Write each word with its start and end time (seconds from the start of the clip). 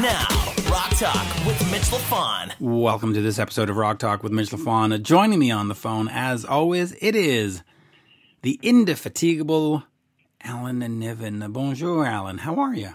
Now, 0.00 0.26
Rock 0.70 0.96
Talk 0.96 1.46
with 1.46 1.60
Mitch 1.70 1.82
LaFon. 1.82 2.54
Welcome 2.58 3.12
to 3.12 3.20
this 3.20 3.38
episode 3.38 3.68
of 3.68 3.76
Rock 3.76 3.98
Talk 3.98 4.22
with 4.22 4.32
Mitch 4.32 4.48
LaFon. 4.48 5.02
Joining 5.02 5.38
me 5.38 5.50
on 5.50 5.68
the 5.68 5.74
phone, 5.74 6.08
as 6.08 6.42
always, 6.42 6.96
it 7.02 7.14
is 7.14 7.62
the 8.40 8.58
indefatigable 8.62 9.82
Alan 10.42 10.80
and 10.80 10.98
Niven. 10.98 11.44
Bonjour, 11.52 12.06
Alan. 12.06 12.38
How 12.38 12.58
are 12.60 12.74
you? 12.74 12.94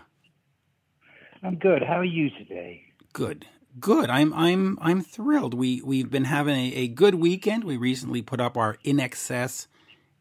I'm 1.43 1.57
good. 1.57 1.83
How 1.83 1.99
are 1.99 2.03
you 2.03 2.31
today? 2.31 2.81
Good. 3.13 3.45
Good. 3.79 4.09
I'm 4.09 4.33
I'm 4.33 4.79
I'm 4.81 5.03
thrilled. 5.03 5.53
We 5.53 5.83
we've 5.83 6.09
been 6.09 6.25
having 6.25 6.55
a, 6.55 6.73
a 6.75 6.87
good 6.87 7.13
weekend. 7.13 7.65
We 7.65 7.77
recently 7.77 8.23
put 8.23 8.41
up 8.41 8.57
our 8.57 8.77
INXS 8.83 9.67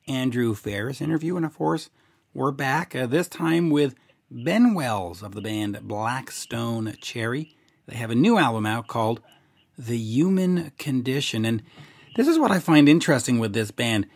Andrew 0.07 0.55
Farriss 0.55 1.01
interview, 1.01 1.39
and 1.39 1.47
of 1.47 1.57
course, 1.57 1.89
we're 2.35 2.53
back 2.53 2.95
uh, 2.95 3.07
this 3.07 3.27
time 3.27 3.71
with 3.71 3.95
Ben 4.31 4.75
Wells 4.75 5.23
of 5.23 5.35
the 5.35 5.43
band 5.43 5.81
Blackstone 5.83 6.95
Cherry. 7.01 7.57
They 7.87 7.97
have 7.97 8.11
a 8.11 8.15
new 8.15 8.39
album 8.39 8.67
out 8.67 8.87
called 8.87 9.21
The 9.79 9.99
Human 9.99 10.73
Condition. 10.79 11.45
And 11.45 11.63
this 12.17 12.27
is 12.27 12.39
what 12.39 12.51
I 12.51 12.59
find 12.59 12.89
interesting 12.89 13.39
with 13.39 13.53
this 13.53 13.71
band. 13.71 14.07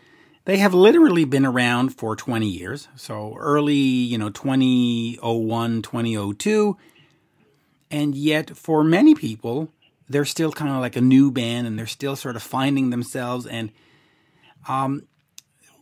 They 0.45 0.57
have 0.57 0.73
literally 0.73 1.25
been 1.25 1.45
around 1.45 1.89
for 1.89 2.15
20 2.15 2.47
years. 2.47 2.87
So 2.95 3.35
early, 3.37 3.75
you 3.75 4.17
know, 4.17 4.29
2001, 4.29 5.81
2002. 5.81 6.77
And 7.91 8.15
yet, 8.15 8.57
for 8.57 8.83
many 8.83 9.13
people, 9.15 9.69
they're 10.09 10.25
still 10.25 10.51
kind 10.51 10.71
of 10.71 10.81
like 10.81 10.95
a 10.95 11.01
new 11.01 11.31
band 11.31 11.67
and 11.67 11.77
they're 11.77 11.87
still 11.87 12.15
sort 12.15 12.35
of 12.35 12.41
finding 12.41 12.89
themselves. 12.89 13.45
And 13.45 13.71
um, 14.67 15.03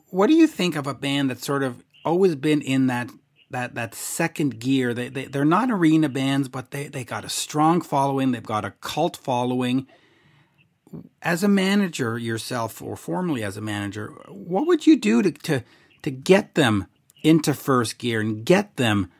what 0.09 0.27
do 0.27 0.34
you 0.34 0.48
think 0.48 0.76
of 0.76 0.85
a 0.85 0.94
band 0.94 1.30
that's 1.30 1.46
sort 1.46 1.63
of 1.63 1.82
always 2.04 2.35
been 2.35 2.62
in 2.62 2.88
that 2.88 3.09
that 3.49 3.75
that 3.75 3.95
second 3.95 4.59
gear. 4.59 4.93
They, 4.93 5.09
they 5.09 5.25
they're 5.25 5.45
not 5.45 5.71
arena 5.71 6.09
bands, 6.09 6.47
but 6.47 6.71
they 6.71 6.87
they 6.87 7.03
got 7.03 7.25
a 7.25 7.29
strong 7.29 7.81
following. 7.81 8.31
They've 8.31 8.43
got 8.43 8.65
a 8.65 8.71
cult 8.71 9.17
following. 9.17 9.87
As 11.21 11.43
a 11.43 11.49
manager 11.49 12.17
yourself, 12.17 12.81
or 12.81 12.95
formerly 12.95 13.43
as 13.43 13.57
a 13.57 13.62
manager, 13.62 14.07
what 14.29 14.67
would 14.67 14.87
you 14.87 14.98
do 14.98 15.21
to 15.21 15.31
to 15.31 15.63
to 16.04 16.12
get 16.12 16.55
them 16.55 16.87
into 17.23 17.54
first 17.54 17.98
gear 17.98 18.21
and 18.21 18.45
get 18.45 18.77
them, 18.77 19.12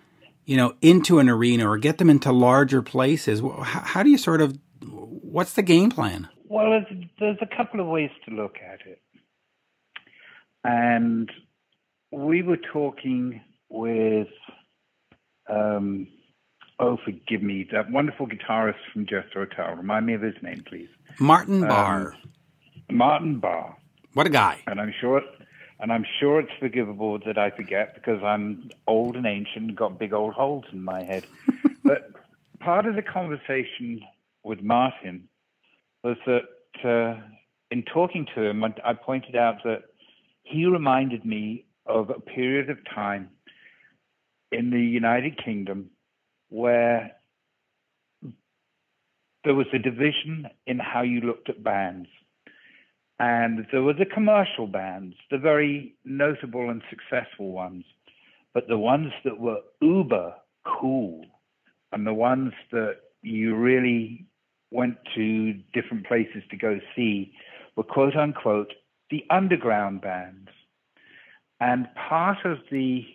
you 0.46 0.56
know, 0.56 0.76
into 0.82 1.20
an 1.20 1.28
arena 1.30 1.70
or 1.70 1.78
get 1.78 1.98
them 1.98 2.10
into 2.10 2.32
larger 2.32 2.82
places? 2.82 3.42
How, 3.42 3.82
how 3.82 4.04
do 4.04 4.10
you 4.10 4.18
sort 4.18 4.42
of 4.42 4.58
what's 4.82 5.54
the 5.54 5.62
game 5.62 5.92
plan? 5.92 6.30
Well, 6.46 6.70
there's, 6.70 7.04
there's 7.20 7.38
a 7.42 7.58
couple 7.58 7.82
of 7.82 7.88
ways 7.88 8.12
to 8.28 8.34
look 8.34 8.56
at 8.66 8.80
it, 8.88 9.02
and 10.64 11.30
we 12.12 12.42
were 12.42 12.58
talking 12.72 13.42
with, 13.70 14.28
um, 15.50 16.08
oh, 16.80 16.98
forgive 17.04 17.42
me, 17.42 17.68
that 17.72 17.92
wonderful 17.92 18.28
guitarist 18.28 18.80
from 18.94 19.06
Jethro 19.06 19.46
Tull. 19.46 19.76
Remind 19.76 20.06
me 20.06 20.14
of 20.14 20.22
his 20.22 20.36
name, 20.42 20.64
please. 20.68 20.90
Martin 21.20 21.64
um, 21.64 21.70
Barre. 21.70 22.14
Um, 22.90 22.98
Martin 22.98 23.40
Barre. 23.40 23.76
What 24.14 24.28
a 24.28 24.30
guy! 24.30 24.62
And 24.68 24.82
I'm 24.82 24.94
sure, 25.00 25.22
and 25.80 25.92
I'm 25.92 26.06
sure 26.20 26.40
it's 26.40 26.52
forgivable 26.60 27.20
that 27.26 27.38
I 27.38 27.52
forget 27.52 27.94
because 27.94 28.24
I'm 28.24 28.70
old 28.88 29.16
and 29.16 29.26
ancient 29.26 29.68
and 29.68 29.76
got 29.76 30.00
big 30.00 30.14
old 30.14 30.34
holes 30.34 30.66
in 30.72 30.82
my 30.84 31.04
head. 31.04 31.26
but 31.84 32.12
part 32.60 32.86
of 32.86 32.96
the 32.96 33.02
conversation 33.02 34.02
with 34.44 34.62
Martin 34.62 35.28
was 36.04 36.18
that 36.26 36.44
uh, 36.84 37.22
in 37.70 37.84
talking 37.84 38.26
to 38.34 38.42
him, 38.44 38.64
I, 38.64 38.74
I 38.84 38.94
pointed 38.94 39.36
out 39.36 39.64
that 39.66 39.84
he 40.44 40.66
reminded 40.66 41.26
me 41.26 41.66
of 41.86 42.10
a 42.10 42.20
period 42.20 42.70
of 42.70 42.78
time 42.94 43.30
in 44.52 44.70
the 44.70 44.82
United 44.82 45.44
Kingdom 45.44 45.90
where 46.50 47.12
there 49.44 49.56
was 49.56 49.68
a 49.74 49.80
division 49.80 50.48
in 50.66 50.80
how 50.80 51.02
you 51.02 51.22
looked 51.22 51.50
at 51.50 51.64
bands. 51.64 52.08
And 53.20 53.66
there 53.72 53.82
were 53.82 53.94
the 53.94 54.06
commercial 54.06 54.68
bands, 54.68 55.16
the 55.32 55.38
very 55.38 55.96
notable 56.06 56.70
and 56.70 56.82
successful 56.90 57.52
ones, 57.52 57.84
but 58.54 58.68
the 58.68 58.78
ones 58.78 59.12
that 59.24 59.40
were 59.40 59.62
uber 59.82 60.36
cool 60.64 61.26
and 61.92 62.06
the 62.06 62.14
ones 62.14 62.54
that 62.72 62.98
you 63.22 63.56
really 63.56 64.26
went 64.72 64.98
to 65.16 65.54
different 65.74 66.06
places 66.06 66.44
to 66.52 66.58
go 66.58 66.80
see 66.96 67.34
were 67.76 67.84
quote 67.84 68.16
unquote 68.16 68.74
the 69.10 69.24
underground 69.30 70.02
bands. 70.02 70.50
And 71.60 71.88
part 72.10 72.46
of 72.46 72.60
the 72.70 73.06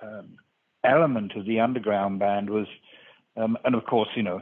um, 0.00 0.36
element 0.84 1.32
of 1.36 1.46
the 1.46 1.60
underground 1.60 2.18
band 2.18 2.50
was, 2.50 2.66
um, 3.36 3.56
and 3.64 3.74
of 3.74 3.84
course, 3.84 4.08
you 4.14 4.22
know, 4.22 4.40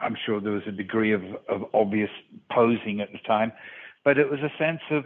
I'm 0.00 0.16
sure 0.24 0.40
there 0.40 0.52
was 0.52 0.66
a 0.66 0.72
degree 0.72 1.12
of, 1.12 1.22
of 1.48 1.64
obvious 1.74 2.10
posing 2.50 3.00
at 3.00 3.12
the 3.12 3.18
time, 3.26 3.52
but 4.04 4.18
it 4.18 4.30
was 4.30 4.40
a 4.40 4.52
sense 4.58 4.80
of 4.90 5.04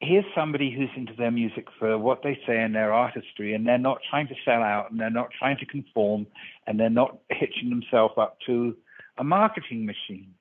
here's 0.00 0.24
somebody 0.34 0.70
who's 0.70 0.88
into 0.96 1.12
their 1.14 1.30
music 1.30 1.66
for 1.78 1.98
what 1.98 2.22
they 2.22 2.38
say 2.46 2.62
in 2.62 2.72
their 2.72 2.92
artistry, 2.92 3.54
and 3.54 3.66
they're 3.66 3.78
not 3.78 3.98
trying 4.08 4.26
to 4.28 4.34
sell 4.44 4.62
out, 4.62 4.90
and 4.90 4.98
they're 4.98 5.10
not 5.10 5.28
trying 5.38 5.58
to 5.58 5.66
conform, 5.66 6.26
and 6.66 6.80
they're 6.80 6.90
not 6.90 7.18
hitching 7.28 7.70
themselves 7.70 8.14
up 8.16 8.38
to 8.46 8.76
a 9.18 9.24
marketing 9.24 9.86
machine. 9.86 10.34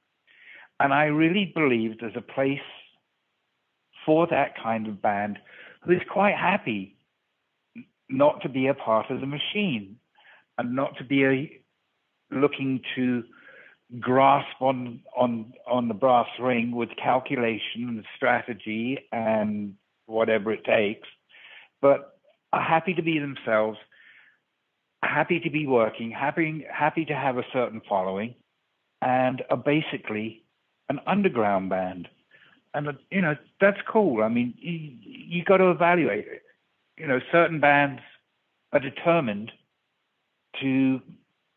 And 0.80 0.94
I 0.94 1.06
really 1.06 1.52
believe 1.54 2.00
there's 2.00 2.16
a 2.16 2.22
place 2.22 2.60
for 4.06 4.28
that 4.28 4.54
kind 4.62 4.88
of 4.88 5.02
band 5.02 5.38
who 5.82 5.92
is 5.92 6.02
quite 6.10 6.36
happy 6.36 6.96
not 8.10 8.42
to 8.42 8.50
be 8.50 8.68
a 8.68 8.74
part 8.74 9.10
of 9.12 9.22
the 9.22 9.28
machine 9.28 9.98
and 10.58 10.76
not 10.76 10.98
to 10.98 11.04
be 11.04 11.26
a, 11.26 11.62
looking 12.32 12.82
to 12.96 13.24
grasp 14.00 14.62
on 14.62 15.02
on 15.18 15.54
on 15.68 15.88
the 15.88 15.94
brass 15.94 16.28
ring 16.40 16.72
with 16.72 16.90
calculation 17.02 17.88
and 17.88 18.06
strategy 18.16 19.00
and 19.12 19.76
whatever 20.06 20.52
it 20.52 20.64
takes, 20.64 21.08
but 21.82 22.20
are 22.52 22.62
happy 22.62 22.94
to 22.96 23.02
be 23.02 23.20
themselves, 23.20 23.78
happy 25.04 25.40
to 25.40 25.50
be 25.50 25.66
working, 25.66 26.12
happy 26.12 26.66
happy 26.72 27.06
to 27.06 27.16
have 27.16 27.38
a 27.38 27.46
certain 27.54 27.82
following, 27.88 28.36
and 29.02 29.44
are 29.50 29.58
basically 29.58 30.44
an 30.90 31.00
underground 31.08 31.70
band. 31.70 32.08
And 32.74 32.98
you 33.10 33.22
know 33.22 33.36
that's 33.60 33.80
cool. 33.88 34.24
I 34.24 34.30
mean, 34.30 34.54
you, 34.58 35.38
you 35.40 35.44
got 35.44 35.58
to 35.58 35.72
evaluate 35.72 36.28
it 36.28 36.44
you 37.00 37.08
know, 37.08 37.20
certain 37.32 37.60
bands 37.60 38.02
are 38.74 38.80
determined 38.80 39.52
to 40.62 41.02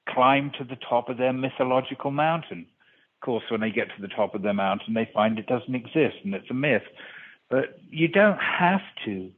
climb 0.08 0.52
to 0.58 0.64
the 0.64 0.76
top 0.76 1.08
of 1.08 1.18
their 1.18 1.32
mythological 1.32 2.10
mountain. 2.10 2.66
Of 3.20 3.26
course, 3.26 3.44
when 3.50 3.60
they 3.60 3.70
get 3.70 3.88
to 3.96 4.00
the 4.00 4.08
top 4.08 4.34
of 4.34 4.42
their 4.42 4.54
mountain, 4.54 4.94
they 4.94 5.10
find 5.12 5.38
it 5.38 5.46
doesn't 5.46 5.74
exist 5.74 6.16
and 6.24 6.34
it's 6.34 6.50
a 6.50 6.54
myth. 6.54 6.82
But 7.50 7.78
you 7.90 8.08
don't 8.08 8.38
have 8.38 8.80
to 9.04 9.30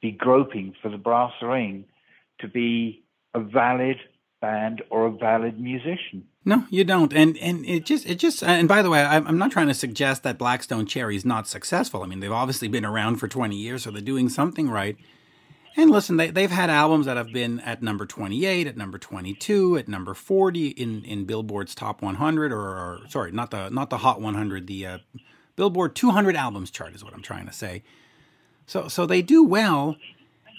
be 0.00 0.12
groping 0.12 0.74
for 0.80 0.90
the 0.90 0.98
brass 0.98 1.32
ring 1.42 1.84
to 2.40 2.48
be 2.48 3.02
a 3.34 3.40
valid 3.40 3.98
band 4.40 4.82
or 4.90 5.06
a 5.06 5.10
valid 5.10 5.60
musician. 5.60 6.24
No, 6.44 6.64
you 6.70 6.84
don't. 6.84 7.12
And 7.12 7.36
and 7.38 7.66
it 7.66 7.84
just 7.84 8.06
it 8.06 8.16
just 8.16 8.42
and 8.42 8.66
by 8.66 8.80
the 8.80 8.88
way, 8.88 9.02
I'm 9.02 9.36
not 9.36 9.52
trying 9.52 9.68
to 9.68 9.74
suggest 9.74 10.22
that 10.22 10.38
Blackstone 10.38 10.86
Cherry 10.86 11.14
is 11.16 11.24
not 11.24 11.46
successful. 11.46 12.02
I 12.02 12.06
mean, 12.06 12.20
they've 12.20 12.32
obviously 12.32 12.68
been 12.68 12.84
around 12.84 13.16
for 13.16 13.28
20 13.28 13.54
years, 13.56 13.82
so 13.82 13.90
they're 13.90 14.00
doing 14.00 14.28
something 14.30 14.70
right. 14.70 14.96
And 15.76 15.90
listen, 15.90 16.16
they 16.16 16.30
they've 16.30 16.50
had 16.50 16.70
albums 16.70 17.06
that 17.06 17.18
have 17.18 17.32
been 17.32 17.60
at 17.60 17.82
number 17.82 18.06
28, 18.06 18.66
at 18.66 18.76
number 18.76 18.98
22, 18.98 19.76
at 19.76 19.86
number 19.88 20.14
40 20.14 20.68
in 20.68 21.04
in 21.04 21.26
Billboard's 21.26 21.74
top 21.74 22.00
100 22.00 22.52
or, 22.52 22.58
or 22.58 23.00
sorry, 23.08 23.32
not 23.32 23.50
the 23.50 23.68
not 23.68 23.90
the 23.90 23.98
Hot 23.98 24.20
100, 24.20 24.66
the 24.66 24.86
uh, 24.86 24.98
Billboard 25.56 25.94
200 25.94 26.36
albums 26.36 26.70
chart 26.70 26.94
is 26.94 27.04
what 27.04 27.12
I'm 27.12 27.22
trying 27.22 27.46
to 27.46 27.52
say. 27.52 27.82
So 28.66 28.88
so 28.88 29.04
they 29.04 29.20
do 29.20 29.44
well 29.44 29.96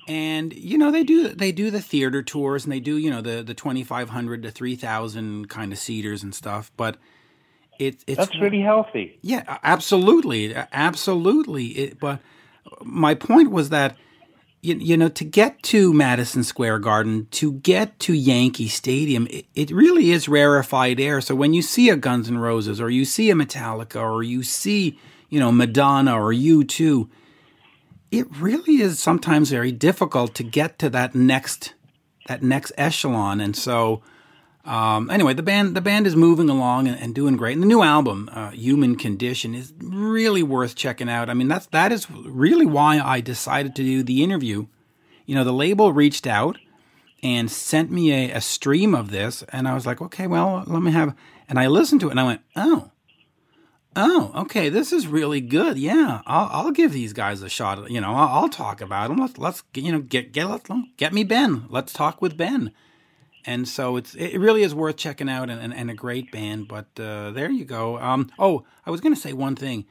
and 0.08 0.54
you 0.54 0.78
know 0.78 0.92
they 0.92 1.04
do 1.04 1.30
they 1.30 1.52
do 1.52 1.70
the 1.70 1.82
theater 1.82 2.24
tours 2.24 2.64
and 2.64 2.72
they 2.72 2.80
do 2.80 2.98
you 2.98 3.10
know 3.10 3.22
the 3.22 3.44
the 3.44 3.54
2500 3.54 4.44
to 4.44 4.52
3000 4.52 5.50
kind 5.50 5.72
of 5.72 5.78
seaters 5.78 6.24
and 6.24 6.34
stuff 6.34 6.72
but 6.76 6.98
it, 7.82 8.04
it's 8.06 8.18
that's 8.18 8.40
really 8.40 8.62
healthy. 8.62 9.18
Yeah 9.22 9.58
absolutely 9.64 10.54
absolutely. 10.72 11.66
It, 11.68 12.00
but 12.00 12.20
my 12.84 13.16
point 13.16 13.50
was 13.50 13.70
that 13.70 13.98
you, 14.62 14.76
you 14.76 14.98
know 14.98 15.10
to 15.10 15.26
get 15.26 15.64
to 15.64 15.92
madison 15.92 16.44
square 16.44 16.78
garden 16.78 17.28
to 17.32 17.54
get 17.54 17.98
to 18.00 18.14
yankee 18.14 18.68
stadium 18.68 19.26
it, 19.32 19.48
it 19.56 19.72
really 19.72 20.12
is 20.12 20.30
rarefied 20.30 21.00
air. 21.00 21.22
So 21.22 21.34
when 21.34 21.54
you 21.54 21.64
see 21.64 21.90
a 21.90 21.96
guns 21.96 22.30
n' 22.30 22.38
roses 22.38 22.80
or 22.80 22.92
you 22.92 23.04
see 23.04 23.32
a 23.32 23.36
metallica 23.36 24.00
or 24.00 24.22
you 24.22 24.44
see 24.44 25.00
you 25.30 25.40
know 25.40 25.52
madonna 25.52 26.14
or 26.14 26.32
u2 26.32 27.10
it 28.12 28.28
really 28.38 28.82
is 28.82 29.00
sometimes 29.00 29.50
very 29.50 29.72
difficult 29.72 30.36
to 30.36 30.44
get 30.44 30.78
to 30.80 30.90
that 30.90 31.16
next 31.16 31.74
that 32.28 32.44
next 32.44 32.72
echelon. 32.78 33.42
And 33.42 33.56
so, 33.56 34.02
um, 34.66 35.10
anyway, 35.10 35.34
the 35.34 35.42
band 35.42 35.76
the 35.76 35.82
band 35.82 36.06
is 36.06 36.16
moving 36.16 36.50
along 36.50 36.88
and, 36.88 37.00
and 37.00 37.16
doing 37.16 37.38
great. 37.38 37.54
And 37.54 37.64
the 37.64 37.68
new 37.68 37.82
album, 37.82 38.30
uh, 38.32 38.52
Human 38.52 38.96
Condition, 38.96 39.56
is 39.56 39.74
really 39.80 40.44
worth 40.44 40.76
checking 40.76 41.10
out. 41.10 41.30
I 41.30 41.34
mean, 41.34 41.48
that's 41.48 41.66
that 41.68 41.92
is 41.92 42.12
really 42.12 42.66
why 42.66 43.00
I 43.00 43.22
decided 43.22 43.76
to 43.78 43.84
do 43.84 44.04
the 44.04 44.24
interview. 44.24 44.68
You 45.26 45.36
know, 45.36 45.44
the 45.44 45.54
label 45.54 45.94
reached 45.94 46.28
out 46.28 46.58
and 47.24 47.50
sent 47.50 47.92
me 47.92 48.12
a, 48.12 48.32
a 48.32 48.42
stream 48.42 48.94
of 48.94 49.12
this, 49.12 49.44
and 49.50 49.68
I 49.68 49.74
was 49.74 49.86
like, 49.86 50.02
okay, 50.02 50.28
well, 50.28 50.64
let 50.68 50.82
me 50.82 50.92
have. 50.92 51.16
And 51.48 51.60
I 51.60 51.68
listened 51.68 52.02
to 52.02 52.08
it, 52.08 52.12
and 52.12 52.20
I 52.20 52.26
went, 52.26 52.42
oh, 52.56 52.92
oh, 53.96 54.32
okay, 54.36 54.70
this 54.70 54.92
is 54.92 55.08
really 55.08 55.42
good. 55.42 55.78
Yeah, 55.78 56.22
I'll, 56.26 56.50
I'll 56.52 56.72
give 56.72 56.92
these 56.94 57.14
guys 57.14 57.42
a 57.42 57.50
shot. 57.50 57.90
You 57.90 58.02
know, 58.02 58.14
I'll, 58.14 58.44
I'll 58.44 58.50
talk 58.50 58.82
about 58.82 59.10
them. 59.10 59.18
Let's 59.18 59.38
let's 59.38 59.64
you 59.74 59.92
know 59.92 60.00
get 60.00 60.32
get 60.32 60.48
let 60.48 60.68
get 60.98 61.14
me 61.14 61.24
Ben. 61.24 61.66
Let's 61.70 61.94
talk 61.94 62.22
with 62.22 62.38
Ben. 62.38 62.72
And 63.44 63.68
so 63.68 63.98
it's 63.98 64.14
it 64.16 64.38
really 64.40 64.62
is 64.62 64.76
worth 64.76 64.98
checking 64.98 65.28
out 65.28 65.50
and, 65.50 65.60
and, 65.60 65.74
and 65.74 65.90
a 65.90 65.96
great 65.96 66.32
band. 66.32 66.68
But 66.68 66.88
uh, 67.00 67.32
there 67.32 67.50
you 67.50 67.66
go. 67.66 67.98
Um, 67.98 68.30
oh, 68.38 68.66
I 68.86 68.92
was 68.92 69.02
going 69.02 69.16
to 69.16 69.20
say 69.20 69.34
one 69.34 69.56
thing. 69.56 69.86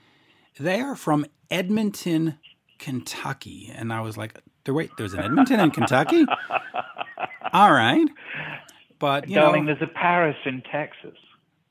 They 0.59 0.81
are 0.81 0.95
from 0.95 1.27
Edmonton, 1.51 2.39
Kentucky, 2.79 3.73
and 3.75 3.93
I 3.93 4.03
was 4.03 4.17
like, 4.17 4.41
there 4.65 4.75
wait, 4.75 4.91
there's 4.99 5.15
an 5.15 5.21
Edmonton 5.21 5.59
in 5.59 5.71
Kentucky. 5.71 6.27
All 7.53 7.73
right, 7.73 8.07
but 8.99 9.29
you 9.29 9.35
Darling, 9.35 9.65
know, 9.65 9.75
there's 9.75 9.91
a 9.91 9.93
Paris 9.93 10.37
in 10.45 10.63
Texas. 10.71 11.17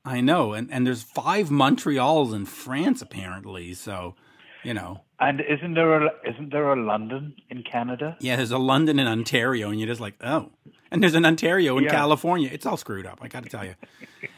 I 0.04 0.20
know, 0.20 0.52
and 0.52 0.70
and 0.72 0.86
there's 0.86 1.02
five 1.02 1.48
Montreals 1.48 2.34
in 2.34 2.46
France 2.46 3.02
apparently. 3.02 3.74
So, 3.74 4.14
you 4.64 4.72
know, 4.74 5.02
And 5.18 5.40
isn't 5.40 5.74
there 5.74 6.06
a 6.06 6.10
isn't 6.24 6.50
there 6.50 6.72
a 6.72 6.82
London 6.82 7.34
in 7.50 7.62
Canada? 7.62 8.16
yeah, 8.20 8.36
there's 8.36 8.50
a 8.50 8.58
London 8.58 8.98
in 8.98 9.06
Ontario, 9.06 9.68
and 9.70 9.78
you're 9.78 9.88
just 9.88 10.00
like, 10.00 10.14
oh, 10.22 10.50
and 10.90 11.02
there's 11.02 11.14
an 11.14 11.26
Ontario 11.26 11.76
in 11.78 11.84
Yeah. 11.84 11.90
California. 11.90 12.48
It's 12.52 12.64
all 12.66 12.76
screwed 12.76 13.06
up. 13.06 13.18
I 13.22 13.28
got 13.28 13.42
to 13.44 13.48
tell 13.50 13.64
you, 13.64 13.74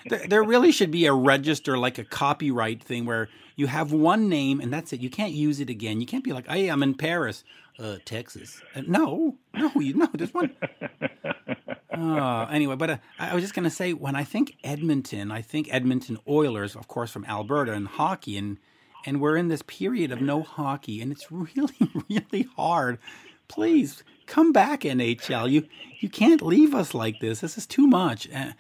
there, 0.09 0.27
there 0.29 0.43
really 0.43 0.73
should 0.73 0.91
be 0.91 1.07
a 1.07 1.13
register, 1.15 1.79
like 1.79 1.99
a 1.99 2.05
copyright 2.05 2.83
thing, 2.83 3.07
where 3.07 3.29
you 3.57 3.67
have 3.69 3.93
one 3.93 4.29
name 4.29 4.61
and 4.61 4.73
that's 4.73 4.93
it. 4.93 5.01
You 5.01 5.11
can't 5.11 5.33
use 5.33 5.61
it 5.61 5.71
again. 5.71 6.01
You 6.01 6.07
can't 6.07 6.25
be 6.25 6.33
like, 6.33 6.49
hey, 6.49 6.69
I'm 6.69 6.83
in 6.83 6.95
Paris, 6.95 7.45
uh, 7.79 7.97
Texas. 8.05 8.61
Uh, 8.75 8.83
no, 8.87 9.37
no, 9.55 9.71
you 9.77 9.95
no, 9.95 10.09
there's 10.15 10.35
one. 10.35 10.51
Uh, 11.93 12.47
anyway, 12.51 12.77
but 12.77 12.91
uh, 12.91 12.97
I 13.19 13.35
was 13.35 13.43
just 13.43 13.55
going 13.55 13.65
to 13.65 13.71
say 13.71 13.93
when 13.93 14.17
I 14.17 14.25
think 14.25 14.57
Edmonton, 14.65 15.31
I 15.31 15.43
think 15.43 15.69
Edmonton 15.73 16.19
Oilers, 16.29 16.75
of 16.75 16.89
course, 16.89 17.11
from 17.11 17.25
Alberta 17.27 17.73
and 17.73 17.87
hockey, 17.87 18.37
and 18.39 18.59
and 19.05 19.21
we're 19.21 19.37
in 19.37 19.49
this 19.49 19.63
period 19.63 20.13
of 20.13 20.21
no 20.21 20.43
hockey, 20.43 21.01
and 21.01 21.13
it's 21.13 21.27
really, 21.31 21.75
really 22.09 22.49
hard. 22.57 22.99
Please 23.49 24.05
come 24.27 24.53
back, 24.53 24.81
NHL. 24.83 25.51
You 25.51 25.67
you 26.01 26.09
can't 26.09 26.41
leave 26.43 26.75
us 26.75 26.95
like 26.95 27.21
this. 27.21 27.41
This 27.41 27.59
is 27.59 27.67
too 27.67 27.87
much. 27.87 28.29
Uh, 28.33 28.53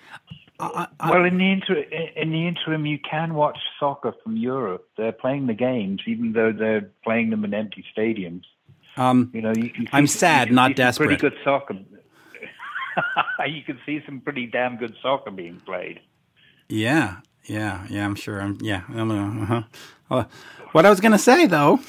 I, 0.60 0.86
I, 1.00 1.10
Well, 1.10 1.24
in 1.24 1.38
the 1.38 1.50
inter- 1.50 1.84
in 2.16 2.30
the 2.30 2.46
interim, 2.46 2.86
you 2.86 2.98
can 2.98 3.34
watch 3.34 3.58
soccer 3.80 4.14
from 4.22 4.36
Europe. 4.36 4.86
They're 4.96 5.12
playing 5.12 5.46
the 5.46 5.54
games, 5.54 6.02
even 6.06 6.32
though 6.32 6.52
they're 6.52 6.90
playing 7.02 7.30
them 7.30 7.44
in 7.44 7.54
empty 7.54 7.84
stadiums. 7.96 8.44
um, 8.96 9.30
You 9.34 9.42
know, 9.42 9.52
you 9.56 9.70
I'm 9.92 10.06
sad, 10.06 10.52
not 10.52 10.76
desperate. 10.76 11.06
Pretty 11.06 11.20
good 11.20 11.38
soccer. 11.42 11.76
you 13.46 13.62
can 13.62 13.78
see 13.84 14.02
some 14.06 14.20
pretty 14.20 14.46
damn 14.46 14.76
good 14.76 14.94
soccer 15.02 15.30
being 15.30 15.60
played. 15.60 16.00
Yeah, 16.68 17.16
yeah, 17.44 17.86
yeah. 17.88 18.04
I'm 18.04 18.14
sure. 18.14 18.40
I'm 18.40 18.58
yeah. 18.60 18.82
I'm 18.88 19.10
uh-huh. 19.10 19.62
Uh, 20.10 20.24
what 20.72 20.86
I 20.86 20.90
was 20.90 21.00
gonna 21.00 21.18
say 21.18 21.46
though 21.46 21.80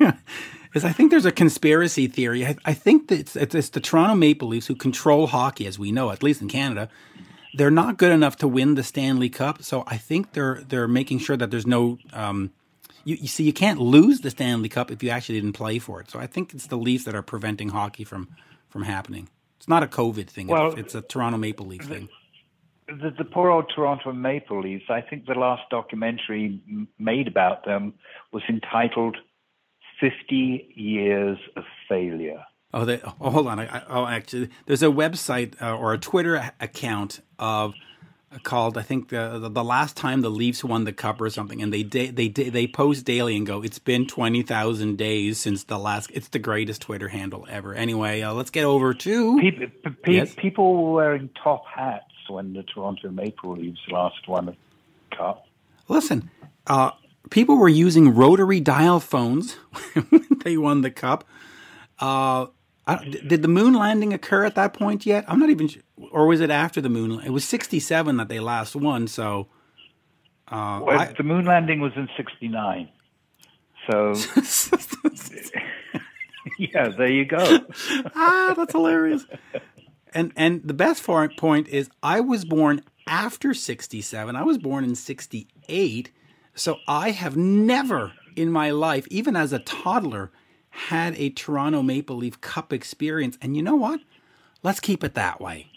is 0.74 0.84
I 0.84 0.92
think 0.92 1.10
there's 1.10 1.24
a 1.24 1.32
conspiracy 1.32 2.06
theory. 2.06 2.46
I, 2.46 2.56
I 2.64 2.74
think 2.74 3.08
that 3.08 3.20
it's, 3.20 3.36
it's, 3.36 3.54
it's 3.54 3.68
the 3.70 3.80
Toronto 3.80 4.14
Maple 4.14 4.48
Leafs 4.48 4.66
who 4.66 4.74
control 4.74 5.28
hockey, 5.28 5.66
as 5.66 5.78
we 5.78 5.92
know, 5.92 6.10
at 6.10 6.22
least 6.22 6.42
in 6.42 6.48
Canada. 6.48 6.88
They're 7.56 7.70
not 7.70 7.98
good 7.98 8.10
enough 8.10 8.36
to 8.38 8.48
win 8.48 8.74
the 8.74 8.82
Stanley 8.82 9.28
Cup, 9.28 9.62
so 9.62 9.84
I 9.86 9.96
think 9.96 10.32
they're 10.32 10.62
they're 10.68 10.88
making 10.88 11.20
sure 11.20 11.36
that 11.36 11.50
there's 11.50 11.66
no. 11.66 11.98
Um, 12.12 12.50
you, 13.04 13.16
you 13.16 13.28
see, 13.28 13.44
you 13.44 13.52
can't 13.52 13.78
lose 13.78 14.22
the 14.22 14.30
Stanley 14.30 14.68
Cup 14.68 14.90
if 14.90 15.02
you 15.02 15.10
actually 15.10 15.40
didn't 15.40 15.52
play 15.52 15.78
for 15.78 16.00
it. 16.00 16.10
So 16.10 16.18
I 16.18 16.26
think 16.26 16.54
it's 16.54 16.66
the 16.66 16.78
Leafs 16.78 17.04
that 17.04 17.14
are 17.14 17.22
preventing 17.22 17.68
hockey 17.68 18.02
from 18.02 18.28
from 18.68 18.82
happening. 18.82 19.28
It's 19.64 19.68
not 19.70 19.82
a 19.82 19.86
COVID 19.86 20.28
thing. 20.28 20.48
Well, 20.48 20.72
it's, 20.72 20.78
it's 20.78 20.94
a 20.94 21.00
Toronto 21.00 21.38
Maple 21.38 21.64
Leaf 21.64 21.84
thing. 21.84 22.10
The, 22.86 23.14
the 23.16 23.24
poor 23.24 23.48
old 23.48 23.72
Toronto 23.74 24.12
Maple 24.12 24.60
Leafs. 24.60 24.84
I 24.90 25.00
think 25.00 25.24
the 25.24 25.32
last 25.32 25.62
documentary 25.70 26.60
made 26.98 27.28
about 27.28 27.64
them 27.64 27.94
was 28.30 28.42
entitled 28.46 29.16
"50 30.02 30.68
Years 30.76 31.38
of 31.56 31.64
Failure." 31.88 32.44
Oh, 32.74 32.84
they, 32.84 33.00
oh, 33.22 33.30
hold 33.30 33.46
on. 33.46 33.58
I, 33.58 33.78
I, 33.78 33.82
oh, 33.88 34.06
actually, 34.06 34.50
there's 34.66 34.82
a 34.82 34.88
website 34.88 35.54
uh, 35.62 35.74
or 35.74 35.94
a 35.94 35.98
Twitter 35.98 36.52
account 36.60 37.20
of 37.38 37.72
called 38.42 38.76
I 38.76 38.82
think 38.82 39.08
the, 39.08 39.38
the 39.38 39.48
the 39.48 39.64
last 39.64 39.96
time 39.96 40.20
the 40.22 40.30
Leafs 40.30 40.64
won 40.64 40.84
the 40.84 40.92
cup 40.92 41.20
or 41.20 41.30
something, 41.30 41.62
and 41.62 41.72
they 41.72 41.82
da- 41.82 42.10
they 42.10 42.28
da- 42.28 42.50
they 42.50 42.66
post 42.66 43.04
daily 43.04 43.36
and 43.36 43.46
go, 43.46 43.62
"It's 43.62 43.78
been 43.78 44.06
twenty 44.06 44.42
thousand 44.42 44.96
days 44.98 45.38
since 45.38 45.64
the 45.64 45.78
last." 45.78 46.10
It's 46.12 46.28
the 46.28 46.38
greatest 46.38 46.82
Twitter 46.82 47.08
handle 47.08 47.46
ever. 47.50 47.74
Anyway, 47.74 48.22
uh, 48.22 48.32
let's 48.32 48.50
get 48.50 48.64
over 48.64 48.92
to 48.94 49.38
People, 49.40 49.66
pe- 50.02 50.12
Yes? 50.14 50.34
people 50.36 50.82
were 50.84 50.92
wearing 50.94 51.30
top 51.42 51.64
hats 51.66 52.04
when 52.28 52.52
the 52.54 52.62
Toronto 52.62 53.10
Maple 53.10 53.56
Leafs 53.56 53.80
last 53.90 54.26
won 54.26 54.48
a 54.48 55.16
cup. 55.16 55.46
listen. 55.88 56.30
Uh, 56.66 56.90
people 57.30 57.56
were 57.56 57.68
using 57.68 58.14
rotary 58.14 58.60
dial 58.60 59.00
phones 59.00 59.52
when 60.08 60.26
they 60.44 60.56
won 60.56 60.80
the 60.80 60.90
cup. 60.90 61.24
Uh, 61.98 62.46
did 63.26 63.42
the 63.42 63.48
moon 63.48 63.74
landing 63.74 64.12
occur 64.12 64.44
at 64.44 64.54
that 64.56 64.74
point 64.74 65.06
yet? 65.06 65.24
I'm 65.28 65.38
not 65.40 65.50
even, 65.50 65.68
sure. 65.68 65.82
or 66.10 66.26
was 66.26 66.40
it 66.40 66.50
after 66.50 66.80
the 66.80 66.88
moon? 66.88 67.20
It 67.24 67.30
was 67.30 67.44
'67 67.44 68.16
that 68.18 68.28
they 68.28 68.40
last 68.40 68.76
won. 68.76 69.06
So, 69.06 69.48
uh, 70.48 70.80
Well, 70.82 70.98
I- 71.00 71.14
the 71.16 71.22
moon 71.22 71.44
landing 71.46 71.80
was 71.80 71.92
in 71.96 72.08
'69. 72.16 72.88
So 73.90 74.14
yeah, 76.58 76.88
there 76.88 77.10
you 77.10 77.24
go. 77.24 77.38
ah, 78.14 78.54
that's 78.56 78.72
hilarious. 78.72 79.26
And 80.12 80.32
and 80.36 80.62
the 80.64 80.74
best 80.74 81.04
point 81.04 81.68
is, 81.68 81.90
I 82.02 82.20
was 82.20 82.44
born 82.44 82.82
after 83.06 83.52
'67. 83.52 84.36
I 84.36 84.42
was 84.42 84.58
born 84.58 84.84
in 84.84 84.94
'68, 84.94 86.10
so 86.54 86.76
I 86.88 87.10
have 87.10 87.36
never 87.36 88.12
in 88.36 88.50
my 88.50 88.70
life, 88.70 89.06
even 89.10 89.36
as 89.36 89.52
a 89.52 89.58
toddler, 89.60 90.32
had 90.74 91.14
a 91.16 91.30
Toronto 91.30 91.82
Maple 91.82 92.16
Leaf 92.16 92.40
Cup 92.40 92.72
experience. 92.72 93.38
And 93.40 93.56
you 93.56 93.62
know 93.62 93.76
what? 93.76 94.00
Let's 94.62 94.80
keep 94.80 95.04
it 95.04 95.14
that 95.14 95.40
way. 95.40 95.68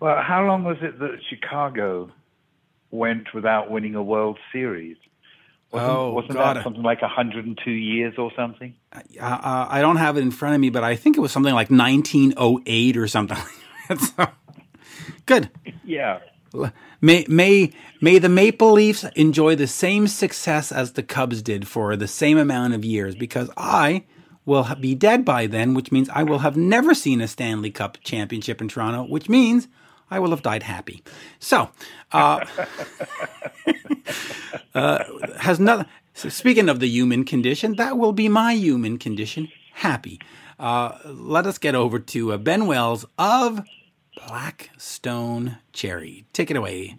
Well, 0.00 0.22
how 0.22 0.44
long 0.46 0.64
was 0.64 0.76
it 0.82 0.98
that 0.98 1.18
Chicago 1.28 2.10
went 2.90 3.32
without 3.34 3.70
winning 3.70 3.94
a 3.94 4.02
World 4.02 4.38
Series? 4.52 4.96
Wasn't, 5.72 5.90
Oh, 5.90 6.12
wasn't 6.12 6.34
God. 6.34 6.56
that 6.56 6.64
something 6.64 6.82
like 6.82 7.02
102 7.02 7.70
years 7.70 8.14
or 8.18 8.30
something? 8.36 8.74
Uh, 8.92 9.00
uh, 9.20 9.66
I 9.68 9.80
don't 9.80 9.96
have 9.96 10.16
it 10.16 10.20
in 10.20 10.30
front 10.30 10.54
of 10.54 10.60
me, 10.60 10.70
but 10.70 10.84
I 10.84 10.94
think 10.96 11.16
it 11.16 11.20
was 11.20 11.32
something 11.32 11.54
like 11.54 11.70
1908 11.70 12.96
or 12.96 13.08
something. 13.08 13.38
So, 14.00 14.26
good. 15.26 15.48
Yeah. 15.84 16.18
May 17.00 17.26
may 17.28 17.72
may 18.00 18.18
the 18.18 18.28
Maple 18.28 18.72
Leafs 18.72 19.04
enjoy 19.14 19.56
the 19.56 19.66
same 19.66 20.06
success 20.06 20.72
as 20.72 20.92
the 20.92 21.02
Cubs 21.02 21.42
did 21.42 21.68
for 21.68 21.96
the 21.96 22.08
same 22.08 22.38
amount 22.38 22.74
of 22.74 22.84
years 22.84 23.14
because 23.14 23.50
I 23.56 24.04
will 24.44 24.66
be 24.80 24.94
dead 24.94 25.24
by 25.24 25.46
then, 25.46 25.74
which 25.74 25.92
means 25.92 26.08
I 26.08 26.22
will 26.22 26.38
have 26.38 26.56
never 26.56 26.94
seen 26.94 27.20
a 27.20 27.28
Stanley 27.28 27.70
Cup 27.70 27.98
championship 28.02 28.62
in 28.62 28.68
Toronto, 28.68 29.02
which 29.04 29.28
means 29.28 29.68
I 30.10 30.20
will 30.20 30.30
have 30.30 30.42
died 30.42 30.62
happy. 30.62 31.02
So, 31.40 31.70
uh, 32.12 32.46
uh, 34.74 35.04
has 35.38 35.58
nothing. 35.58 35.86
So 36.14 36.28
speaking 36.28 36.68
of 36.68 36.80
the 36.80 36.88
human 36.88 37.24
condition, 37.24 37.74
that 37.76 37.98
will 37.98 38.12
be 38.12 38.28
my 38.28 38.54
human 38.54 38.98
condition. 38.98 39.48
Happy. 39.74 40.20
Uh, 40.58 40.96
let 41.04 41.46
us 41.46 41.58
get 41.58 41.74
over 41.74 41.98
to 41.98 42.32
uh, 42.32 42.38
Ben 42.38 42.66
Wells 42.66 43.04
of 43.18 43.60
Blackstone 44.16 45.58
Cherry. 45.72 46.24
Take 46.32 46.50
it 46.50 46.56
away, 46.56 46.96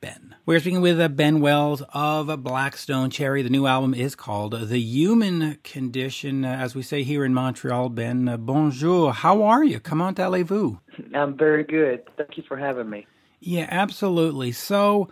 Ben. 0.00 0.36
We're 0.46 0.60
speaking 0.60 0.80
with 0.80 1.00
uh, 1.00 1.08
Ben 1.08 1.40
Wells 1.40 1.82
of 1.92 2.42
Blackstone 2.44 3.10
Cherry. 3.10 3.42
The 3.42 3.50
new 3.50 3.66
album 3.66 3.92
is 3.92 4.14
called 4.14 4.52
The 4.68 4.78
Human 4.78 5.58
Condition. 5.64 6.44
Uh, 6.44 6.54
as 6.54 6.74
we 6.74 6.82
say 6.82 7.02
here 7.02 7.24
in 7.24 7.34
Montreal, 7.34 7.88
Ben, 7.88 8.28
uh, 8.28 8.36
bonjour. 8.36 9.12
How 9.12 9.42
are 9.42 9.64
you? 9.64 9.80
Comment 9.80 10.18
allez-vous? 10.18 10.78
I'm 11.14 11.36
very 11.36 11.64
good. 11.64 12.04
Thank 12.16 12.36
you 12.36 12.44
for 12.46 12.56
having 12.56 12.88
me. 12.88 13.06
Yeah, 13.40 13.66
absolutely. 13.68 14.52
So, 14.52 15.08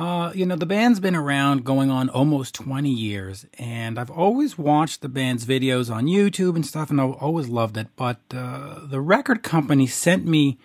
uh, 0.00 0.32
you 0.34 0.46
know, 0.46 0.56
the 0.56 0.64
band's 0.64 0.98
been 0.98 1.14
around 1.14 1.62
going 1.62 1.90
on 1.90 2.08
almost 2.08 2.54
20 2.54 2.88
years, 2.88 3.44
and 3.58 3.98
I've 3.98 4.10
always 4.10 4.56
watched 4.56 5.02
the 5.02 5.10
band's 5.10 5.44
videos 5.44 5.94
on 5.94 6.06
YouTube 6.06 6.56
and 6.56 6.64
stuff, 6.64 6.88
and 6.88 6.98
I've 6.98 7.12
always 7.12 7.48
loved 7.48 7.76
it. 7.76 7.88
But 7.96 8.18
uh, 8.34 8.80
the 8.84 8.98
record 8.98 9.42
company 9.42 9.86
sent 9.86 10.24
me 10.24 10.56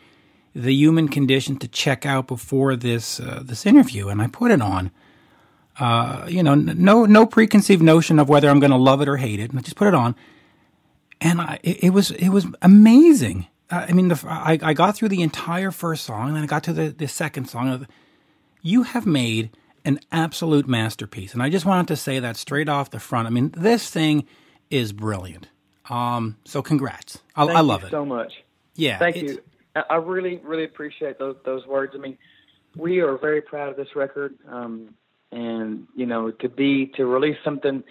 the 0.53 0.73
human 0.73 1.09
condition 1.09 1.57
to 1.57 1.67
check 1.67 2.05
out 2.05 2.27
before 2.27 2.77
this 2.77 3.19
uh, 3.19 3.41
this 3.43 3.65
interview, 3.65 4.07
and 4.07 4.21
I 4.21 4.27
put 4.27 4.51
it 4.51 4.61
on. 4.61 4.91
Uh, 5.77 6.25
you 6.29 6.41
know, 6.41 6.55
no 6.55 7.03
no 7.03 7.25
preconceived 7.25 7.83
notion 7.83 8.19
of 8.19 8.29
whether 8.29 8.49
I'm 8.49 8.61
going 8.61 8.71
to 8.71 8.77
love 8.77 9.01
it 9.01 9.09
or 9.09 9.17
hate 9.17 9.41
it, 9.41 9.49
and 9.49 9.59
I 9.59 9.63
just 9.63 9.75
put 9.75 9.89
it 9.89 9.93
on, 9.93 10.15
and 11.19 11.41
I, 11.41 11.59
it, 11.61 11.83
it 11.83 11.89
was 11.89 12.11
it 12.11 12.29
was 12.29 12.47
amazing. 12.61 13.47
I 13.69 13.91
mean, 13.91 14.07
the, 14.07 14.23
I 14.29 14.57
I 14.61 14.73
got 14.73 14.95
through 14.95 15.09
the 15.09 15.23
entire 15.23 15.71
first 15.71 16.05
song, 16.05 16.27
and 16.27 16.37
then 16.37 16.43
I 16.43 16.47
got 16.47 16.63
to 16.63 16.71
the 16.71 16.87
the 16.87 17.09
second 17.09 17.49
song. 17.49 17.85
You 18.65 18.81
have 18.81 19.05
made 19.05 19.51
an 19.86 20.00
absolute 20.12 20.67
masterpiece, 20.67 21.36
and 21.36 21.43
I 21.43 21.51
just 21.51 21.67
wanted 21.67 21.88
to 21.89 21.95
say 21.95 22.17
that 22.17 22.36
straight 22.36 22.67
off 22.67 22.89
the 22.89 23.00
front. 23.00 23.27
I 23.27 23.29
mean, 23.29 23.53
this 23.55 23.91
thing 23.91 24.25
is 24.72 24.91
brilliant. 24.91 25.50
Um, 25.88 26.38
so 26.45 26.63
congrats. 26.63 27.19
I, 27.36 27.45
Thank 27.45 27.57
I 27.60 27.62
love 27.62 27.81
you 27.81 27.88
it. 27.89 27.91
so 27.91 28.03
much. 28.03 28.34
Yeah. 28.74 28.98
Thank 28.98 29.17
you. 29.17 29.39
I 29.75 29.98
really, 29.98 30.41
really 30.43 30.63
appreciate 30.63 31.19
those 31.19 31.36
those 31.45 31.67
words. 31.67 31.93
I 31.93 32.00
mean, 32.00 32.17
we 32.75 33.01
are 33.01 33.19
very 33.19 33.39
proud 33.39 33.69
of 33.69 33.75
this 33.75 33.95
record, 33.95 34.34
um, 34.50 34.95
and 35.31 35.86
you 35.95 36.07
know, 36.07 36.31
to 36.31 36.50
be 36.50 36.88
to 36.95 37.05
release 37.05 37.38
something 37.43 37.84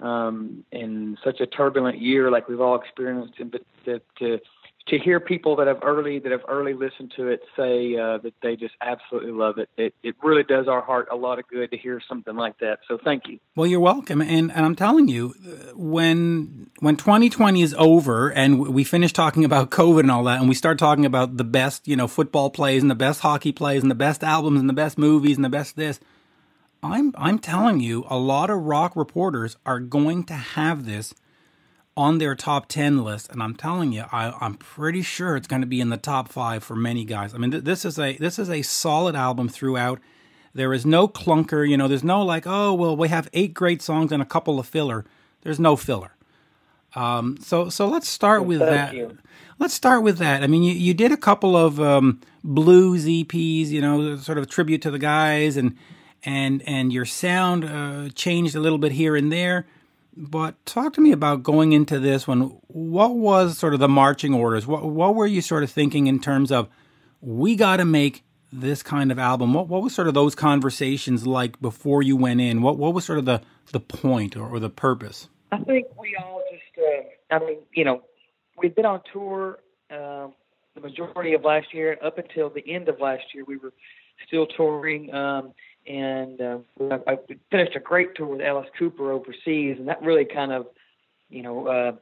um, 0.00 0.64
in 0.72 1.18
such 1.22 1.40
a 1.40 1.46
turbulent 1.46 2.00
year 2.00 2.30
like 2.30 2.48
we've 2.48 2.62
all 2.62 2.80
experienced, 2.80 3.34
and 3.38 3.52
to, 3.84 4.00
to 4.20 4.40
to 4.88 4.98
hear 4.98 5.20
people 5.20 5.56
that 5.56 5.66
have 5.68 5.78
early 5.82 6.18
that 6.18 6.32
have 6.32 6.42
early 6.48 6.74
listened 6.74 7.12
to 7.16 7.28
it 7.28 7.40
say 7.56 7.96
uh, 7.96 8.18
that 8.18 8.34
they 8.42 8.56
just 8.56 8.74
absolutely 8.80 9.30
love 9.30 9.58
it. 9.58 9.68
It 9.76 9.94
it 10.02 10.16
really 10.22 10.42
does 10.42 10.66
our 10.66 10.80
heart 10.80 11.08
a 11.12 11.16
lot 11.16 11.38
of 11.38 11.46
good 11.48 11.70
to 11.70 11.76
hear 11.76 12.00
something 12.08 12.34
like 12.34 12.58
that. 12.58 12.80
So 12.88 12.98
thank 13.02 13.28
you. 13.28 13.38
Well, 13.54 13.66
you're 13.66 13.80
welcome, 13.80 14.20
and, 14.20 14.50
and 14.50 14.66
I'm 14.66 14.74
telling 14.74 15.08
you, 15.08 15.34
when 15.74 16.70
when 16.80 16.96
2020 16.96 17.62
is 17.62 17.74
over 17.78 18.30
and 18.32 18.58
we 18.60 18.82
finish 18.82 19.12
talking 19.12 19.44
about 19.44 19.70
COVID 19.70 20.00
and 20.00 20.10
all 20.10 20.24
that, 20.24 20.40
and 20.40 20.48
we 20.48 20.54
start 20.54 20.78
talking 20.78 21.06
about 21.06 21.36
the 21.36 21.44
best, 21.44 21.86
you 21.86 21.94
know, 21.94 22.08
football 22.08 22.50
plays 22.50 22.82
and 22.82 22.90
the 22.90 22.96
best 22.96 23.20
hockey 23.20 23.52
plays 23.52 23.82
and 23.82 23.90
the 23.90 23.96
best 23.96 24.24
albums 24.24 24.60
and 24.60 24.68
the 24.68 24.74
best 24.74 24.98
movies 24.98 25.36
and 25.36 25.44
the 25.44 25.50
best 25.50 25.76
this, 25.76 26.00
I'm 26.82 27.14
I'm 27.16 27.38
telling 27.38 27.78
you, 27.80 28.04
a 28.10 28.18
lot 28.18 28.50
of 28.50 28.60
rock 28.62 28.96
reporters 28.96 29.56
are 29.64 29.78
going 29.78 30.24
to 30.24 30.34
have 30.34 30.86
this 30.86 31.14
on 31.96 32.18
their 32.18 32.34
top 32.34 32.68
10 32.68 33.04
list 33.04 33.30
and 33.30 33.42
i'm 33.42 33.54
telling 33.54 33.92
you 33.92 34.04
I, 34.10 34.32
am 34.44 34.54
pretty 34.54 35.02
sure 35.02 35.36
it's 35.36 35.46
going 35.46 35.60
to 35.60 35.66
be 35.66 35.80
in 35.80 35.90
the 35.90 35.96
top 35.96 36.28
five 36.28 36.64
for 36.64 36.74
many 36.74 37.04
guys. 37.04 37.34
I 37.34 37.38
mean 37.38 37.50
th- 37.50 37.64
this 37.64 37.84
is 37.84 37.98
a 37.98 38.16
this 38.16 38.38
is 38.38 38.48
a 38.48 38.62
solid 38.62 39.14
album 39.14 39.48
throughout. 39.48 40.00
There 40.54 40.72
is 40.72 40.86
no 40.86 41.06
clunker 41.06 41.68
you 41.68 41.76
know 41.76 41.88
there's 41.88 42.04
no 42.04 42.22
like 42.22 42.46
oh 42.46 42.72
well 42.72 42.96
we 42.96 43.08
have 43.08 43.28
eight 43.32 43.52
great 43.54 43.82
songs 43.82 44.12
and 44.12 44.22
a 44.22 44.26
couple 44.26 44.58
of 44.58 44.66
filler. 44.66 45.04
There's 45.42 45.60
no 45.60 45.76
filler. 45.76 46.14
Um, 46.94 47.38
so 47.40 47.68
so 47.68 47.86
let's 47.88 48.08
start 48.08 48.44
with 48.44 48.60
Thank 48.60 48.70
that. 48.70 48.94
you. 48.94 49.18
let's 49.58 49.74
start 49.74 50.02
with 50.02 50.18
that. 50.18 50.42
I 50.42 50.46
mean 50.46 50.62
you, 50.62 50.72
you 50.72 50.94
did 50.94 51.12
a 51.12 51.16
couple 51.16 51.56
of 51.56 51.78
um, 51.80 52.20
blues 52.42 53.04
eps 53.06 53.68
you 53.68 53.80
know 53.82 54.16
sort 54.16 54.38
of 54.38 54.48
tribute 54.48 54.82
to 54.82 54.90
the 54.90 54.98
guys 54.98 55.58
and 55.58 55.76
and 56.24 56.62
and 56.66 56.92
your 56.92 57.04
sound 57.04 57.64
uh, 57.64 58.08
changed 58.14 58.54
a 58.54 58.60
little 58.60 58.78
bit 58.78 58.92
here 58.92 59.14
and 59.14 59.30
there 59.30 59.66
but 60.16 60.64
talk 60.66 60.92
to 60.94 61.00
me 61.00 61.12
about 61.12 61.42
going 61.42 61.72
into 61.72 61.98
this 61.98 62.26
one. 62.26 62.58
What 62.68 63.14
was 63.14 63.58
sort 63.58 63.74
of 63.74 63.80
the 63.80 63.88
marching 63.88 64.34
orders? 64.34 64.66
What 64.66 64.84
what 64.84 65.14
were 65.14 65.26
you 65.26 65.40
sort 65.40 65.62
of 65.62 65.70
thinking 65.70 66.06
in 66.06 66.20
terms 66.20 66.52
of 66.52 66.68
we 67.20 67.56
got 67.56 67.76
to 67.76 67.84
make 67.84 68.24
this 68.52 68.82
kind 68.82 69.10
of 69.10 69.18
album? 69.18 69.54
What 69.54 69.68
what 69.68 69.82
was 69.82 69.94
sort 69.94 70.08
of 70.08 70.14
those 70.14 70.34
conversations 70.34 71.26
like 71.26 71.60
before 71.60 72.02
you 72.02 72.16
went 72.16 72.40
in? 72.40 72.62
What 72.62 72.78
what 72.78 72.94
was 72.94 73.04
sort 73.04 73.18
of 73.18 73.24
the 73.24 73.40
the 73.72 73.80
point 73.80 74.36
or, 74.36 74.48
or 74.48 74.60
the 74.60 74.70
purpose? 74.70 75.28
I 75.50 75.58
think 75.58 75.86
we 75.98 76.16
all 76.22 76.42
just, 76.50 76.62
uh, 76.78 77.34
I 77.34 77.38
mean, 77.38 77.58
you 77.74 77.84
know, 77.84 78.02
we've 78.56 78.74
been 78.74 78.86
on 78.86 79.02
tour 79.12 79.58
uh, 79.90 80.28
the 80.74 80.80
majority 80.80 81.34
of 81.34 81.44
last 81.44 81.74
year. 81.74 81.98
Up 82.02 82.18
until 82.18 82.48
the 82.48 82.64
end 82.66 82.88
of 82.88 83.00
last 83.00 83.24
year, 83.34 83.44
we 83.44 83.56
were 83.56 83.72
still 84.26 84.46
touring. 84.46 85.12
Um, 85.14 85.52
and 85.86 86.40
uh, 86.40 86.58
I 87.06 87.18
finished 87.50 87.76
a 87.76 87.80
great 87.80 88.14
tour 88.14 88.26
with 88.26 88.40
Alice 88.40 88.68
Cooper 88.78 89.12
overseas, 89.12 89.76
and 89.78 89.88
that 89.88 90.02
really 90.02 90.24
kind 90.24 90.52
of, 90.52 90.66
you 91.28 91.42
know, 91.42 91.66
uh, 91.66 91.92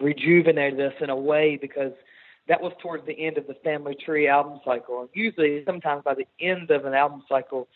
rejuvenated 0.00 0.80
us 0.80 0.94
in 1.00 1.10
a 1.10 1.16
way 1.16 1.56
because 1.60 1.92
that 2.48 2.60
was 2.60 2.72
towards 2.82 3.06
the 3.06 3.18
end 3.18 3.38
of 3.38 3.46
the 3.46 3.54
Family 3.62 3.94
Tree 3.94 4.26
album 4.26 4.60
cycle. 4.64 5.00
And 5.02 5.08
usually, 5.12 5.62
sometimes 5.66 6.02
by 6.04 6.14
the 6.14 6.26
end 6.40 6.70
of 6.70 6.84
an 6.84 6.94
album 6.94 7.22
cycle, 7.28 7.68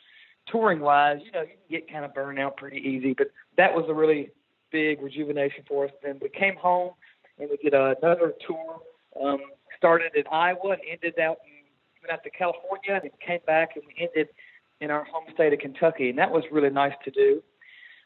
touring 0.50 0.81
wise, 0.81 1.21
you 1.25 1.33
know, 1.33 1.42
you 1.42 1.49
can 1.49 1.57
get 1.71 1.92
kind 1.92 2.04
of 2.04 2.14
burned 2.14 2.38
out 2.38 2.57
pretty 2.57 2.78
easy. 2.78 3.14
But 3.16 3.28
that 3.57 3.75
was 3.75 3.85
a 3.88 3.95
really 3.95 4.31
big 4.71 5.02
rejuvenation 5.02 5.64
for 5.69 5.85
us. 5.85 5.90
Then 6.02 6.19
we 6.21 6.28
came 6.28 6.57
home 6.57 6.92
and 7.38 7.50
we 7.50 7.57
did 7.59 7.75
another 7.75 8.35
tour. 8.47 8.81
Um, 9.23 9.38
started 9.76 10.12
in 10.14 10.25
Iowa 10.31 10.71
and 10.71 10.81
ended 10.90 11.19
out 11.19 11.38
in, 11.45 11.62
went 12.02 12.12
out 12.12 12.23
to 12.25 12.31
California 12.31 13.00
and 13.02 13.11
came 13.25 13.40
back 13.47 13.71
and 13.75 13.85
we 13.87 14.07
ended 14.07 14.28
in 14.82 14.90
our 14.90 15.04
home 15.04 15.24
state 15.32 15.52
of 15.52 15.60
Kentucky, 15.60 16.10
and 16.10 16.18
that 16.18 16.32
was 16.32 16.42
really 16.50 16.68
nice 16.68 16.94
to 17.04 17.10
do. 17.10 17.42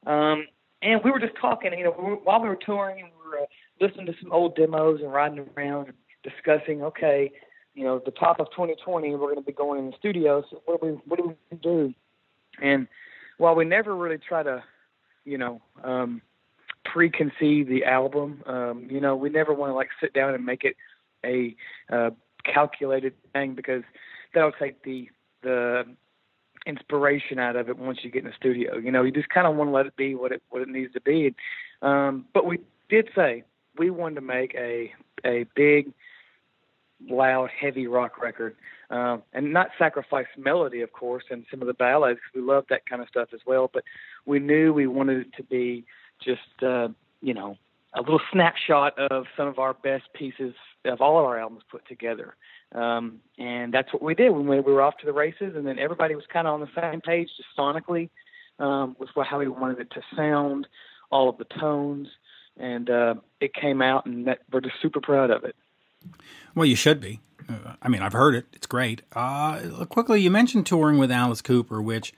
Um, 0.07 0.47
and 0.83 1.01
we 1.03 1.11
were 1.11 1.19
just 1.19 1.35
talking, 1.41 1.73
you 1.77 1.85
know, 1.85 2.21
while 2.23 2.41
we 2.41 2.49
were 2.49 2.59
touring, 2.65 3.01
and 3.01 3.09
we 3.09 3.31
were 3.31 3.43
uh, 3.43 3.47
listening 3.81 4.07
to 4.07 4.15
some 4.21 4.31
old 4.31 4.55
demos 4.55 5.01
and 5.01 5.13
riding 5.13 5.45
around 5.57 5.89
and 5.89 5.97
discussing, 6.23 6.83
okay, 6.83 7.33
you 7.75 7.85
know, 7.85 8.01
the 8.05 8.11
top 8.11 8.41
of 8.41 8.51
2020, 8.51 9.11
we're 9.13 9.19
going 9.19 9.37
to 9.37 9.43
be 9.43 9.53
going 9.53 9.79
in 9.79 9.91
the 9.91 9.97
studio. 9.99 10.45
So 10.51 10.63
what 10.67 10.81
do 10.81 10.87
we 10.87 10.93
what 11.07 11.17
do 11.17 11.35
we 11.51 11.57
do? 11.59 11.95
And 12.63 12.87
while 13.39 13.55
we 13.55 13.65
never 13.65 13.97
really 13.97 14.19
try 14.19 14.43
to, 14.43 14.63
you 15.25 15.39
know, 15.39 15.63
um, 15.83 16.21
preconceive 16.87 17.69
the 17.69 17.85
album, 17.85 18.43
um, 18.47 18.87
you 18.91 19.01
know, 19.01 19.17
we 19.17 19.31
never 19.31 19.53
want 19.53 19.71
to 19.71 19.75
like 19.75 19.89
sit 20.01 20.13
down 20.13 20.35
and 20.35 20.45
make 20.45 20.63
it 20.65 20.77
a 21.25 21.57
uh, 21.91 22.11
calculated 22.45 23.15
thing 23.33 23.55
because 23.55 23.83
that'll 24.35 24.53
take 24.53 24.83
the 24.85 25.09
the 25.43 25.85
inspiration 26.67 27.39
out 27.39 27.57
of 27.57 27.69
it 27.69 27.79
once 27.79 27.99
you 28.03 28.11
get 28.11 28.25
in 28.25 28.31
the 28.31 28.37
studio. 28.37 28.77
You 28.77 28.91
know, 28.91 29.03
you 29.03 29.13
just 29.13 29.29
kind 29.29 29.47
of 29.47 29.57
want 29.57 29.69
to 29.69 29.73
let 29.73 29.87
it 29.87 29.97
be 29.97 30.15
what 30.15 30.33
it 30.33 30.43
what 30.51 30.63
it 30.63 30.69
needs 30.69 30.93
to 30.95 31.01
be. 31.01 31.35
Um, 31.83 32.27
but 32.35 32.47
we 32.47 32.59
did 32.89 33.09
say 33.15 33.45
we 33.79 33.91
wanted 33.91 34.17
to 34.17 34.21
make 34.21 34.55
a 34.55 34.93
a 35.25 35.47
big, 35.55 35.93
loud, 37.09 37.51
heavy 37.59 37.87
rock 37.87 38.21
record, 38.21 38.57
um, 38.91 39.23
and 39.33 39.53
not 39.53 39.69
sacrifice 39.79 40.27
melody, 40.37 40.81
of 40.83 40.93
course, 40.93 41.25
and 41.31 41.45
some 41.51 41.61
of 41.61 41.67
the 41.67 41.75
ballads 41.75 42.21
we 42.35 42.41
love 42.41 42.65
that 42.71 42.87
kind 42.89 43.01
of 43.01 43.09
stuff 43.09 43.29
as 43.33 43.41
well. 43.47 43.71
But 43.73 43.85
we 44.27 44.39
knew 44.39 44.73
we 44.73 44.87
wanted 44.87 45.27
it 45.27 45.33
to 45.37 45.43
be 45.43 45.85
just 46.23 46.63
uh, 46.63 46.89
you 47.21 47.35
know 47.35 47.57
a 47.95 48.01
little 48.01 48.21
snapshot 48.33 48.99
of 48.99 49.25
some 49.37 49.49
of 49.49 49.59
our 49.59 49.75
best 49.75 50.05
pieces 50.13 50.55
of 50.85 51.01
all 51.01 51.19
of 51.19 51.25
our 51.25 51.39
albums 51.39 51.63
put 51.71 51.87
together. 51.89 52.37
Um, 52.77 53.21
and 53.39 53.73
that's 53.73 53.91
what 53.93 54.03
we 54.03 54.15
did 54.15 54.31
when 54.31 54.47
we, 54.47 54.61
we 54.61 54.73
were 54.73 54.83
off 54.83 54.99
to 54.99 55.07
the 55.07 55.13
races, 55.13 55.55
and 55.57 55.67
then 55.67 55.79
everybody 55.79 56.15
was 56.15 56.25
kind 56.31 56.47
of 56.47 56.55
on 56.55 56.61
the 56.61 56.69
same 56.81 57.01
page, 57.01 57.29
just 57.37 57.49
sonically, 57.59 58.11
um, 58.59 58.97
with 58.99 59.09
how 59.27 59.39
we 59.39 59.49
wanted 59.49 59.81
it 59.81 59.91
to 59.93 60.03
sound, 60.15 60.69
all 61.11 61.31
of 61.31 61.39
the 61.39 61.47
tones, 61.59 62.09
and 62.59 62.91
uh, 62.91 63.15
it 63.41 63.55
came 63.55 63.81
out, 63.81 64.05
and 64.05 64.27
that, 64.27 64.41
we're 64.53 64.61
just 64.61 64.77
super 64.83 65.01
proud 65.01 65.31
of 65.31 65.45
it. 65.45 65.57
Well, 66.55 66.67
you 66.67 66.77
should 66.77 67.01
be. 67.01 67.21
Uh, 67.49 67.75
I 67.81 67.89
mean, 67.89 68.03
I've 68.03 68.13
heard 68.13 68.35
it; 68.35 68.47
it's 68.53 68.67
great. 68.67 69.03
Uh, 69.13 69.87
quickly, 69.89 70.21
you 70.21 70.31
mentioned 70.31 70.67
touring 70.67 70.99
with 70.99 71.11
Alice 71.11 71.41
Cooper, 71.41 71.81
which, 71.81 72.13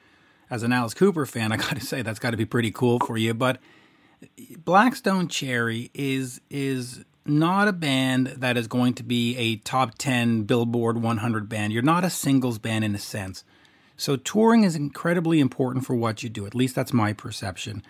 as 0.50 0.64
an 0.64 0.72
Alice 0.72 0.94
Cooper 0.94 1.24
fan, 1.24 1.52
I 1.52 1.56
got 1.56 1.76
to 1.76 1.80
say 1.80 2.02
that's 2.02 2.18
got 2.18 2.32
to 2.32 2.36
be 2.36 2.46
pretty 2.46 2.72
cool 2.72 2.98
for 2.98 3.16
you. 3.16 3.32
But 3.32 3.58
Blackstone 4.64 5.28
Cherry 5.28 5.90
is 5.94 6.40
is 6.50 7.04
not 7.28 7.68
a 7.68 7.73
band 7.73 8.28
that 8.38 8.56
is 8.56 8.66
going 8.66 8.94
to 8.94 9.02
be 9.02 9.37
a 9.37 9.56
top 9.56 9.97
10 9.99 10.42
Billboard 10.44 11.02
100 11.02 11.49
band. 11.49 11.73
You're 11.73 11.82
not 11.82 12.04
a 12.04 12.11
singles 12.11 12.58
band 12.58 12.85
in 12.85 12.94
a 12.94 12.99
sense. 12.99 13.44
So 13.97 14.16
touring 14.16 14.64
is 14.64 14.76
incredibly 14.76 15.40
important 15.40 15.85
for 15.85 15.94
what 15.94 16.23
you 16.23 16.28
do. 16.28 16.47
At 16.47 16.54
least 16.54 16.75
that's 16.75 16.92
my 16.92 17.12
perception. 17.12 17.82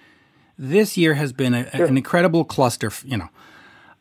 This 0.59 0.97
year 0.97 1.15
has 1.15 1.33
been 1.33 1.55
a, 1.55 1.71
sure. 1.77 1.87
an 1.87 1.97
incredible 1.97 2.45
cluster, 2.45 2.91
you 3.05 3.19
know. 3.19 3.29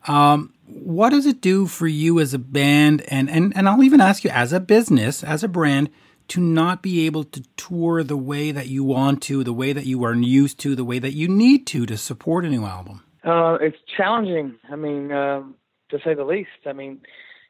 Um, 0.06 0.54
what 0.66 1.10
does 1.10 1.26
it 1.26 1.40
do 1.40 1.66
for 1.66 1.86
you 1.86 2.18
as 2.18 2.32
a 2.34 2.38
band 2.38 3.02
and, 3.08 3.28
and, 3.28 3.54
and 3.56 3.68
I'll 3.68 3.82
even 3.82 4.00
ask 4.00 4.24
you 4.24 4.30
as 4.30 4.52
a 4.52 4.60
business, 4.60 5.22
as 5.22 5.44
a 5.44 5.48
brand, 5.48 5.90
to 6.28 6.40
not 6.40 6.82
be 6.82 7.06
able 7.06 7.24
to 7.24 7.42
tour 7.56 8.02
the 8.02 8.16
way 8.16 8.52
that 8.52 8.68
you 8.68 8.84
want 8.84 9.22
to, 9.24 9.42
the 9.42 9.52
way 9.52 9.72
that 9.72 9.86
you 9.86 10.04
are 10.04 10.14
used 10.14 10.58
to, 10.60 10.74
the 10.74 10.84
way 10.84 10.98
that 10.98 11.14
you 11.14 11.28
need 11.28 11.66
to 11.68 11.86
to 11.86 11.96
support 11.96 12.44
a 12.44 12.48
new 12.48 12.64
album? 12.64 13.02
Uh, 13.24 13.58
it's 13.60 13.78
challenging. 13.96 14.56
I 14.70 14.76
mean, 14.76 15.12
um, 15.12 15.54
to 15.90 15.98
say 16.04 16.14
the 16.14 16.24
least. 16.24 16.66
I 16.66 16.72
mean, 16.72 17.00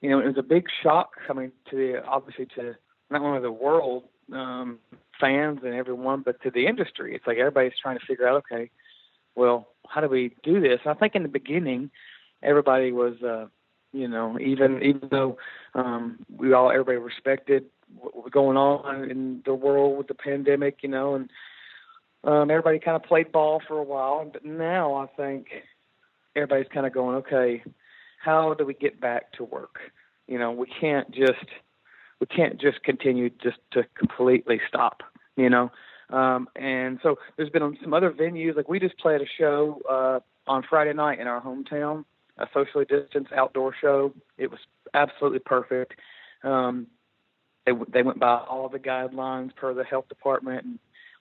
you 0.00 0.10
know, 0.10 0.20
it 0.20 0.26
was 0.26 0.38
a 0.38 0.42
big 0.42 0.66
shock. 0.82 1.12
Mean, 1.34 1.52
to 1.70 1.76
the 1.76 2.04
obviously 2.04 2.46
to 2.56 2.76
not 3.10 3.22
only 3.22 3.40
the 3.40 3.52
world 3.52 4.04
um, 4.32 4.78
fans 5.20 5.60
and 5.64 5.75
everyone, 5.75 6.22
but 6.22 6.40
to 6.42 6.50
the 6.50 6.66
industry. 6.66 7.14
It's 7.14 7.26
like 7.26 7.38
everybody's 7.38 7.78
trying 7.80 7.98
to 7.98 8.06
figure 8.06 8.28
out, 8.28 8.44
okay, 8.50 8.70
well, 9.34 9.68
how 9.88 10.00
do 10.00 10.08
we 10.08 10.34
do 10.42 10.60
this? 10.60 10.80
And 10.84 10.94
I 10.94 10.98
think 10.98 11.14
in 11.14 11.22
the 11.22 11.28
beginning, 11.28 11.90
everybody 12.42 12.92
was, 12.92 13.22
uh, 13.22 13.46
you 13.92 14.08
know, 14.08 14.38
even 14.38 14.82
even 14.82 15.08
though 15.10 15.38
um, 15.75 16.18
we 16.37 16.52
all 16.52 16.70
everybody 16.70 16.98
respected 16.98 17.64
what 17.98 18.14
was 18.14 18.30
going 18.30 18.56
on 18.56 19.10
in 19.10 19.42
the 19.46 19.54
world 19.54 19.96
with 19.96 20.08
the 20.08 20.14
pandemic, 20.14 20.78
you 20.82 20.88
know, 20.88 21.14
and 21.14 21.30
um, 22.25 22.50
everybody 22.50 22.78
kind 22.78 22.96
of 22.96 23.02
played 23.02 23.32
ball 23.32 23.60
for 23.66 23.78
a 23.78 23.82
while, 23.82 24.28
but 24.32 24.44
now 24.44 24.94
I 24.94 25.06
think 25.16 25.46
everybody's 26.34 26.68
kind 26.72 26.87
of 26.87 26.92
going, 26.92 27.16
okay, 27.16 27.62
how 28.22 28.54
do 28.54 28.64
we 28.64 28.75
get 28.75 29.00
back 29.00 29.32
to 29.32 29.44
work? 29.44 29.78
You 30.26 30.38
know, 30.38 30.52
we 30.52 30.66
can't 30.80 31.10
just 31.10 31.46
we 32.20 32.26
can't 32.26 32.60
just 32.60 32.82
continue 32.82 33.30
just 33.42 33.58
to 33.72 33.84
completely 33.96 34.60
stop. 34.68 35.02
You 35.37 35.48
know, 35.48 35.70
um, 36.10 36.48
and 36.56 36.98
so 37.02 37.16
there's 37.37 37.50
been 37.50 37.76
some 37.82 37.94
other 37.94 38.10
venues 38.10 38.56
like 38.56 38.68
we 38.68 38.80
just 38.80 38.98
played 38.98 39.20
a 39.20 39.26
show 39.38 39.80
uh, 39.88 40.50
on 40.50 40.64
Friday 40.68 40.92
night 40.92 41.20
in 41.20 41.28
our 41.28 41.40
hometown, 41.40 42.04
a 42.38 42.46
socially 42.52 42.84
distanced 42.84 43.32
outdoor 43.32 43.75
show. 43.80 44.12
It 44.37 44.50
was 44.50 44.60
absolutely 44.94 45.40
perfect. 45.40 45.94
Um, 46.42 46.88
they 47.64 47.72
they 47.92 48.02
went 48.02 48.18
by 48.18 48.38
all 48.38 48.68
the 48.68 48.78
guidelines 48.78 49.54
per 49.54 49.75
the 49.75 49.84
health 49.84 50.08
department 50.08 50.64
and 50.64 50.78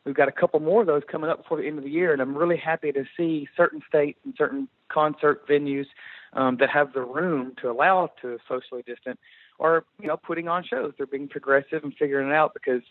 we've 0.07 0.15
got 0.15 0.29
a 0.29 0.31
couple 0.31 0.59
more 0.61 0.81
of 0.81 0.87
those 0.87 1.03
coming 1.11 1.29
up 1.29 1.43
before 1.43 1.57
the 1.57 1.67
end 1.67 1.77
of 1.77 1.83
the 1.83 1.89
year, 1.89 2.13
and 2.13 2.21
I'm 2.21 2.35
really 2.35 2.57
happy 2.57 2.91
to 2.93 3.03
see 3.15 3.47
certain 3.55 3.81
states 3.87 4.17
and 4.23 4.33
certain 4.37 4.69
concert 4.89 5.47
venues 5.47 5.85
um, 6.33 6.57
that 6.59 6.69
have 6.69 6.93
the 6.93 7.01
room 7.01 7.53
to 7.61 7.69
allow 7.69 8.09
to 8.21 8.39
socially 8.47 8.83
distant 8.87 9.19
are 9.59 9.83
you 9.99 10.07
know 10.07 10.17
putting 10.17 10.47
on 10.47 10.63
shows. 10.63 10.93
They're 10.97 11.05
being 11.05 11.27
progressive 11.27 11.83
and 11.83 11.93
figuring 11.93 12.29
it 12.29 12.33
out 12.33 12.53
because 12.53 12.81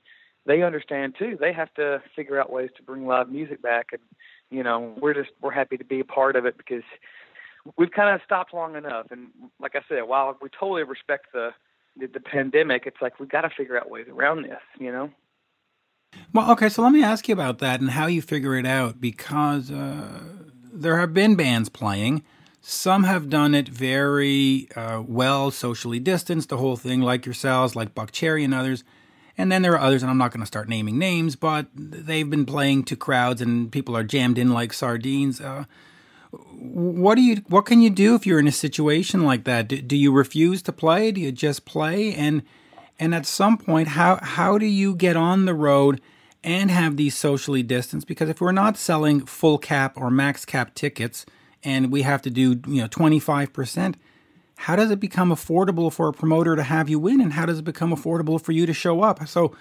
they 0.45 0.63
understand 0.63 1.15
too. 1.19 1.37
They 1.41 1.53
have 1.53 1.73
to 1.75 2.03
figure 2.15 2.41
out 2.41 2.53
ways 2.53 2.71
to 2.77 2.83
bring 2.83 3.07
live 3.07 3.31
music 3.31 3.63
back, 3.63 3.87
and 3.93 4.03
you 4.51 4.63
know 4.63 4.95
we're 5.01 5.15
just 5.15 5.31
we're 5.41 5.53
happy 5.53 5.79
to 5.79 5.85
be 5.85 6.01
a 6.01 6.05
part 6.05 6.37
of 6.37 6.45
it 6.45 6.59
because 6.59 6.85
we've 7.79 7.91
kind 7.91 8.15
of 8.15 8.21
stopped 8.25 8.53
long 8.53 8.77
enough. 8.77 9.07
And 9.11 9.29
like 9.59 9.75
I 9.75 9.81
said, 9.89 10.03
while 10.03 10.37
we 10.43 10.51
totally 10.51 10.83
respect 10.83 11.29
the 11.33 11.51
the, 11.97 12.09
the 12.09 12.21
pandemic, 12.21 12.83
it's 12.85 13.01
like 13.01 13.19
we've 13.19 13.29
got 13.31 13.43
to 13.43 13.51
figure 13.57 13.79
out 13.79 13.91
ways 13.91 14.07
around 14.11 14.43
this. 14.43 14.61
You 14.79 14.93
know. 14.93 15.11
Well, 16.33 16.51
okay, 16.53 16.69
so 16.69 16.83
let 16.83 16.93
me 16.93 17.03
ask 17.03 17.29
you 17.29 17.33
about 17.33 17.59
that 17.59 17.81
and 17.81 17.91
how 17.91 18.07
you 18.07 18.21
figure 18.21 18.57
it 18.57 18.67
out 18.67 19.01
because 19.01 19.71
uh, 19.71 20.21
there 20.73 20.99
have 20.99 21.15
been 21.15 21.35
bands 21.35 21.69
playing. 21.69 22.23
Some 22.61 23.05
have 23.05 23.31
done 23.31 23.55
it 23.55 23.69
very 23.69 24.69
uh, 24.75 25.03
well, 25.07 25.51
socially 25.51 26.01
distanced, 26.01 26.49
the 26.49 26.57
whole 26.57 26.77
thing, 26.77 27.01
like 27.01 27.25
yourselves, 27.25 27.77
like 27.77 27.95
Buckcherry 27.95 28.45
and 28.45 28.53
others. 28.53 28.83
And 29.39 29.53
then 29.53 29.63
there 29.63 29.73
are 29.75 29.81
others, 29.81 30.03
and 30.03 30.11
I'm 30.11 30.19
not 30.19 30.33
going 30.33 30.41
to 30.41 30.47
start 30.47 30.69
naming 30.69 30.99
names, 30.99 31.37
but 31.37 31.69
they've 31.75 32.29
been 32.29 32.47
playing 32.47 32.85
to 32.85 32.97
crowds 32.97 33.41
and 33.41 33.71
people 33.71 33.97
are 33.97 34.03
jammed 34.03 34.39
in 34.39 34.53
like 34.53 34.73
sardines. 34.73 35.41
Uh, 35.41 35.65
what 36.31 37.15
do 37.15 37.23
you? 37.23 37.37
What 37.49 37.67
can 37.67 37.83
you 37.83 37.91
do 37.91 38.15
if 38.15 38.27
you're 38.27 38.41
in 38.41 38.49
a 38.49 38.53
situation 38.53 39.25
like 39.25 39.45
that? 39.45 39.69
Do, 39.69 39.81
do 39.81 39.97
you 39.97 40.13
refuse 40.13 40.63
to 40.63 40.73
play? 40.73 41.13
Do 41.13 41.21
you 41.21 41.33
just 41.33 41.65
play? 41.65 42.15
And 42.15 42.43
and 42.99 43.15
at 43.15 43.27
some 43.27 43.59
point, 43.59 43.89
how 43.89 44.19
how 44.23 44.59
do 44.59 44.67
you 44.67 44.95
get 44.95 45.17
on 45.17 45.45
the 45.45 45.55
road 45.55 46.01
and 46.43 46.71
have 46.71 46.97
these 46.97 47.15
socially 47.15 47.63
distanced? 47.63 48.07
Because 48.07 48.29
if 48.29 48.41
we're 48.41 48.53
not 48.53 48.77
selling 48.77 49.25
full 49.25 49.59
cap 49.59 49.97
or 49.97 50.11
max 50.11 50.45
cap 50.45 50.75
tickets, 50.75 51.27
and 51.63 51.93
we 51.93 52.03
have 52.03 52.23
to 52.23 52.31
do 52.31 52.61
you 52.67 52.81
know 52.81 52.89
25 52.89 53.53
percent, 53.53 53.97
how 54.57 54.77
does 54.77 54.91
it 54.91 55.01
become 55.01 55.31
affordable 55.31 55.93
for 55.93 56.09
a 56.09 56.13
promoter 56.13 56.57
to 56.57 56.63
have 56.63 56.89
you 56.89 56.99
win, 56.99 57.21
and 57.21 57.35
how 57.35 57.45
does 57.47 57.59
it 57.59 57.65
become 57.65 57.91
affordable 57.91 58.41
for 58.41 58.53
you 58.53 58.67
to 58.67 58.75
show 58.75 59.03
up? 59.03 59.27
So. 59.29 59.55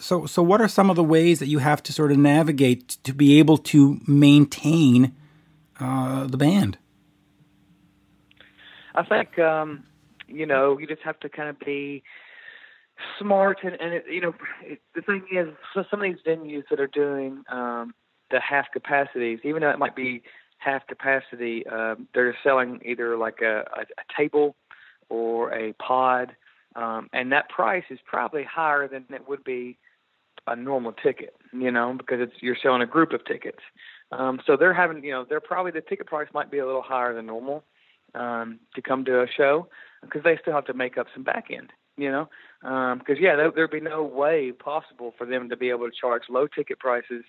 So, 0.00 0.26
so 0.26 0.42
what 0.42 0.60
are 0.60 0.68
some 0.68 0.90
of 0.90 0.96
the 0.96 1.02
ways 1.02 1.38
that 1.38 1.46
you 1.46 1.60
have 1.60 1.82
to 1.84 1.94
sort 1.94 2.12
of 2.12 2.18
navigate 2.18 2.98
to 3.04 3.14
be 3.14 3.38
able 3.38 3.56
to 3.56 3.98
maintain 4.06 5.14
uh, 5.80 6.26
the 6.26 6.36
band? 6.36 6.76
I 8.94 9.02
think 9.02 9.38
um, 9.38 9.84
you 10.26 10.44
know 10.44 10.78
you 10.78 10.86
just 10.86 11.00
have 11.02 11.18
to 11.20 11.30
kind 11.30 11.48
of 11.48 11.58
be 11.58 12.02
smart 13.18 13.58
and, 13.62 13.76
and 13.80 13.94
it, 13.94 14.04
you 14.10 14.20
know 14.20 14.34
it, 14.62 14.80
the 14.94 15.02
thing 15.02 15.24
is 15.32 15.48
so 15.74 15.84
some 15.90 16.00
of 16.00 16.04
these 16.04 16.22
venues 16.26 16.64
that 16.70 16.80
are 16.80 16.88
doing 16.88 17.42
um 17.50 17.94
the 18.30 18.40
half 18.40 18.66
capacities 18.72 19.38
even 19.44 19.62
though 19.62 19.70
it 19.70 19.78
might 19.78 19.96
be 19.96 20.22
half 20.58 20.86
capacity 20.86 21.66
um 21.68 22.08
they're 22.14 22.36
selling 22.42 22.80
either 22.84 23.16
like 23.16 23.40
a, 23.42 23.64
a, 23.76 23.82
a 23.82 24.16
table 24.16 24.56
or 25.08 25.52
a 25.52 25.72
pod 25.74 26.34
um 26.76 27.08
and 27.12 27.32
that 27.32 27.48
price 27.48 27.84
is 27.90 27.98
probably 28.04 28.44
higher 28.44 28.88
than 28.88 29.04
it 29.10 29.28
would 29.28 29.44
be 29.44 29.78
a 30.46 30.56
normal 30.56 30.92
ticket 30.92 31.34
you 31.52 31.70
know 31.70 31.94
because 31.96 32.20
it's 32.20 32.34
you're 32.40 32.56
selling 32.62 32.82
a 32.82 32.86
group 32.86 33.12
of 33.12 33.24
tickets. 33.24 33.62
Um 34.10 34.40
so 34.46 34.56
they're 34.56 34.74
having 34.74 35.04
you 35.04 35.12
know 35.12 35.24
they're 35.28 35.40
probably 35.40 35.72
the 35.72 35.82
ticket 35.82 36.06
price 36.06 36.28
might 36.34 36.50
be 36.50 36.58
a 36.58 36.66
little 36.66 36.82
higher 36.82 37.14
than 37.14 37.26
normal 37.26 37.64
um 38.14 38.58
to 38.74 38.82
come 38.82 39.04
to 39.04 39.22
a 39.22 39.26
show 39.36 39.68
because 40.02 40.22
they 40.24 40.38
still 40.40 40.54
have 40.54 40.64
to 40.64 40.74
make 40.74 40.96
up 40.98 41.06
some 41.14 41.22
back 41.22 41.46
end 41.50 41.72
you 41.98 42.10
know, 42.10 42.28
because 42.62 43.16
um, 43.18 43.20
yeah, 43.20 43.36
there, 43.36 43.50
there'd 43.54 43.70
be 43.70 43.80
no 43.80 44.02
way 44.02 44.52
possible 44.52 45.12
for 45.18 45.26
them 45.26 45.48
to 45.50 45.56
be 45.56 45.68
able 45.68 45.90
to 45.90 45.96
charge 46.00 46.22
low 46.30 46.46
ticket 46.46 46.78
prices 46.78 47.24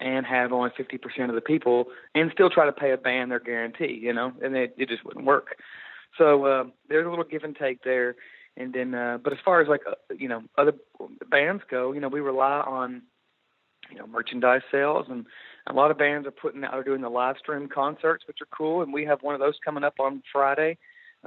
and 0.00 0.26
have 0.26 0.52
only 0.52 0.70
50% 0.70 1.28
of 1.28 1.34
the 1.34 1.40
people 1.40 1.86
and 2.14 2.30
still 2.32 2.50
try 2.50 2.66
to 2.66 2.72
pay 2.72 2.90
a 2.92 2.96
band 2.96 3.30
their 3.30 3.38
guarantee, 3.38 3.98
you 4.02 4.12
know, 4.12 4.32
and 4.42 4.56
it, 4.56 4.74
it 4.76 4.88
just 4.88 5.04
wouldn't 5.04 5.24
work. 5.24 5.56
So 6.18 6.44
uh, 6.44 6.64
there's 6.88 7.06
a 7.06 7.10
little 7.10 7.24
give 7.24 7.44
and 7.44 7.54
take 7.54 7.84
there. 7.84 8.16
And 8.56 8.72
then, 8.72 8.94
uh, 8.94 9.18
but 9.22 9.32
as 9.32 9.38
far 9.44 9.60
as 9.60 9.68
like, 9.68 9.82
uh, 9.88 9.94
you 10.16 10.28
know, 10.28 10.42
other 10.56 10.72
bands 11.30 11.62
go, 11.70 11.92
you 11.92 12.00
know, 12.00 12.08
we 12.08 12.20
rely 12.20 12.60
on, 12.60 13.02
you 13.90 13.98
know, 13.98 14.06
merchandise 14.06 14.62
sales 14.70 15.06
and 15.10 15.26
a 15.66 15.72
lot 15.72 15.90
of 15.90 15.98
bands 15.98 16.26
are 16.26 16.32
putting 16.32 16.64
out, 16.64 16.74
are 16.74 16.84
doing 16.84 17.00
the 17.00 17.08
live 17.08 17.36
stream 17.38 17.68
concerts, 17.68 18.24
which 18.26 18.38
are 18.40 18.56
cool. 18.56 18.82
And 18.82 18.92
we 18.92 19.04
have 19.04 19.22
one 19.22 19.34
of 19.34 19.40
those 19.40 19.58
coming 19.64 19.84
up 19.84 19.94
on 19.98 20.22
Friday 20.32 20.78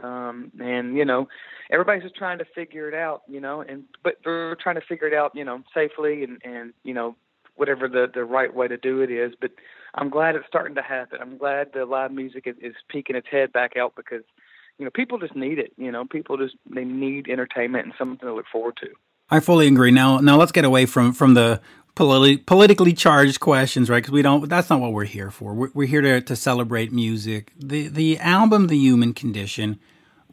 um 0.04 0.52
and 0.60 0.96
you 0.96 1.06
know 1.06 1.28
everybody's 1.72 2.04
just 2.04 2.16
trying 2.16 2.38
to 2.38 2.46
figure 2.56 2.88
it 2.88 2.94
out 2.94 3.22
you 3.28 3.40
know 3.40 3.62
and 3.62 3.84
but 4.04 4.16
they're 4.24 4.56
trying 4.56 4.76
to 4.76 4.82
figure 4.82 5.08
it 5.08 5.14
out 5.14 5.32
you 5.34 5.44
know 5.44 5.62
safely 5.74 6.24
and 6.24 6.42
and 6.44 6.74
you 6.84 6.94
know 6.94 7.16
whatever 7.56 7.88
the 7.88 8.08
the 8.14 8.24
right 8.24 8.54
way 8.54 8.68
to 8.68 8.78
do 8.78 9.02
it 9.02 9.12
is. 9.12 9.34
But 9.40 9.52
i'm 9.96 10.10
glad 10.10 10.36
it's 10.36 10.48
starting 10.48 10.76
to 10.76 10.82
happen. 10.82 11.20
I'm 11.22 11.38
glad 11.38 11.70
the 11.74 11.86
live 11.86 12.12
music 12.12 12.44
is, 12.46 12.56
is 12.62 12.76
peeking 12.90 13.16
its 13.16 13.28
head 13.30 13.52
back 13.52 13.76
out 13.78 13.94
because 13.96 14.24
you 14.78 14.86
know 14.86 14.92
people 14.92 15.18
just 15.18 15.36
need 15.36 15.60
it 15.60 15.74
you 15.78 15.92
know 15.92 16.06
people 16.06 16.38
just 16.38 16.56
they 16.74 16.86
need 16.86 17.30
entertainment 17.30 17.86
and 17.86 17.94
something 17.98 18.28
to 18.28 18.34
look 18.34 18.46
forward 18.52 18.78
to. 18.82 18.88
I 19.30 19.42
fully 19.42 19.68
agree. 19.68 19.92
Now 19.92 20.20
now 20.20 20.38
let's 20.38 20.52
get 20.52 20.66
away 20.66 20.86
from 20.86 21.14
from 21.14 21.34
the 21.34 21.60
politi- 21.98 22.46
politically 22.46 22.94
charged 22.94 23.40
questions 23.40 23.90
right 23.90 24.04
because 24.04 24.12
we 24.12 24.22
don't 24.22 24.48
that's 24.48 24.70
not 24.70 24.80
what 24.80 24.94
we're 24.94 25.04
here 25.04 25.32
for 25.32 25.54
we're, 25.54 25.70
we're 25.74 25.88
here 25.88 26.02
to, 26.02 26.22
to 26.22 26.36
celebrate 26.36 26.92
music 26.92 27.52
the 27.58 27.88
the 27.88 28.18
album 28.20 28.68
the 28.68 28.78
human 28.78 29.14
condition 29.14 29.80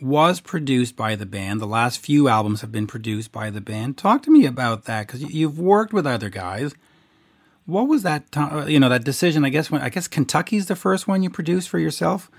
was 0.01 0.41
produced 0.41 0.97
by 0.97 1.17
the 1.17 1.27
band. 1.27 1.61
The 1.61 1.67
last 1.67 1.99
few 1.99 2.29
albums 2.29 2.61
have 2.61 2.73
been 2.73 2.87
produced 2.87 3.33
by 3.33 3.51
the 3.51 3.61
band. 3.61 3.97
Talk 3.97 4.23
to 4.25 4.31
me 4.31 4.45
about 4.45 4.85
that 4.85 5.07
because 5.07 5.23
you've 5.23 5.59
worked 5.59 5.93
with 5.93 6.07
other 6.07 6.29
guys. 6.29 6.75
What 7.67 7.89
was 7.89 8.03
that? 8.03 8.25
Uh, 8.37 8.67
you 8.67 8.79
know 8.79 8.91
that 8.91 9.05
decision. 9.05 9.45
I 9.45 9.49
guess 9.49 9.71
when 9.71 9.81
I 9.81 9.89
guess 9.89 10.07
Kentucky's 10.07 10.67
the 10.67 10.77
first 10.77 11.09
one 11.09 11.23
you 11.23 11.31
produced 11.31 11.69
for 11.69 11.79
yourself. 11.79 12.31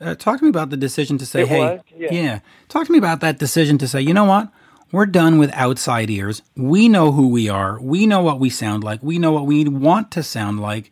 Uh, 0.00 0.14
talk 0.14 0.38
to 0.38 0.44
me 0.44 0.50
about 0.50 0.70
the 0.70 0.76
decision 0.76 1.18
to 1.18 1.26
say, 1.26 1.42
it 1.42 1.48
"Hey, 1.48 1.60
was, 1.60 1.80
yeah. 1.96 2.08
yeah." 2.12 2.40
Talk 2.68 2.86
to 2.86 2.92
me 2.92 2.98
about 2.98 3.18
that 3.20 3.40
decision 3.40 3.78
to 3.78 3.88
say, 3.88 4.00
"You 4.00 4.14
know 4.14 4.24
what? 4.24 4.52
We're 4.90 5.06
done 5.06 5.38
with 5.38 5.50
outside 5.52 6.10
ears. 6.10 6.42
We 6.56 6.88
know 6.88 7.12
who 7.12 7.28
we 7.28 7.48
are. 7.48 7.80
We 7.80 8.06
know 8.06 8.22
what 8.22 8.40
we 8.40 8.50
sound 8.50 8.84
like. 8.84 9.02
We 9.02 9.18
know 9.18 9.32
what 9.32 9.46
we 9.46 9.68
want 9.68 10.10
to 10.12 10.22
sound 10.22 10.60
like." 10.60 10.90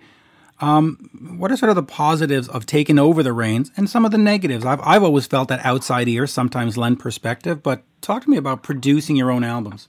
Um, 0.59 1.37
what 1.39 1.53
are 1.53 1.57
sort 1.57 1.69
of 1.69 1.77
the 1.77 1.83
positives 1.83 2.49
of 2.49 2.65
taking 2.65 2.99
over 2.99 3.23
the 3.23 3.33
reins 3.33 3.71
and 3.77 3.91
some 3.91 4.05
of 4.05 4.11
the 4.11 4.19
negatives? 4.19 4.65
I've, 4.65 4.81
I've 4.81 5.03
always 5.03 5.27
felt 5.27 5.49
that 5.49 5.65
outside 5.65 6.09
ears 6.09 6.33
sometimes 6.33 6.79
lend 6.79 6.99
perspective, 6.99 7.63
but 7.63 7.83
talk 8.01 8.23
to 8.23 8.31
me 8.31 8.39
about 8.39 8.63
producing 8.63 9.17
your 9.17 9.31
own 9.31 9.45
albums. 9.45 9.89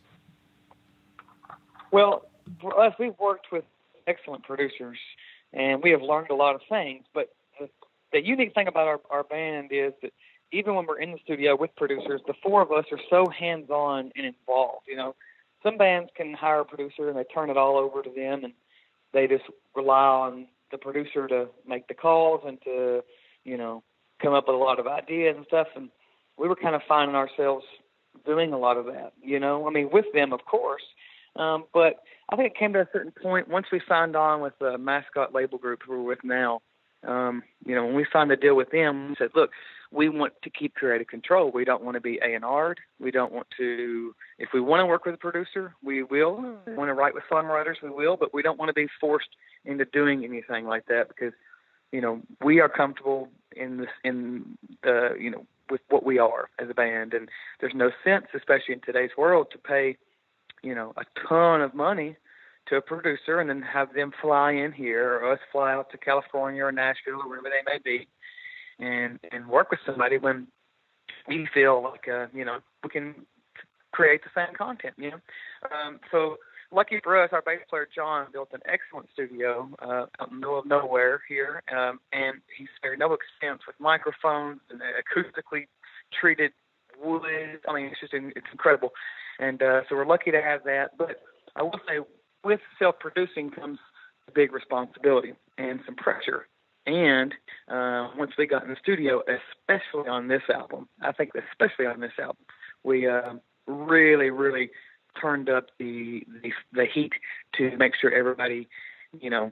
Well, 1.92 2.26
us, 2.78 2.94
we've 3.00 3.18
worked 3.18 3.48
with 3.52 3.64
excellent 4.08 4.44
producers 4.44 4.98
and 5.54 5.82
we 5.82 5.92
have 5.92 6.02
learned 6.02 6.30
a 6.32 6.36
lot 6.36 6.56
of 6.56 6.62
things. 6.68 7.06
But 7.14 7.34
the, 7.60 7.70
the 8.12 8.26
unique 8.26 8.54
thing 8.54 8.68
about 8.68 8.88
our, 8.88 9.00
our 9.10 9.24
band 9.24 9.70
is 9.72 9.94
that 10.02 10.12
even 10.52 10.76
when 10.76 10.86
we're 10.86 11.00
in 11.00 11.12
the 11.12 11.20
studio 11.24 11.56
with 11.56 11.76
producers, 11.76 12.22
the 12.28 12.34
four 12.42 12.62
of 12.62 12.72
us 12.72 12.86
are 12.92 13.00
so 13.10 13.30
hands 13.30 13.70
on 13.70 14.12
and 14.16 14.26
involved. 14.26 14.86
You 14.88 14.96
know, 14.96 15.16
some 15.64 15.78
bands 15.78 16.10
can 16.16 16.34
hire 16.34 16.62
a 16.62 16.66
producer 16.66 17.10
and 17.10 17.18
they 17.18 17.26
turn 17.26 17.50
it 17.50 17.58
all 17.58 17.78
over 17.78 18.02
to 18.02 18.10
them 18.10 18.44
and 18.44 18.54
they 19.14 19.28
just 19.28 19.44
rely 19.76 20.06
on 20.06 20.48
the 20.72 20.78
producer 20.78 21.28
to 21.28 21.48
make 21.68 21.88
the 21.88 21.94
calls 21.94 22.42
and 22.46 22.62
to, 22.64 23.04
you 23.44 23.58
know, 23.58 23.84
come 24.22 24.34
up 24.34 24.48
with 24.48 24.56
a 24.56 24.60
lot 24.60 24.80
of 24.80 24.88
ideas 24.88 25.36
and 25.38 25.46
stuff. 25.48 25.68
And 25.76 25.90
we 26.38 26.48
were 26.48 26.56
kind 26.56 26.76
of 26.76 26.82
finding 26.88 27.16
ourselves 27.16 27.66
doing 28.26 28.54
a 28.54 28.58
lot 28.58 28.78
of 28.78 28.86
that, 28.86 29.14
you 29.22 29.40
know. 29.40 29.68
I 29.68 29.72
mean, 29.72 29.90
with 29.92 30.06
them, 30.14 30.34
of 30.34 30.46
course, 30.46 30.84
um, 31.36 31.66
but 31.74 32.04
I 32.30 32.36
think 32.36 32.52
it 32.52 32.58
came 32.58 32.74
to 32.74 32.82
a 32.82 32.88
certain 32.92 33.12
point 33.12 33.48
once 33.48 33.68
we 33.72 33.82
signed 33.88 34.16
on 34.16 34.42
with 34.42 34.54
the 34.60 34.78
mascot 34.78 35.34
label 35.34 35.58
group 35.58 35.82
who 35.86 35.94
we're 35.94 36.10
with 36.10 36.24
now. 36.24 36.62
Um, 37.06 37.44
you 37.66 37.76
know, 37.76 37.86
when 37.86 37.96
we 37.96 38.06
signed 38.12 38.32
the 38.32 38.36
deal 38.36 38.56
with 38.56 38.72
them, 38.72 39.10
we 39.10 39.16
said, 39.18 39.30
look, 39.36 39.52
we 39.92 40.10
want 40.10 40.34
to 40.44 40.50
keep 40.50 40.76
creative 40.76 41.08
control. 41.08 41.52
We 41.52 41.64
don't 41.64 41.84
want 41.84 41.96
to 41.96 42.02
be 42.02 42.20
A 42.24 42.34
and 42.34 42.44
R'd. 42.44 42.80
We 43.00 43.12
don't 43.12 43.32
want 43.32 43.48
to. 43.58 44.14
If 44.38 44.50
we 44.54 44.60
want 44.60 44.82
to 44.82 44.86
work 44.86 45.06
with 45.06 45.16
a 45.16 45.18
producer, 45.18 45.76
we 45.84 46.04
will. 46.04 46.58
We 46.66 46.74
want 46.74 46.90
to 46.90 46.94
write 46.94 47.14
with 47.14 47.24
songwriters, 47.32 47.82
we 47.82 47.90
will. 47.90 48.18
But 48.18 48.34
we 48.34 48.42
don't 48.42 48.60
want 48.60 48.70
to 48.70 48.74
be 48.74 48.88
forced 49.00 49.30
into 49.66 49.86
doing 49.86 50.26
anything 50.26 50.66
like 50.66 50.88
that 50.88 51.08
because, 51.08 51.34
you 51.92 52.02
know, 52.02 52.22
we 52.44 52.60
are 52.60 52.70
comfortable 52.70 53.30
in 53.56 53.78
this 53.78 53.90
in 54.04 54.58
the 54.84 55.16
you 55.20 55.32
know 55.32 55.46
with 55.70 55.82
what 55.90 56.06
we 56.06 56.20
are 56.20 56.50
as 56.60 56.70
a 56.70 56.74
band, 56.74 57.14
and 57.14 57.30
there's 57.60 57.76
no 57.76 57.92
sense, 58.04 58.26
especially 58.36 58.74
in 58.74 58.82
today's 58.82 59.12
world, 59.18 59.48
to 59.52 59.58
pay, 59.58 59.98
you 60.64 60.74
know, 60.74 60.94
a 60.98 61.04
ton 61.28 61.62
of 61.62 61.74
money 61.74 62.16
to 62.70 62.78
a 62.78 62.82
producer 62.82 63.40
and 63.40 63.50
then 63.50 63.62
have 63.62 63.94
them 63.94 64.12
fly 64.22 64.52
in 64.52 64.72
here 64.72 65.16
or 65.16 65.34
us 65.34 65.40
fly 65.52 65.74
out 65.74 65.90
to 65.92 65.98
California 65.98 66.64
or 66.64 66.72
Nashville 66.72 67.22
or 67.22 67.30
wherever 67.30 67.50
they 67.50 67.72
may 67.72 67.80
be 67.84 68.08
and 68.80 69.20
and 69.32 69.48
work 69.48 69.72
with 69.72 69.80
somebody 69.86 70.18
when 70.18 70.48
we 71.28 71.48
feel 71.54 71.84
like 71.84 72.08
uh, 72.08 72.28
you 72.34 72.46
know 72.46 72.60
we 72.84 72.90
can 72.90 73.16
create 73.92 74.22
the 74.24 74.30
same 74.36 74.54
content. 74.56 74.94
You 74.98 75.12
know, 75.12 75.20
um, 75.72 76.00
so 76.12 76.38
lucky 76.72 77.00
for 77.04 77.22
us, 77.22 77.30
our 77.32 77.42
bass 77.42 77.62
player 77.70 77.88
John 77.94 78.28
built 78.32 78.50
an 78.54 78.62
excellent 78.66 79.08
studio 79.14 79.70
uh, 79.82 80.06
out 80.20 80.30
in 80.30 80.36
the 80.36 80.40
middle 80.40 80.60
of 80.60 80.66
nowhere 80.66 81.22
here, 81.28 81.64
um, 81.76 82.00
and 82.14 82.36
he's 82.58 82.68
spared 82.76 83.00
no 83.00 83.14
expense 83.14 83.62
with 83.66 83.76
microphones 83.80 84.60
and 84.70 84.82
acoustically 84.82 85.68
treated 86.20 86.52
wood. 87.02 87.60
I 87.68 87.74
mean, 87.74 87.86
it's 87.86 88.00
just 88.00 88.14
it's 88.14 88.48
incredible, 88.52 88.92
and 89.40 89.62
uh, 89.62 89.82
so 89.90 89.96
we're 89.96 90.06
lucky 90.06 90.32
to 90.32 90.42
have 90.42 90.64
that. 90.66 90.98
But 90.98 91.22
I 91.56 91.64
will 91.64 91.80
say, 91.88 92.00
with 92.48 92.62
self-producing 92.80 93.52
comes 93.52 93.80
a 94.30 94.32
big 94.32 94.54
responsibility 94.54 95.34
and 95.58 95.82
some 95.86 95.96
pressure 95.96 96.48
And 96.88 97.34
uh, 97.68 98.08
once 98.18 98.32
we 98.38 98.48
got 98.48 98.64
in 98.64 98.70
the 98.70 98.78
studio, 98.82 99.22
especially 99.38 100.08
on 100.08 100.30
this 100.30 100.44
album, 100.54 100.88
I 101.02 101.12
think 101.12 101.32
especially 101.52 101.86
on 101.86 102.00
this 102.00 102.14
album, 102.18 102.46
we 102.84 103.08
uh, 103.08 103.34
really, 103.68 104.30
really 104.30 104.70
turned 105.22 105.50
up 105.50 105.66
the, 105.80 106.24
the 106.42 106.54
the 106.72 106.86
heat 106.86 107.12
to 107.58 107.76
make 107.78 107.94
sure 108.00 108.12
everybody, 108.12 108.70
you 109.20 109.30
know, 109.30 109.52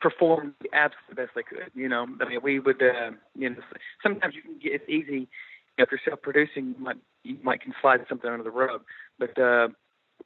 performed 0.00 0.54
the 0.62 0.70
absolute 0.72 1.16
best 1.16 1.32
they 1.34 1.42
could. 1.42 1.70
You 1.74 1.88
know, 1.88 2.06
I 2.20 2.28
mean, 2.28 2.40
we 2.42 2.58
would, 2.60 2.82
uh, 2.82 3.10
you 3.36 3.50
know, 3.50 3.56
sometimes 4.02 4.34
you 4.34 4.42
can 4.42 4.58
get 4.58 4.72
it's 4.72 4.88
easy. 4.88 5.28
You 5.76 5.76
know, 5.78 5.84
if 5.84 5.90
you're 5.90 6.00
self-producing, 6.08 6.74
you 6.78 6.82
might 6.82 6.96
you 7.24 7.36
might 7.42 7.60
can 7.60 7.74
slide 7.82 8.00
something 8.08 8.30
under 8.30 8.42
the 8.44 8.50
rug, 8.50 8.80
but 9.18 9.38
uh, 9.38 9.68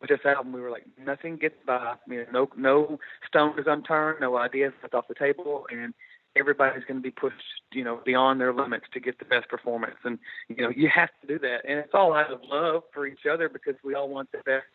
with 0.01 0.11
this 0.11 0.21
album, 0.25 0.53
we 0.53 0.61
were 0.61 0.71
like, 0.71 0.87
nothing 1.05 1.37
gets 1.37 1.57
by. 1.67 1.95
You 2.09 2.27
know, 2.33 2.49
no 2.57 2.89
no 2.89 2.99
stone 3.27 3.59
is 3.59 3.67
unturned, 3.67 4.21
no 4.21 4.37
ideas 4.37 4.73
left 4.83 4.95
off 4.95 5.09
the 5.09 5.15
table, 5.15 5.67
and 5.71 5.95
everybody's 6.37 6.85
going 6.85 6.99
to 6.99 7.03
be 7.03 7.11
pushed, 7.11 7.37
you 7.73 7.83
know, 7.83 8.01
beyond 8.05 8.41
their 8.41 8.53
limits 8.53 8.87
to 8.93 9.01
get 9.01 9.19
the 9.19 9.25
best 9.25 9.49
performance. 9.49 9.97
And 10.05 10.19
you 10.49 10.63
know, 10.63 10.71
you 10.75 10.89
have 10.89 11.11
to 11.21 11.27
do 11.27 11.39
that, 11.41 11.63
and 11.69 11.79
it's 11.79 11.95
all 11.95 12.15
out 12.15 12.33
of 12.33 12.41
love 12.45 12.83
for 12.93 13.07
each 13.07 13.27
other 13.31 13.49
because 13.49 13.75
we 13.85 13.95
all 13.95 14.09
want 14.09 14.31
the 14.33 14.39
best. 14.39 14.67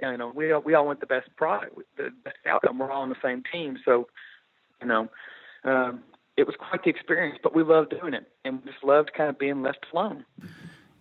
You 0.00 0.16
know, 0.16 0.32
we 0.34 0.52
all, 0.52 0.60
we 0.60 0.74
all 0.74 0.86
want 0.86 1.00
the 1.00 1.06
best 1.06 1.28
product, 1.36 1.76
the 1.96 2.10
best 2.24 2.36
outcome. 2.46 2.78
We're 2.78 2.90
all 2.90 3.02
on 3.02 3.08
the 3.08 3.16
same 3.22 3.42
team, 3.50 3.78
so 3.84 4.08
you 4.80 4.86
know, 4.86 5.08
um, 5.64 6.02
it 6.36 6.46
was 6.46 6.54
quite 6.56 6.84
the 6.84 6.90
experience. 6.90 7.38
But 7.42 7.54
we 7.54 7.62
loved 7.62 7.94
doing 7.98 8.14
it, 8.14 8.30
and 8.44 8.62
we 8.62 8.70
just 8.70 8.84
loved 8.84 9.12
kind 9.12 9.30
of 9.30 9.38
being 9.38 9.62
left 9.62 9.86
alone. 9.92 10.24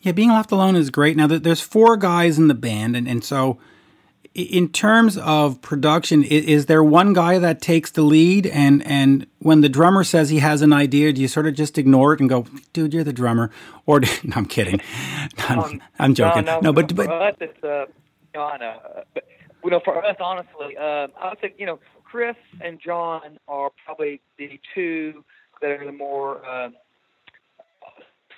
Yeah, 0.01 0.11
being 0.11 0.29
left 0.29 0.51
alone 0.51 0.75
is 0.75 0.89
great. 0.89 1.17
Now, 1.17 1.27
there's 1.27 1.61
four 1.61 1.97
guys 1.97 2.37
in 2.37 2.47
the 2.47 2.53
band, 2.53 2.95
and, 2.95 3.07
and 3.07 3.23
so 3.23 3.59
in 4.37 4.69
terms 4.69 5.17
of 5.17 5.59
production, 5.63 6.23
is 6.23 6.67
there 6.67 6.83
one 6.83 7.13
guy 7.13 7.39
that 7.39 7.59
takes 7.59 7.89
the 7.89 8.03
lead? 8.03 8.45
And, 8.45 8.85
and 8.85 9.25
when 9.39 9.61
the 9.61 9.69
drummer 9.69 10.03
says 10.03 10.29
he 10.29 10.39
has 10.39 10.61
an 10.61 10.71
idea, 10.71 11.11
do 11.11 11.21
you 11.21 11.27
sort 11.27 11.47
of 11.47 11.55
just 11.55 11.79
ignore 11.79 12.13
it 12.13 12.19
and 12.19 12.29
go, 12.29 12.45
dude, 12.71 12.93
you're 12.93 13.03
the 13.03 13.11
drummer? 13.11 13.49
Or, 13.87 13.99
no, 14.23 14.35
I'm 14.35 14.45
kidding. 14.45 14.79
I'm, 15.39 15.59
Um, 15.59 15.81
I'm 15.97 16.13
joking. 16.13 16.45
No, 16.45 16.55
no, 16.55 16.59
No, 16.61 16.73
but, 16.73 16.89
for 16.89 16.95
but 16.95 17.09
us, 17.09 17.35
it's 17.41 17.63
uh, 17.63 17.85
you 18.35 18.39
know, 18.39 18.45
uh, 18.45 19.01
but 19.15 19.27
you 19.63 19.71
know, 19.71 19.81
for 19.83 20.05
us, 20.05 20.15
honestly, 20.19 20.77
uh, 20.77 21.07
I 21.19 21.29
would 21.29 21.39
say, 21.41 21.55
you 21.57 21.65
know, 21.65 21.79
Chris 22.03 22.37
and 22.61 22.79
John 22.79 23.39
are 23.47 23.71
probably 23.85 24.21
the 24.37 24.59
two 24.75 25.23
that 25.61 25.71
are 25.71 25.85
the 25.85 25.91
more 25.91 26.45
uh, 26.45 26.69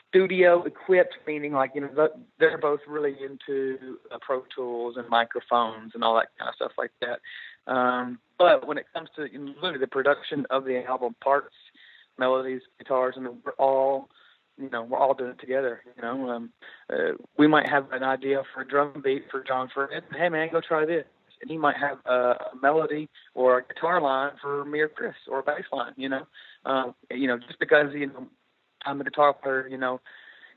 studio 0.09 0.63
equipped, 0.63 1.15
meaning 1.25 1.53
like 1.53 1.71
you 1.75 1.81
know 1.81 2.09
they're 2.39 2.57
both 2.57 2.81
really 2.87 3.15
into 3.23 3.97
uh, 4.11 4.17
Pro 4.21 4.43
Tools 4.55 4.95
and 4.97 5.07
microphones 5.09 5.91
and 5.93 6.03
all 6.03 6.15
that 6.15 6.27
kind 6.37 6.49
of 6.49 6.55
stuff 6.55 6.71
like 6.77 6.91
that. 7.01 7.19
Um, 7.71 8.19
but 8.37 8.67
when 8.67 8.77
it 8.77 8.85
comes 8.93 9.09
to 9.15 9.31
you 9.31 9.39
know, 9.39 9.53
literally 9.61 9.79
the 9.79 9.87
production 9.87 10.45
of 10.49 10.65
the 10.65 10.83
album, 10.85 11.15
parts, 11.23 11.53
melodies, 12.17 12.61
guitars, 12.77 13.15
I 13.17 13.19
and 13.19 13.37
we're 13.45 13.51
all 13.53 14.09
you 14.59 14.69
know, 14.69 14.83
we're 14.83 14.97
all 14.97 15.13
doing 15.13 15.31
it 15.31 15.39
together. 15.39 15.81
You 15.95 16.01
know, 16.01 16.29
um, 16.29 16.49
uh, 16.91 17.13
we 17.37 17.47
might 17.47 17.69
have 17.69 17.91
an 17.91 18.03
idea 18.03 18.43
for 18.53 18.61
a 18.61 18.67
drum 18.67 19.01
beat 19.03 19.23
for 19.31 19.43
John 19.43 19.69
Fred. 19.73 20.03
Hey 20.15 20.29
man, 20.29 20.49
go 20.51 20.61
try 20.61 20.85
this. 20.85 21.05
And 21.41 21.49
he 21.49 21.57
might 21.57 21.77
have 21.77 21.99
a, 22.05 22.11
a 22.11 22.51
melody 22.61 23.07
or 23.33 23.59
a 23.59 23.63
guitar 23.65 24.01
line 24.01 24.31
for 24.41 24.65
me 24.65 24.81
or 24.81 24.89
Chris 24.89 25.15
or 25.29 25.39
a 25.39 25.43
bass 25.43 25.63
line. 25.71 25.93
You 25.95 26.09
know, 26.09 26.27
um, 26.65 26.95
you 27.09 27.27
know, 27.27 27.37
just 27.37 27.59
because 27.59 27.93
you 27.93 28.07
know 28.07 28.27
I'm 28.85 29.01
a 29.01 29.03
guitar 29.03 29.33
player. 29.33 29.67
You 29.67 29.77
know, 29.77 30.01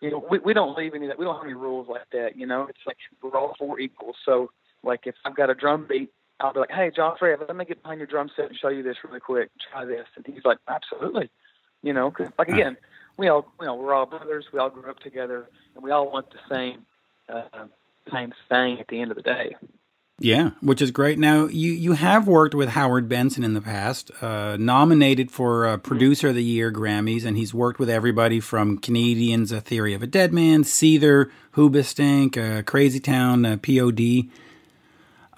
you 0.01 0.11
know, 0.11 0.25
we 0.31 0.39
we 0.39 0.55
don't 0.55 0.77
leave 0.77 0.95
any 0.95 1.07
that. 1.07 1.19
We 1.19 1.25
don't 1.25 1.37
have 1.37 1.45
any 1.45 1.55
rules 1.55 1.89
like 1.89 2.09
that. 2.13 2.37
You 2.37 2.47
know, 2.47 2.67
it's 2.69 2.81
like 2.87 2.97
we're 3.23 3.37
all 3.37 3.55
four 3.59 3.81
equals. 3.81 4.17
So 4.25 4.51
like 4.83 5.07
if 5.07 5.15
I've 5.25 5.37
got 5.37 5.51
a 5.51 5.55
drum 5.55 5.87
beat. 5.89 6.11
I'll 6.41 6.53
be 6.53 6.59
like, 6.59 6.73
"Hey, 6.73 6.91
John 6.91 7.17
Fred, 7.17 7.39
let 7.47 7.55
me 7.55 7.65
get 7.65 7.83
behind 7.83 8.01
your 8.01 8.09
drum 8.09 8.29
set 8.35 8.47
and 8.47 8.59
show 8.59 8.67
you 8.67 8.83
this 8.83 8.97
really 9.05 9.21
quick. 9.21 9.51
Try 9.71 9.85
this." 9.85 10.07
And 10.17 10.27
he's 10.27 10.45
like, 10.45 10.59
"Absolutely." 10.67 11.31
You 11.83 11.93
know, 11.93 12.11
'cause, 12.11 12.31
like 12.37 12.49
again, 12.49 12.77
we 13.17 13.29
all 13.29 13.47
you 13.61 13.67
know 13.67 13.77
we're 13.77 13.95
all 13.95 14.07
brothers. 14.07 14.47
We 14.53 14.59
all 14.59 14.71
grew 14.71 14.91
up 14.91 14.99
together, 14.99 15.49
and 15.77 15.85
we 15.85 15.93
all 15.93 16.11
want 16.11 16.31
the 16.31 16.41
same 16.49 16.85
uh, 17.29 17.67
same 18.11 18.33
thing 18.49 18.81
at 18.81 18.89
the 18.89 19.01
end 19.01 19.13
of 19.13 19.17
the 19.17 19.23
day. 19.23 19.55
Yeah, 20.23 20.51
which 20.61 20.81
is 20.81 20.93
great. 20.93 21.19
Now 21.19 21.47
you 21.47 21.73
you 21.73 21.95
have 21.95 22.29
worked 22.29 22.55
with 22.55 22.71
Howard 22.71 23.09
Benson 23.09 23.43
in 23.43 23.55
the 23.55 23.61
past, 23.61 24.13
uh, 24.23 24.57
nominated 24.57 25.33
for 25.33 25.67
uh, 25.67 25.77
Producer 25.79 26.29
of 26.29 26.37
the 26.37 26.45
Year 26.45 26.71
Grammys, 26.71 27.25
and 27.25 27.37
he's 27.37 27.53
worked 27.53 27.81
with 27.81 27.91
everybody 27.91 28.39
from 28.39 28.79
Canadians, 28.79 29.51
A 29.51 29.61
Theory 29.61 29.95
of 29.95 30.03
a 30.03 30.07
Dead 30.07 30.33
Man, 30.33 30.63
Seether, 30.63 31.29
Hoobastank, 31.55 32.37
uh, 32.37 32.63
Crazy 32.63 33.01
Town, 33.01 33.45
uh, 33.45 33.57
POD. 33.57 34.29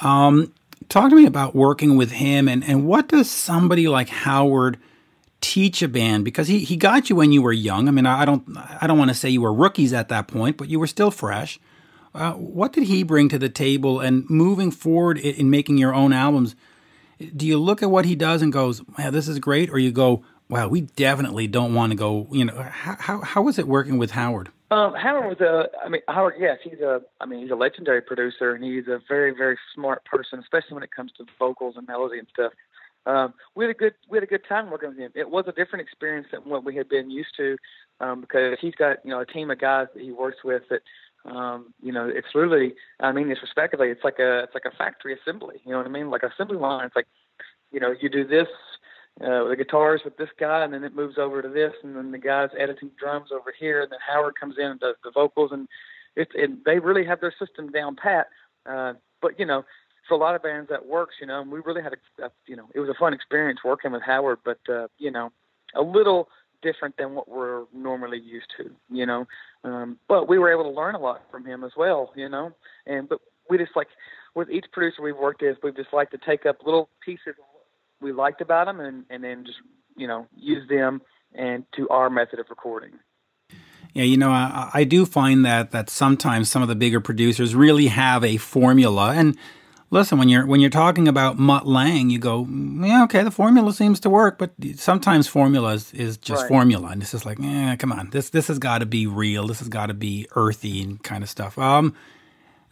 Um, 0.01 0.53
talk 0.90 1.09
to 1.09 1.16
me 1.16 1.25
about 1.25 1.55
working 1.55 1.97
with 1.97 2.12
him, 2.12 2.47
and 2.47 2.62
and 2.62 2.87
what 2.87 3.09
does 3.09 3.31
somebody 3.31 3.88
like 3.88 4.11
Howard 4.11 4.79
teach 5.40 5.83
a 5.83 5.88
band 5.88 6.27
because 6.27 6.49
he, 6.49 6.59
he 6.61 6.77
got 6.77 7.09
you 7.09 7.16
when 7.16 7.33
you 7.33 7.40
were 7.40 7.53
young. 7.53 7.88
I 7.88 7.90
mean, 7.90 8.05
I 8.05 8.27
don't 8.27 8.44
I 8.83 8.87
don't 8.87 8.99
want 8.99 9.09
to 9.09 9.14
say 9.14 9.31
you 9.31 9.40
were 9.40 9.53
rookies 9.53 9.94
at 9.94 10.11
that 10.11 10.29
point, 10.29 10.59
but 10.59 10.68
you 10.68 10.79
were 10.79 10.87
still 10.87 11.11
fresh. 11.11 11.59
Uh, 12.14 12.33
what 12.35 12.72
did 12.72 12.85
he 12.85 13.03
bring 13.03 13.29
to 13.29 13.38
the 13.38 13.48
table? 13.48 14.00
And 14.00 14.29
moving 14.31 14.70
forward 14.70 15.18
in, 15.18 15.35
in, 15.35 15.50
making 15.50 15.79
your 15.79 15.92
own 15.92 16.12
albums, 16.12 16.55
do 17.35 17.46
you 17.46 17.59
look 17.59 17.83
at 17.83 17.90
what 17.90 18.05
he 18.05 18.14
does 18.14 18.40
and 18.40 18.53
goes, 18.53 18.83
"Wow, 18.98 19.11
this 19.11 19.27
is 19.29 19.38
great," 19.38 19.70
or 19.70 19.79
you 19.79 19.90
go, 19.90 20.24
"Wow, 20.48 20.68
we 20.68 20.83
definitely 20.83 21.46
don't 21.48 21.74
want 21.74 21.90
to 21.90 21.96
go." 21.96 22.29
You 22.31 22.44
know, 22.44 22.62
how 22.62 22.96
how, 22.98 23.20
how 23.20 23.42
was 23.42 23.59
it 23.59 23.66
working 23.66 23.98
with 23.98 24.12
Howard? 24.12 24.50
Um, 24.70 24.94
Howard 24.94 25.38
was 25.38 25.40
a, 25.40 25.68
I 25.85 25.88
mean, 25.88 26.00
Howard, 26.09 26.35
yes, 26.38 26.59
he's 26.64 26.81
a, 26.81 27.00
I 27.20 27.27
mean, 27.27 27.42
he's 27.42 27.50
a 27.50 27.55
legendary 27.55 28.00
producer, 28.00 28.55
and 28.55 28.64
he's 28.64 28.88
a 28.88 29.00
very, 29.09 29.33
very 29.33 29.57
smart 29.72 30.05
person, 30.05 30.40
especially 30.40 30.74
when 30.74 30.83
it 30.83 30.90
comes 30.90 31.12
to 31.18 31.27
vocals 31.38 31.77
and 31.77 31.87
melody 31.87 32.18
and 32.18 32.27
stuff. 32.33 32.53
Um, 33.07 33.35
we 33.55 33.64
had 33.64 33.70
a 33.70 33.79
good 33.79 33.94
we 34.09 34.16
had 34.16 34.24
a 34.24 34.27
good 34.27 34.44
time 34.48 34.70
working 34.70 34.88
with 34.88 34.98
him. 34.98 35.12
It 35.14 35.29
was 35.29 35.44
a 35.46 35.53
different 35.53 35.83
experience 35.87 36.29
than 36.33 36.40
what 36.40 36.64
we 36.64 36.74
had 36.74 36.88
been 36.88 37.11
used 37.11 37.37
to, 37.37 37.57
um, 38.00 38.22
because 38.22 38.57
he's 38.61 38.74
got 38.74 39.05
you 39.05 39.11
know 39.11 39.20
a 39.20 39.27
team 39.27 39.50
of 39.50 39.61
guys 39.61 39.88
that 39.94 40.03
he 40.03 40.11
works 40.11 40.38
with 40.42 40.62
that 40.70 40.81
um, 41.24 41.72
you 41.82 41.92
know 41.92 42.08
it's 42.08 42.34
really, 42.34 42.74
I 43.00 43.12
mean 43.12 43.28
this 43.28 43.42
respectively 43.42 43.88
it's 43.88 44.04
like 44.04 44.18
a 44.18 44.44
it's 44.44 44.54
like 44.54 44.66
a 44.66 44.76
factory 44.76 45.16
assembly. 45.18 45.60
You 45.64 45.72
know 45.72 45.78
what 45.78 45.87
I 45.87 45.90
mean? 45.90 46.10
Like 46.10 46.22
assembly 46.22 46.58
line. 46.58 46.87
It's 46.87 46.96
like 46.96 47.08
you 47.72 47.80
know 47.80 47.94
you 48.00 48.08
do 48.08 48.26
this 48.26 48.48
uh, 49.20 49.44
the 49.44 49.56
guitars 49.56 50.02
with 50.04 50.16
this 50.16 50.30
guy, 50.38 50.64
and 50.64 50.74
then 50.74 50.84
it 50.84 50.94
moves 50.94 51.18
over 51.18 51.40
to 51.40 51.48
this, 51.48 51.72
and 51.82 51.96
then 51.96 52.10
the 52.10 52.18
guy's 52.18 52.50
editing 52.58 52.90
drums 52.98 53.30
over 53.32 53.54
here, 53.58 53.82
and 53.82 53.92
then 53.92 54.00
Howard 54.06 54.34
comes 54.38 54.56
in 54.58 54.66
and 54.66 54.80
does 54.80 54.96
the 55.04 55.12
vocals, 55.12 55.52
and 55.52 55.68
it's 56.16 56.32
and 56.34 56.58
they 56.64 56.78
really 56.78 57.04
have 57.04 57.20
their 57.20 57.34
system 57.38 57.70
down 57.70 57.96
pat. 57.96 58.28
Uh, 58.66 58.94
but 59.20 59.38
you 59.38 59.46
know 59.46 59.64
for 60.08 60.14
a 60.14 60.18
lot 60.18 60.34
of 60.34 60.42
bands 60.42 60.68
that 60.68 60.84
works, 60.84 61.14
you 61.20 61.26
know, 61.26 61.40
and 61.40 61.50
we 61.50 61.60
really 61.60 61.82
had 61.82 61.94
a, 61.94 62.26
a 62.26 62.30
you 62.46 62.56
know, 62.56 62.68
it 62.74 62.80
was 62.80 62.88
a 62.88 62.94
fun 62.94 63.14
experience 63.14 63.60
working 63.64 63.92
with 63.92 64.02
Howard, 64.02 64.38
but 64.44 64.58
uh, 64.68 64.88
you 64.98 65.10
know, 65.10 65.32
a 65.74 65.82
little 65.82 66.28
different 66.62 66.96
than 66.96 67.14
what 67.14 67.28
we're 67.28 67.64
normally 67.72 68.18
used 68.18 68.52
to, 68.56 68.70
you 68.90 69.06
know. 69.06 69.26
Um, 69.64 69.98
but 70.09 70.29
we 70.29 70.38
were 70.38 70.53
able 70.53 70.64
to 70.64 70.77
learn 70.77 70.94
a 70.94 70.98
lot 70.98 71.22
from 71.31 71.44
him 71.44 71.64
as 71.64 71.72
well, 71.77 72.12
you 72.14 72.29
know. 72.29 72.53
And 72.87 73.09
but 73.09 73.18
we 73.48 73.59
just 73.59 73.74
like 73.74 73.88
with 74.35 74.50
each 74.50 74.66
producer 74.72 75.03
we've 75.03 75.16
worked 75.16 75.42
with, 75.42 75.57
we've 75.62 75.77
just 75.77 75.92
like 75.92 76.11
to 76.11 76.18
take 76.18 76.46
up 76.46 76.59
little 76.64 76.90
pieces 77.05 77.35
we 78.00 78.12
liked 78.12 78.40
about 78.40 78.66
them 78.66 78.81
and 78.81 79.05
and 79.11 79.24
then 79.24 79.44
just 79.44 79.59
you 79.96 80.07
know 80.07 80.27
use 80.37 80.68
them 80.68 81.00
and 81.35 81.64
to 81.77 81.88
our 81.88 82.11
method 82.11 82.38
of 82.38 82.46
recording. 82.50 82.92
Yeah, 83.94 84.03
you 84.03 84.16
know, 84.16 84.31
I, 84.31 84.70
I 84.74 84.85
do 84.85 85.07
find 85.07 85.44
that 85.44 85.70
that 85.70 85.88
sometimes 85.88 86.50
some 86.50 86.62
of 86.62 86.68
the 86.68 86.74
bigger 86.74 87.00
producers 87.00 87.55
really 87.55 87.87
have 87.87 88.24
a 88.24 88.37
formula 88.37 89.12
and 89.14 89.38
listen, 89.90 90.18
when 90.18 90.29
you're 90.29 90.47
when 90.47 90.61
you're 90.61 90.70
talking 90.70 91.07
about 91.09 91.38
Mutt 91.38 91.66
Lange, 91.66 92.11
you 92.11 92.18
go, 92.18 92.47
yeah, 92.81 93.05
okay, 93.05 93.23
the 93.23 93.31
formula 93.31 93.73
seems 93.73 94.01
to 94.01 94.11
work, 94.11 94.38
but 94.38 94.53
sometimes 94.77 95.27
formula 95.29 95.75
is, 95.75 95.92
is 95.94 96.16
just 96.16 96.42
Right. 96.42 96.49
formula, 96.49 96.88
and 96.88 97.01
this 97.03 97.14
is 97.14 97.25
like, 97.25 97.38
eh, 97.40 97.77
come 97.77 97.92
on, 97.92 98.11
this 98.11 98.31
this 98.31 98.49
has 98.49 98.59
got 98.59 98.79
to 98.79 98.87
be 98.87 99.07
real, 99.07 99.47
this 99.47 99.59
has 99.61 99.68
got 99.68 99.87
to 99.87 99.94
be 99.94 100.27
earthy 100.37 100.83
and 100.83 101.03
kind 101.03 101.23
of 101.23 101.31
stuff. 101.31 101.59
Um, 101.59 101.94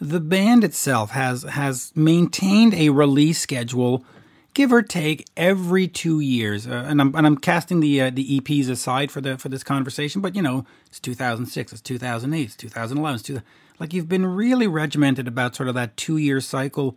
the 0.01 0.21
band 0.21 0.65
itself 0.65 1.11
has 1.13 1.45
has 1.45 1.93
maintained 1.95 2.75
a 2.75 2.89
release 2.91 3.39
schedule, 3.39 4.05
give 4.55 4.73
or 4.73 4.83
take, 4.83 5.27
every 5.37 5.89
two 5.89 6.21
years, 6.21 6.67
uh, 6.67 6.85
and 6.87 7.01
I'm 7.01 7.15
and 7.15 7.27
I'm 7.27 7.37
casting 7.37 7.81
the 7.81 8.03
uh, 8.03 8.11
the 8.11 8.41
EPs 8.41 8.69
aside 8.69 9.11
for 9.11 9.21
the 9.21 9.39
for 9.39 9.49
this 9.49 9.65
conversation, 9.65 10.21
but 10.21 10.35
you 10.35 10.43
know, 10.43 10.65
it's 10.87 11.01
2006, 11.01 11.73
it's 11.73 11.81
2008, 11.83 12.45
it's 12.45 12.57
2011, 12.57 13.15
it's 13.15 13.23
two, 13.23 13.43
like 13.79 13.93
you've 13.93 14.09
been 14.09 14.27
really 14.27 14.67
regimented 14.67 15.27
about 15.27 15.57
sort 15.57 15.69
of 15.69 15.75
that 15.75 15.97
two 15.97 16.17
year 16.17 16.41
cycle. 16.41 16.97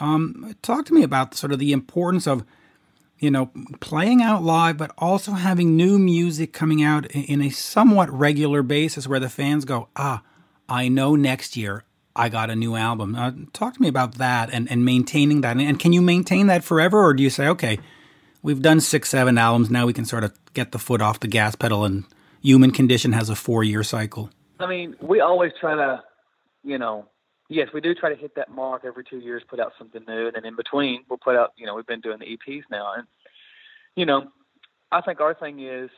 Um, 0.00 0.54
talk 0.62 0.86
to 0.86 0.94
me 0.94 1.02
about 1.02 1.34
sort 1.34 1.52
of 1.52 1.58
the 1.58 1.72
importance 1.72 2.26
of 2.26 2.44
you 3.18 3.30
know 3.30 3.50
playing 3.80 4.22
out 4.22 4.42
live, 4.42 4.76
but 4.76 4.92
also 4.98 5.32
having 5.32 5.76
new 5.76 5.98
music 5.98 6.52
coming 6.52 6.82
out 6.82 7.06
in, 7.06 7.24
in 7.24 7.42
a 7.42 7.50
somewhat 7.50 8.10
regular 8.10 8.62
basis, 8.62 9.06
where 9.06 9.20
the 9.20 9.28
fans 9.28 9.64
go, 9.64 9.88
ah, 9.96 10.22
I 10.68 10.88
know 10.88 11.16
next 11.16 11.56
year 11.56 11.84
I 12.14 12.28
got 12.28 12.50
a 12.50 12.56
new 12.56 12.76
album. 12.76 13.14
Uh, 13.14 13.32
talk 13.52 13.74
to 13.74 13.82
me 13.82 13.88
about 13.88 14.16
that 14.16 14.50
and, 14.52 14.70
and 14.70 14.84
maintaining 14.84 15.40
that. 15.42 15.56
And 15.56 15.78
can 15.78 15.92
you 15.92 16.02
maintain 16.02 16.46
that 16.48 16.64
forever, 16.64 17.02
or 17.02 17.14
do 17.14 17.22
you 17.22 17.30
say, 17.30 17.48
okay, 17.48 17.78
we've 18.42 18.60
done 18.60 18.80
six, 18.80 19.08
seven 19.08 19.38
albums, 19.38 19.70
now 19.70 19.86
we 19.86 19.92
can 19.92 20.04
sort 20.04 20.24
of 20.24 20.32
get 20.54 20.72
the 20.72 20.78
foot 20.78 21.00
off 21.00 21.20
the 21.20 21.28
gas 21.28 21.54
pedal, 21.54 21.84
and 21.84 22.04
Human 22.42 22.70
Condition 22.70 23.12
has 23.12 23.30
a 23.30 23.36
four 23.36 23.64
year 23.64 23.82
cycle? 23.82 24.30
I 24.60 24.66
mean, 24.66 24.96
we 25.00 25.20
always 25.20 25.52
try 25.58 25.74
to, 25.74 26.02
you 26.62 26.78
know, 26.78 27.08
yes, 27.48 27.68
we 27.72 27.80
do 27.80 27.94
try 27.94 28.10
to 28.10 28.20
hit 28.20 28.34
that 28.36 28.50
mark 28.50 28.82
every 28.84 29.04
two 29.04 29.18
years, 29.18 29.42
put 29.48 29.60
out 29.60 29.72
something 29.78 30.02
new, 30.06 30.26
and 30.26 30.34
then 30.34 30.44
in 30.44 30.56
between, 30.56 31.04
we'll 31.08 31.18
put 31.18 31.36
out, 31.36 31.52
you 31.56 31.66
know, 31.66 31.74
we've 31.74 31.86
been 31.86 32.00
doing 32.00 32.18
the 32.18 32.26
EPs 32.26 32.62
now, 32.70 32.92
and 32.96 33.06
you 33.96 34.06
know, 34.06 34.28
I 34.90 35.00
think 35.00 35.20
our 35.20 35.34
thing 35.34 35.60
is 35.60 35.90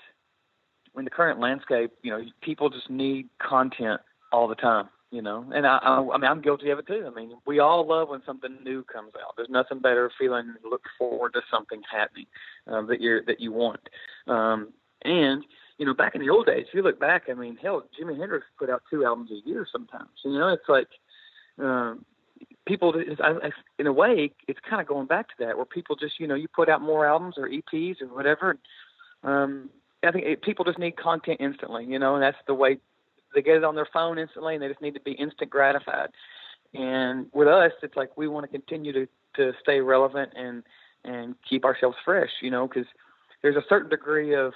in 0.96 1.04
the 1.04 1.10
current 1.10 1.40
landscape, 1.40 1.92
you 2.02 2.10
know, 2.10 2.24
people 2.40 2.70
just 2.70 2.88
need 2.90 3.28
content 3.38 4.00
all 4.32 4.48
the 4.48 4.54
time, 4.54 4.88
you 5.14 5.22
know. 5.22 5.46
And 5.54 5.66
I, 5.66 5.78
I, 5.78 5.98
I 6.00 6.18
mean, 6.18 6.30
I'm 6.30 6.42
guilty 6.42 6.70
of 6.70 6.78
it 6.78 6.86
too. 6.86 7.04
I 7.06 7.14
mean, 7.14 7.36
we 7.46 7.60
all 7.60 7.86
love 7.86 8.08
when 8.08 8.22
something 8.26 8.58
new 8.64 8.82
comes 8.82 9.12
out. 9.14 9.34
There's 9.36 9.48
nothing 9.48 9.78
better 9.78 10.10
feeling 10.18 10.54
look 10.68 10.82
forward 10.98 11.34
to 11.34 11.42
something 11.50 11.82
happening 11.90 12.26
uh, 12.66 12.82
that 12.82 13.00
you're 13.00 13.22
that 13.24 13.40
you 13.40 13.52
want. 13.52 13.88
Um, 14.26 14.72
and 15.02 15.44
you 15.78 15.86
know, 15.86 15.94
back 15.94 16.14
in 16.14 16.20
the 16.20 16.30
old 16.30 16.46
days, 16.46 16.66
if 16.68 16.74
you 16.74 16.82
look 16.82 17.00
back, 17.00 17.24
I 17.30 17.34
mean, 17.34 17.56
hell, 17.56 17.84
Jimi 17.98 18.18
Hendrix 18.18 18.46
put 18.58 18.70
out 18.70 18.82
two 18.90 19.04
albums 19.04 19.30
a 19.30 19.48
year 19.48 19.66
sometimes. 19.70 20.10
You 20.24 20.38
know, 20.38 20.48
it's 20.48 20.68
like 20.68 20.88
um, 21.58 22.04
people, 22.66 22.94
I, 23.22 23.50
in 23.78 23.86
a 23.86 23.92
way, 23.92 24.32
it's 24.48 24.60
kind 24.68 24.80
of 24.80 24.86
going 24.86 25.06
back 25.06 25.28
to 25.28 25.34
that, 25.44 25.56
where 25.56 25.66
people 25.66 25.96
just, 25.96 26.20
you 26.20 26.26
know, 26.26 26.34
you 26.34 26.48
put 26.48 26.68
out 26.68 26.80
more 26.80 27.06
albums 27.06 27.36
or 27.38 27.48
EPs 27.48 28.02
or 28.02 28.06
whatever. 28.06 28.56
Um, 29.22 29.70
I 30.04 30.12
think 30.12 30.26
it, 30.26 30.42
people 30.42 30.64
just 30.64 30.78
need 30.78 30.96
content 30.96 31.38
instantly, 31.40 31.84
you 31.86 31.98
know, 31.98 32.14
and 32.14 32.22
that's 32.22 32.36
the 32.46 32.54
way 32.54 32.78
they 33.34 33.42
get 33.42 33.56
it 33.56 33.64
on 33.64 33.74
their 33.74 33.88
phone 33.92 34.18
instantly, 34.18 34.54
and 34.54 34.62
they 34.62 34.68
just 34.68 34.80
need 34.80 34.94
to 34.94 35.00
be 35.00 35.12
instant 35.12 35.50
gratified. 35.50 36.10
And 36.74 37.26
with 37.32 37.48
us, 37.48 37.72
it's 37.82 37.96
like 37.96 38.16
we 38.16 38.28
want 38.28 38.44
to 38.44 38.48
continue 38.48 38.92
to 38.92 39.06
to 39.36 39.52
stay 39.60 39.80
relevant 39.80 40.32
and 40.36 40.62
and 41.04 41.34
keep 41.48 41.64
ourselves 41.64 41.96
fresh, 42.04 42.30
you 42.40 42.50
know, 42.50 42.66
because 42.66 42.86
there's 43.42 43.56
a 43.56 43.64
certain 43.68 43.90
degree 43.90 44.34
of 44.34 44.52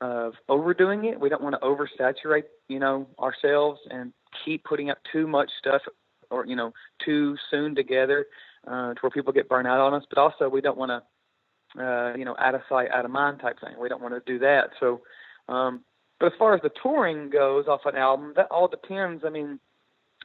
of 0.00 0.34
overdoing 0.48 1.04
it. 1.04 1.18
We 1.18 1.28
don't 1.28 1.42
want 1.42 1.54
to 1.54 1.60
oversaturate, 1.60 2.44
you 2.68 2.80
know, 2.80 3.06
ourselves 3.20 3.80
and 3.90 4.12
keep 4.44 4.64
putting 4.64 4.90
up 4.90 4.98
too 5.12 5.26
much 5.28 5.50
stuff 5.58 5.82
or 6.30 6.46
you 6.46 6.56
know 6.56 6.72
too 7.04 7.36
soon 7.50 7.74
together 7.74 8.26
uh, 8.66 8.94
to 8.94 9.00
where 9.00 9.10
people 9.10 9.32
get 9.32 9.48
burned 9.48 9.68
out 9.68 9.80
on 9.80 9.94
us. 9.94 10.04
But 10.08 10.18
also 10.18 10.48
we 10.48 10.60
don't 10.60 10.78
want 10.78 10.90
to, 10.90 11.84
uh, 11.84 12.16
you 12.16 12.24
know, 12.24 12.36
out 12.38 12.54
of 12.54 12.62
sight, 12.68 12.90
out 12.90 13.04
of 13.04 13.10
mind 13.10 13.40
type 13.40 13.60
thing. 13.60 13.74
We 13.80 13.88
don't 13.88 14.02
want 14.02 14.14
to 14.14 14.32
do 14.32 14.38
that. 14.40 14.70
So, 14.80 15.02
um, 15.48 15.82
but 16.22 16.32
as 16.32 16.38
far 16.38 16.54
as 16.54 16.62
the 16.62 16.70
touring 16.80 17.30
goes 17.30 17.66
off 17.66 17.80
an 17.84 17.96
album, 17.96 18.32
that 18.36 18.46
all 18.52 18.68
depends. 18.68 19.24
I 19.26 19.30
mean, 19.30 19.58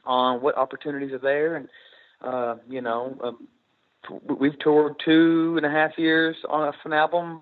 on 0.04 0.40
what 0.40 0.56
opportunities 0.56 1.10
are 1.10 1.18
there, 1.18 1.56
and 1.56 1.68
uh, 2.22 2.54
you 2.68 2.80
know, 2.80 3.18
um, 3.20 3.48
we've 4.38 4.56
toured 4.60 4.94
two 5.04 5.54
and 5.56 5.66
a 5.66 5.70
half 5.70 5.98
years 5.98 6.36
on 6.48 6.72
an 6.84 6.92
album 6.92 7.40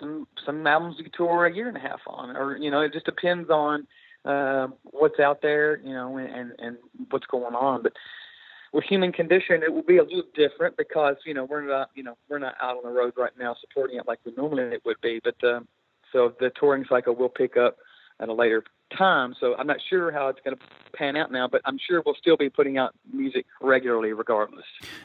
some 0.00 0.26
some 0.46 0.66
albums 0.66 0.96
you 0.98 1.04
tour 1.14 1.44
a 1.44 1.54
year 1.54 1.68
and 1.68 1.76
a 1.76 1.80
half 1.80 2.00
on, 2.06 2.34
or 2.34 2.56
you 2.56 2.70
know, 2.70 2.80
it 2.80 2.94
just 2.94 3.04
depends 3.04 3.50
on 3.50 3.86
uh, 4.24 4.68
what's 4.84 5.20
out 5.20 5.42
there, 5.42 5.78
you 5.84 5.92
know, 5.92 6.16
and 6.16 6.52
and 6.58 6.78
what's 7.10 7.26
going 7.26 7.54
on. 7.54 7.82
But 7.82 7.92
with 8.72 8.84
human 8.84 9.12
condition, 9.12 9.62
it 9.62 9.70
will 9.70 9.82
be 9.82 9.98
a 9.98 10.04
little 10.04 10.22
different 10.34 10.78
because 10.78 11.16
you 11.26 11.34
know 11.34 11.44
we're 11.44 11.68
not 11.68 11.90
you 11.94 12.02
know 12.02 12.16
we're 12.30 12.38
not 12.38 12.54
out 12.62 12.78
on 12.78 12.82
the 12.82 12.98
road 12.98 13.12
right 13.18 13.36
now 13.38 13.54
supporting 13.60 13.98
it 13.98 14.08
like 14.08 14.20
we 14.24 14.32
normally 14.38 14.74
it 14.74 14.86
would 14.86 15.02
be. 15.02 15.20
But 15.22 15.36
uh, 15.46 15.60
so 16.14 16.32
the 16.40 16.50
touring 16.58 16.86
cycle 16.88 17.14
will 17.14 17.28
pick 17.28 17.58
up 17.58 17.76
at 18.20 18.28
a 18.30 18.32
later 18.32 18.64
time. 18.96 19.34
So 19.40 19.54
I'm 19.56 19.66
not 19.66 19.78
sure 19.90 20.12
how 20.12 20.28
it's 20.28 20.38
going 20.44 20.56
to 20.56 20.62
pan 20.96 21.16
out 21.16 21.32
now, 21.32 21.48
but 21.48 21.60
I'm 21.64 21.78
sure 21.78 22.02
we'll 22.06 22.14
still 22.14 22.36
be 22.36 22.48
putting 22.48 22.78
out 22.78 22.94
music 23.12 23.44
regularly, 23.60 24.12
regardless. 24.12 24.64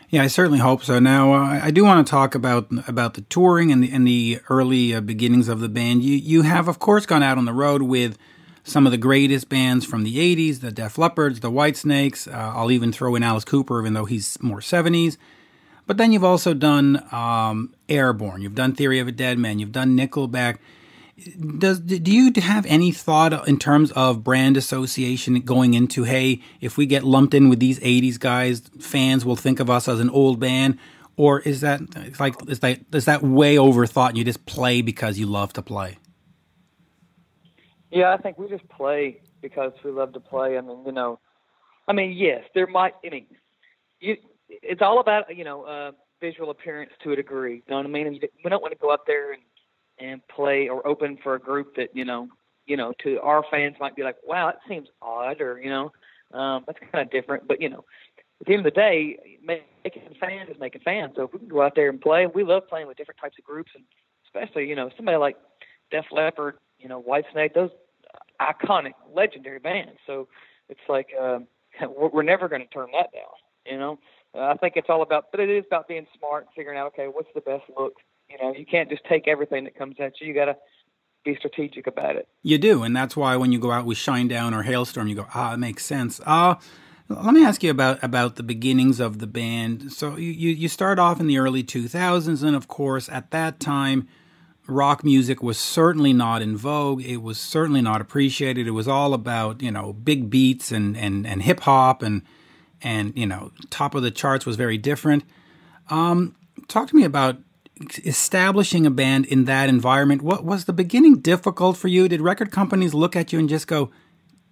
Yeah, 0.10 0.24
I 0.24 0.28
certainly 0.28 0.60
hope 0.60 0.84
so. 0.84 1.00
Now, 1.00 1.34
uh, 1.34 1.60
I 1.64 1.72
do 1.72 1.84
want 1.84 2.06
to 2.06 2.10
talk 2.10 2.36
about 2.36 2.68
about 2.88 3.16
the 3.16 3.22
touring 3.22 3.72
and 3.72 3.84
the 3.84 3.92
and 3.92 4.08
the 4.08 4.40
early 4.50 4.94
uh, 4.94 5.02
beginnings 5.02 5.50
of 5.50 5.60
the 5.60 5.70
band. 5.70 6.04
You 6.04 6.16
you 6.16 6.44
have, 6.44 6.68
of 6.68 6.80
course, 6.80 7.06
gone 7.06 7.24
out 7.24 7.38
on 7.38 7.46
the 7.46 7.54
road 7.54 7.82
with 7.82 8.18
some 8.64 8.86
of 8.86 8.92
the 8.92 8.98
greatest 8.98 9.50
bands 9.50 9.84
from 9.84 10.04
the 10.04 10.18
80s, 10.18 10.60
the 10.60 10.72
Def 10.72 10.96
Leppards, 10.96 11.40
the 11.40 11.50
Whitesnakes. 11.50 12.28
Uh, 12.28 12.54
I'll 12.56 12.70
even 12.70 12.92
throw 12.92 13.16
in 13.16 13.24
Alice 13.24 13.46
Cooper, 13.46 13.80
even 13.82 13.94
though 13.94 14.06
he's 14.06 14.40
more 14.44 14.60
70s. 14.60 15.18
But 15.88 15.98
then 15.98 16.12
you've 16.12 16.26
also 16.26 16.54
done 16.54 17.04
um, 17.12 17.74
Airborne, 17.88 18.44
you've 18.44 18.54
done 18.54 18.76
Theory 18.76 19.00
of 19.00 19.08
a 19.08 19.12
Dead 19.12 19.40
Man, 19.40 19.58
you've 19.58 19.72
done 19.72 19.98
Nickelback 19.98 20.60
does 21.58 21.80
do 21.80 22.12
you 22.12 22.32
have 22.42 22.66
any 22.66 22.92
thought 22.92 23.48
in 23.48 23.58
terms 23.58 23.92
of 23.92 24.24
brand 24.24 24.58
association 24.58 25.40
going 25.42 25.74
into 25.74 26.04
hey 26.04 26.42
if 26.62 26.78
we 26.78 26.86
get 26.86 27.04
lumped 27.04 27.34
in 27.34 27.50
with 27.50 27.60
these 27.60 27.80
80s 27.80 28.20
guys 28.20 28.62
fans 28.80 29.26
will 29.26 29.36
think 29.36 29.60
of 29.60 29.70
us 29.70 29.88
as 29.88 30.00
an 30.00 30.10
old 30.10 30.40
band? 30.40 30.78
Or 31.18 31.42
is 31.42 31.62
that 31.62 31.82
like 32.20 32.36
is 32.48 32.60
that 32.60 32.80
is 32.94 33.06
that 33.06 33.22
way 33.24 33.56
overthought 33.56 34.10
and 34.10 34.18
you 34.18 34.24
just 34.24 34.46
play 34.46 34.82
because 34.82 35.20
you 35.20 35.26
love 35.26 35.54
to 35.54 35.62
play? 35.62 35.98
Yeah 37.92 38.14
i 38.14 38.18
think 38.18 38.38
we 38.38 38.48
just 38.48 38.68
play 38.70 39.22
because 39.42 39.74
we 39.84 39.92
love 39.92 40.14
to 40.14 40.20
play. 40.20 40.58
I 40.58 40.62
mean 40.62 40.84
you 40.86 40.92
know 40.92 41.20
i 41.88 41.94
mean 41.94 42.12
yes 42.12 42.44
there 42.56 42.68
might 42.68 42.94
i 43.06 43.10
mean 43.10 43.26
you 44.00 44.16
it's 44.48 44.82
all 44.82 45.00
about 45.00 45.36
you 45.36 45.44
know 45.44 45.64
uh 45.64 45.92
visual 46.22 46.50
appearance 46.50 46.92
to 47.02 47.14
a 47.14 47.16
degree. 47.16 47.56
You 47.56 47.64
know 47.70 47.78
what 47.78 47.86
i 47.86 47.90
mean? 47.90 48.20
We 48.44 48.50
don't 48.50 48.62
want 48.62 48.74
to 48.74 48.78
go 48.78 48.90
up 48.90 49.06
there 49.08 49.34
and 49.34 49.42
and 50.00 50.26
play 50.28 50.70
or 50.70 50.86
open 50.88 51.18
for 51.22 51.36
a 51.36 51.40
group 51.40 51.76
that 51.76 51.90
you 51.94 52.06
know 52.06 52.28
you 52.66 52.78
know 52.78 52.94
to 53.04 53.20
our 53.22 53.44
fans 53.50 53.76
might 53.80 53.96
be 53.96 54.04
like 54.04 54.16
wow 54.26 54.48
that 54.48 54.60
seems 54.68 54.88
odd 55.02 55.42
or 55.42 55.60
you 55.60 55.70
know 55.70 55.92
um 56.34 56.64
that's 56.66 56.80
kind 56.92 57.06
of 57.06 57.12
different. 57.12 57.48
But 57.48 57.62
you 57.62 57.70
know 57.70 57.86
at 58.42 58.48
the 58.48 58.54
end 58.54 58.66
of 58.66 58.74
the 58.74 58.80
day 58.80 59.18
making 59.44 60.02
fans 60.20 60.50
is 60.50 60.60
making 60.60 60.82
fans. 60.82 61.14
So 61.16 61.24
if 61.24 61.34
we 61.34 61.40
can 61.40 61.48
go 61.48 61.62
out 61.62 61.76
there 61.76 61.90
and 61.90 62.00
play 62.00 62.28
we 62.28 62.44
love 62.44 62.68
playing 62.68 62.88
with 62.88 62.98
different 62.98 63.20
types 63.20 63.38
of 63.38 63.44
groups 63.44 63.72
and 63.76 63.84
especially 64.26 64.68
you 64.68 64.76
know 64.76 64.90
somebody 64.96 65.18
like 65.18 65.38
Def 65.92 66.06
Leppard 66.12 66.56
you 66.80 66.88
know 66.88 67.02
Whitesnake 67.02 67.54
those 67.54 67.72
iconic 68.42 68.94
legendary 69.14 69.60
bands. 69.60 69.98
So 70.08 70.28
it's 70.70 70.80
like 70.88 71.10
um 71.20 71.48
we're 72.14 72.24
never 72.24 72.48
going 72.48 72.62
to 72.62 72.68
turn 72.68 72.90
that 72.94 73.12
down 73.14 73.34
you 73.66 73.78
know? 73.78 74.00
Uh, 74.36 74.42
I 74.42 74.58
think 74.58 74.74
it's 74.76 74.90
all 74.90 75.02
about 75.02 75.26
but 75.32 75.40
it 75.40 75.50
is 75.50 75.66
about 75.66 75.88
being 75.88 76.06
smart 76.18 76.48
figuring 76.56 76.78
out 76.78 76.88
okay 76.88 77.08
what's 77.08 77.30
the 77.34 77.42
best 77.42 77.64
look 77.76 77.94
you 78.30 78.38
know, 78.42 78.54
you 78.54 78.66
can't 78.66 78.90
just 78.90 79.04
take 79.06 79.28
everything 79.28 79.64
that 79.66 79.76
comes 79.78 79.96
at 80.00 80.14
you. 80.20 80.28
You 80.28 80.34
got 80.34 80.46
to 80.46 80.56
be 81.26 81.36
strategic 81.36 81.88
about 81.88 82.16
it. 82.16 82.28
You 82.44 82.58
do, 82.58 82.84
and 82.84 82.96
that's 82.96 83.16
why 83.16 83.36
when 83.36 83.52
you 83.52 83.60
go 83.60 83.72
out 83.72 83.86
with 83.86 83.98
Shinedown 83.98 84.58
or 84.58 84.64
Halestorm, 84.64 85.10
you 85.10 85.16
go, 85.16 85.28
ah, 85.34 85.54
it 85.54 85.58
makes 85.58 85.86
sense. 85.86 86.22
Uh 86.26 86.56
let 87.10 87.34
me 87.34 87.44
ask 87.44 87.64
you 87.64 87.72
about 87.72 88.02
about 88.04 88.36
the 88.36 88.44
beginnings 88.44 89.00
of 89.00 89.18
the 89.18 89.28
band. 89.28 89.92
So 89.92 90.16
you 90.16 90.52
you 90.52 90.68
start 90.68 91.00
off 91.00 91.20
in 91.20 91.26
the 91.26 91.40
early 91.40 91.64
2000s, 91.64 92.44
and 92.44 92.56
of 92.56 92.68
course, 92.68 93.10
at 93.10 93.32
that 93.32 93.60
time, 93.60 94.08
rock 94.68 95.04
music 95.04 95.42
was 95.42 95.58
certainly 95.58 96.14
not 96.14 96.44
in 96.44 96.56
vogue. 96.56 97.02
It 97.02 97.18
was 97.18 97.40
certainly 97.40 97.82
not 97.82 98.00
appreciated. 98.00 98.68
It 98.68 98.72
was 98.72 98.88
all 98.88 99.16
about 99.16 99.62
you 99.64 99.72
know 99.72 99.92
big 99.92 100.30
beats 100.30 100.72
and 100.72 100.96
and 100.96 101.26
and 101.26 101.42
hip 101.42 101.62
hop 101.62 102.04
and 102.04 102.22
and 102.82 103.18
you 103.18 103.26
know 103.26 103.52
top 103.72 103.96
of 103.96 104.04
the 104.04 104.12
charts 104.12 104.46
was 104.46 104.56
very 104.56 104.78
different. 104.78 105.24
Um, 105.90 106.36
talk 106.68 106.88
to 106.90 106.96
me 106.96 107.04
about 107.04 107.38
establishing 108.04 108.86
a 108.86 108.92
band 108.92 109.26
in 109.26 109.46
that 109.46 109.70
environment, 109.70 110.22
what 110.22 110.44
was 110.44 110.66
the 110.66 110.74
beginning 110.74 111.20
difficult 111.20 111.78
for 111.78 111.88
you? 111.88 112.08
Did 112.08 112.22
record 112.22 112.52
companies 112.52 112.94
look 112.94 113.16
at 113.16 113.32
you 113.32 113.40
and 113.40 113.50
just 113.50 113.68
go, 113.68 113.92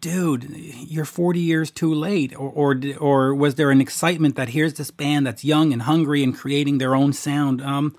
"Dude, 0.01 0.49
you're 0.55 1.05
40 1.05 1.39
years 1.39 1.71
too 1.71 1.93
late," 1.93 2.33
or 2.37 2.49
or, 2.49 2.81
or 2.99 3.35
was 3.35 3.55
there 3.55 3.71
an 3.71 3.81
excitement 3.81 4.35
that 4.35 4.49
here's 4.49 4.75
this 4.75 4.91
band 4.91 5.27
that's 5.27 5.43
young 5.43 5.73
and 5.73 5.83
hungry 5.83 6.23
and 6.23 6.35
creating 6.35 6.77
their 6.77 6.95
own 6.95 7.13
sound? 7.13 7.61
Um, 7.61 7.95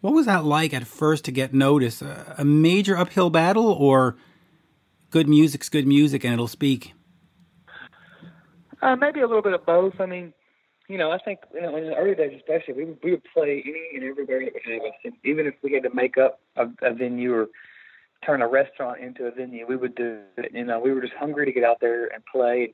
what 0.00 0.12
was 0.12 0.26
that 0.26 0.44
like 0.44 0.72
at 0.74 0.86
first 0.86 1.24
to 1.24 1.32
get 1.32 1.52
noticed? 1.52 2.02
A, 2.02 2.36
a 2.38 2.44
major 2.44 2.96
uphill 2.96 3.30
battle, 3.30 3.70
or 3.70 4.16
good 5.10 5.28
music's 5.28 5.68
good 5.68 5.86
music 5.86 6.24
and 6.24 6.34
it'll 6.34 6.48
speak? 6.48 6.94
Uh, 8.80 8.94
maybe 8.94 9.20
a 9.20 9.26
little 9.26 9.42
bit 9.42 9.54
of 9.54 9.66
both. 9.66 10.00
I 10.00 10.06
mean, 10.06 10.32
you 10.88 10.96
know, 10.96 11.10
I 11.10 11.18
think 11.18 11.40
you 11.54 11.60
know, 11.60 11.76
in 11.76 11.86
the 11.86 11.94
early 11.94 12.14
days, 12.14 12.32
especially, 12.36 12.74
we 12.74 12.84
would, 12.86 12.98
we 13.04 13.10
would 13.12 13.24
play 13.32 13.62
any 13.64 13.90
and 13.94 14.10
everywhere 14.10 14.40
that 14.40 14.52
would 14.54 14.88
us. 14.88 14.94
And 15.04 15.14
even 15.22 15.46
if 15.46 15.54
we 15.62 15.74
had 15.74 15.82
to 15.82 15.94
make 15.94 16.16
up 16.16 16.40
a, 16.56 16.66
a 16.82 16.94
venue 16.94 17.34
or 17.34 17.48
turn 18.24 18.40
a 18.40 18.48
restaurant 18.48 19.00
into 19.00 19.26
a 19.26 19.30
venue, 19.30 19.66
we 19.66 19.76
would 19.76 19.94
do 19.94 20.20
it. 20.38 20.52
You 20.52 20.64
know, 20.64 20.80
we 20.80 20.92
were 20.92 21.02
just 21.02 21.12
hungry 21.18 21.44
to 21.44 21.52
get 21.52 21.62
out 21.62 21.78
there 21.80 22.06
and 22.06 22.24
play. 22.32 22.72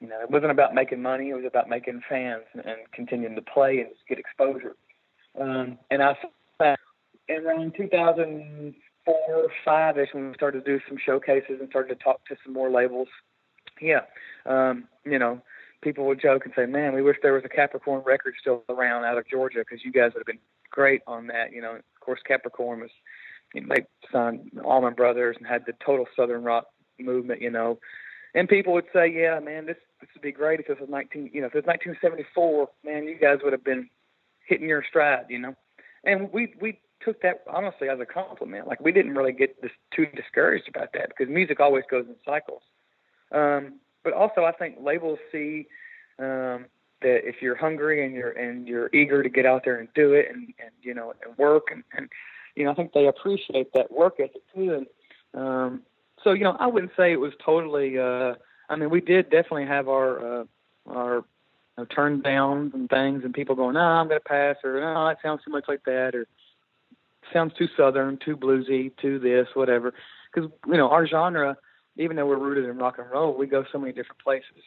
You 0.00 0.08
know, 0.08 0.20
it 0.20 0.30
wasn't 0.30 0.50
about 0.50 0.74
making 0.74 1.00
money; 1.00 1.30
it 1.30 1.34
was 1.34 1.46
about 1.46 1.70
making 1.70 2.02
fans 2.06 2.42
and, 2.52 2.64
and 2.66 2.76
continuing 2.92 3.34
to 3.34 3.42
play 3.42 3.80
and 3.80 3.88
just 3.88 4.06
get 4.08 4.18
exposure. 4.18 4.76
Um, 5.40 5.78
and 5.90 6.02
I 6.02 6.16
found 6.58 6.78
around 7.30 7.74
2004, 7.76 9.14
or 9.34 9.48
five 9.64 9.96
ish, 9.96 10.10
when 10.12 10.28
we 10.28 10.34
started 10.34 10.66
to 10.66 10.78
do 10.78 10.84
some 10.86 10.98
showcases 11.04 11.60
and 11.60 11.68
started 11.70 11.98
to 11.98 12.04
talk 12.04 12.26
to 12.26 12.36
some 12.44 12.52
more 12.52 12.70
labels. 12.70 13.08
Yeah, 13.80 14.02
um, 14.44 14.84
you 15.06 15.18
know 15.18 15.40
people 15.84 16.06
would 16.06 16.20
joke 16.20 16.44
and 16.44 16.54
say, 16.56 16.66
"Man, 16.66 16.94
we 16.94 17.02
wish 17.02 17.18
there 17.22 17.34
was 17.34 17.44
a 17.44 17.48
Capricorn 17.48 18.02
record 18.04 18.34
still 18.40 18.64
around 18.68 19.04
out 19.04 19.18
of 19.18 19.28
Georgia 19.28 19.58
because 19.58 19.84
you 19.84 19.92
guys 19.92 20.12
would 20.14 20.20
have 20.20 20.26
been 20.26 20.40
great 20.70 21.02
on 21.06 21.28
that." 21.28 21.52
You 21.52 21.62
know, 21.62 21.76
of 21.76 22.00
course, 22.00 22.20
Capricorn 22.26 22.80
was 22.80 22.90
you 23.52 23.60
know, 23.60 23.74
they 23.74 23.86
signed 24.10 24.50
Allman 24.64 24.94
Brothers 24.94 25.36
and 25.38 25.46
had 25.46 25.64
the 25.66 25.74
total 25.84 26.06
Southern 26.16 26.42
rock 26.42 26.66
movement. 26.98 27.42
You 27.42 27.50
know, 27.50 27.78
and 28.34 28.48
people 28.48 28.72
would 28.72 28.88
say, 28.92 29.06
"Yeah, 29.08 29.38
man, 29.40 29.66
this 29.66 29.76
this 30.00 30.10
would 30.14 30.22
be 30.22 30.32
great 30.32 30.60
if 30.60 30.68
it 30.68 30.80
was 30.80 30.90
19, 30.90 31.30
you 31.32 31.40
know, 31.40 31.46
if 31.46 31.54
it 31.54 31.58
was 31.58 31.66
1974, 31.66 32.68
man, 32.84 33.04
you 33.04 33.16
guys 33.16 33.38
would 33.44 33.52
have 33.52 33.64
been 33.64 33.88
hitting 34.46 34.68
your 34.68 34.82
stride." 34.82 35.26
You 35.28 35.38
know, 35.38 35.56
and 36.04 36.32
we 36.32 36.54
we 36.60 36.80
took 37.00 37.20
that 37.22 37.44
honestly 37.46 37.88
as 37.88 38.00
a 38.00 38.06
compliment. 38.06 38.66
Like 38.66 38.80
we 38.80 38.92
didn't 38.92 39.14
really 39.14 39.32
get 39.32 39.60
this 39.62 39.72
too 39.94 40.06
discouraged 40.06 40.68
about 40.68 40.92
that 40.94 41.10
because 41.10 41.32
music 41.32 41.60
always 41.60 41.84
goes 41.90 42.06
in 42.06 42.16
cycles. 42.24 42.62
Um, 43.32 43.80
but 44.04 44.12
also 44.12 44.44
I 44.44 44.52
think 44.52 44.76
labels 44.80 45.18
see 45.32 45.66
um, 46.18 46.66
that 47.02 47.26
if 47.26 47.36
you're 47.42 47.56
hungry 47.56 48.04
and 48.04 48.14
you're 48.14 48.30
and 48.30 48.68
you're 48.68 48.90
eager 48.94 49.22
to 49.22 49.28
get 49.28 49.46
out 49.46 49.62
there 49.64 49.78
and 49.80 49.88
do 49.94 50.12
it 50.12 50.26
and, 50.30 50.54
and 50.60 50.70
you 50.82 50.94
know 50.94 51.12
and 51.24 51.36
work 51.36 51.64
and, 51.72 51.82
and 51.96 52.08
you 52.54 52.64
know, 52.64 52.70
I 52.70 52.74
think 52.74 52.92
they 52.92 53.06
appreciate 53.06 53.72
that 53.74 53.90
work 53.92 54.14
ethic 54.18 54.42
too. 54.54 54.84
And 55.34 55.42
um, 55.42 55.82
so, 56.22 56.32
you 56.32 56.44
know, 56.44 56.56
I 56.58 56.66
wouldn't 56.66 56.92
say 56.96 57.12
it 57.12 57.20
was 57.20 57.32
totally. 57.44 57.98
Uh, 57.98 58.34
I 58.68 58.76
mean, 58.76 58.90
we 58.90 59.00
did 59.00 59.30
definitely 59.30 59.66
have 59.66 59.88
our 59.88 60.40
uh, 60.40 60.44
our 60.88 61.16
you 61.16 61.22
know, 61.78 61.84
turn 61.86 62.22
downs 62.22 62.72
and 62.74 62.88
things, 62.88 63.24
and 63.24 63.34
people 63.34 63.56
going, 63.56 63.74
"No, 63.74 63.80
I'm 63.80 64.08
going 64.08 64.20
to 64.20 64.28
pass," 64.28 64.56
or 64.64 64.80
"No, 64.80 65.08
it 65.08 65.18
sounds 65.22 65.42
too 65.44 65.50
much 65.50 65.64
like 65.68 65.84
that," 65.84 66.14
or 66.14 66.26
"Sounds 67.32 67.52
too 67.58 67.68
southern, 67.76 68.18
too 68.24 68.36
bluesy, 68.36 68.92
too 68.96 69.18
this, 69.18 69.48
whatever." 69.54 69.92
Because 70.32 70.50
you 70.66 70.76
know, 70.76 70.88
our 70.88 71.06
genre, 71.06 71.56
even 71.96 72.16
though 72.16 72.26
we're 72.26 72.38
rooted 72.38 72.64
in 72.64 72.78
rock 72.78 72.98
and 72.98 73.10
roll, 73.10 73.36
we 73.36 73.46
go 73.46 73.64
so 73.70 73.78
many 73.78 73.92
different 73.92 74.22
places. 74.22 74.62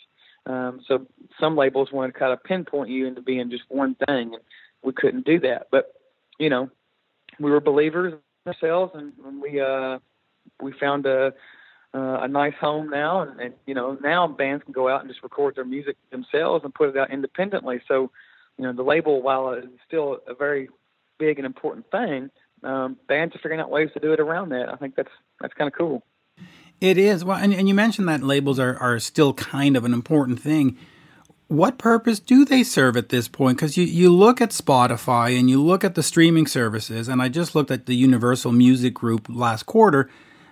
Um, 0.46 0.80
so 0.88 1.06
some 1.40 1.58
labels 1.58 1.92
want 1.92 2.14
to 2.14 2.18
kind 2.18 2.32
of 2.32 2.44
pinpoint 2.44 2.90
you 2.90 3.06
into 3.06 3.22
being 3.22 3.50
just 3.50 3.64
one 3.68 3.96
thing, 4.08 4.34
and 4.34 4.44
we 4.82 4.94
couldn't 4.94 5.26
do 5.26 5.40
that. 5.42 5.68
But 5.72 5.94
you 6.40 6.50
know, 6.50 6.70
we 7.40 7.52
were 7.52 7.60
believers 7.60 8.14
ourselves, 8.46 8.94
and, 8.96 9.14
we 9.42 9.60
uh, 9.60 10.00
we 10.62 10.72
found 10.80 11.06
a 11.06 11.34
uh, 11.94 12.20
a 12.22 12.28
nice 12.28 12.54
home 12.60 12.90
now, 12.90 13.22
and, 13.22 13.40
and 13.40 13.54
you 13.66 13.74
know 13.74 13.98
now 14.02 14.28
bands 14.28 14.64
can 14.64 14.74
go 14.74 14.88
out 14.88 15.02
and 15.02 15.10
just 15.10 15.24
record 15.24 15.56
their 15.56 15.66
music 15.66 15.98
themselves 16.12 16.64
and 16.64 16.74
put 16.74 16.90
it 16.90 16.98
out 16.98 17.12
independently. 17.12 17.82
So 17.88 18.12
you 18.58 18.64
know 18.64 18.74
the 18.74 18.84
label, 18.84 19.22
while 19.22 19.50
it's 19.52 19.68
still 19.86 20.20
a 20.28 20.34
very 20.34 20.70
big 21.18 21.40
and 21.40 21.46
important 21.46 21.90
thing, 21.92 22.30
um, 22.64 22.98
bands 23.08 23.36
are 23.36 23.40
figuring 23.40 23.60
out 23.60 23.70
ways 23.70 23.90
to 23.94 24.00
do 24.00 24.14
it 24.14 24.20
around 24.20 24.50
that. 24.50 24.70
I 24.70 24.76
think 24.78 24.96
that's 24.96 25.12
that's 25.42 25.54
kind 25.54 25.68
of 25.68 25.78
cool. 25.78 26.04
It 26.80 26.98
is. 26.98 27.24
Well, 27.26 27.38
and, 27.38 27.54
and 27.54 27.68
you 27.68 27.74
mentioned 27.74 28.08
that 28.08 28.22
labels 28.24 28.60
are, 28.60 28.78
are 28.78 29.00
still 29.00 29.34
kind 29.34 29.76
of 29.76 29.84
an 29.84 29.94
important 29.94 30.40
thing. 30.40 30.78
What 31.48 31.78
purpose 31.78 32.20
do 32.20 32.44
they 32.46 32.62
serve 32.64 32.98
at 32.98 33.10
this 33.10 33.28
point? 33.28 33.58
Because 33.58 33.78
you, 33.78 33.86
you 33.86 34.14
look 34.14 34.42
at 34.42 34.50
Spotify 34.52 35.40
and 35.40 35.50
you 35.50 35.64
look 35.64 35.84
at 35.84 35.96
the 35.96 36.04
streaming 36.04 36.46
services, 36.46 37.08
and 37.08 37.22
I 37.22 37.30
just 37.30 37.56
looked 37.56 37.72
at 37.72 37.86
the 37.86 37.96
Universal 37.96 38.52
Music 38.52 38.94
Group 38.94 39.28
last 39.30 39.64
quarter, 39.66 40.10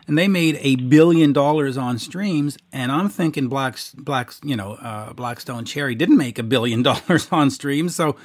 and 0.08 0.18
they 0.18 0.28
made 0.28 0.58
a 0.62 0.78
billion 0.78 1.34
dollars 1.34 1.78
on 1.78 2.00
streams. 2.00 2.58
And 2.72 2.92
I'm 2.92 3.10
thinking 3.10 3.48
Black, 3.50 3.78
Black, 3.96 4.32
you 4.44 4.56
know, 4.56 4.74
uh, 4.76 5.14
Blackstone 5.14 5.66
Cherry 5.66 5.96
didn't 5.96 6.18
make 6.18 6.40
a 6.40 6.44
billion 6.44 6.82
dollars 6.90 7.28
on 7.32 7.52
streams. 7.52 7.94
So, 7.96 8.16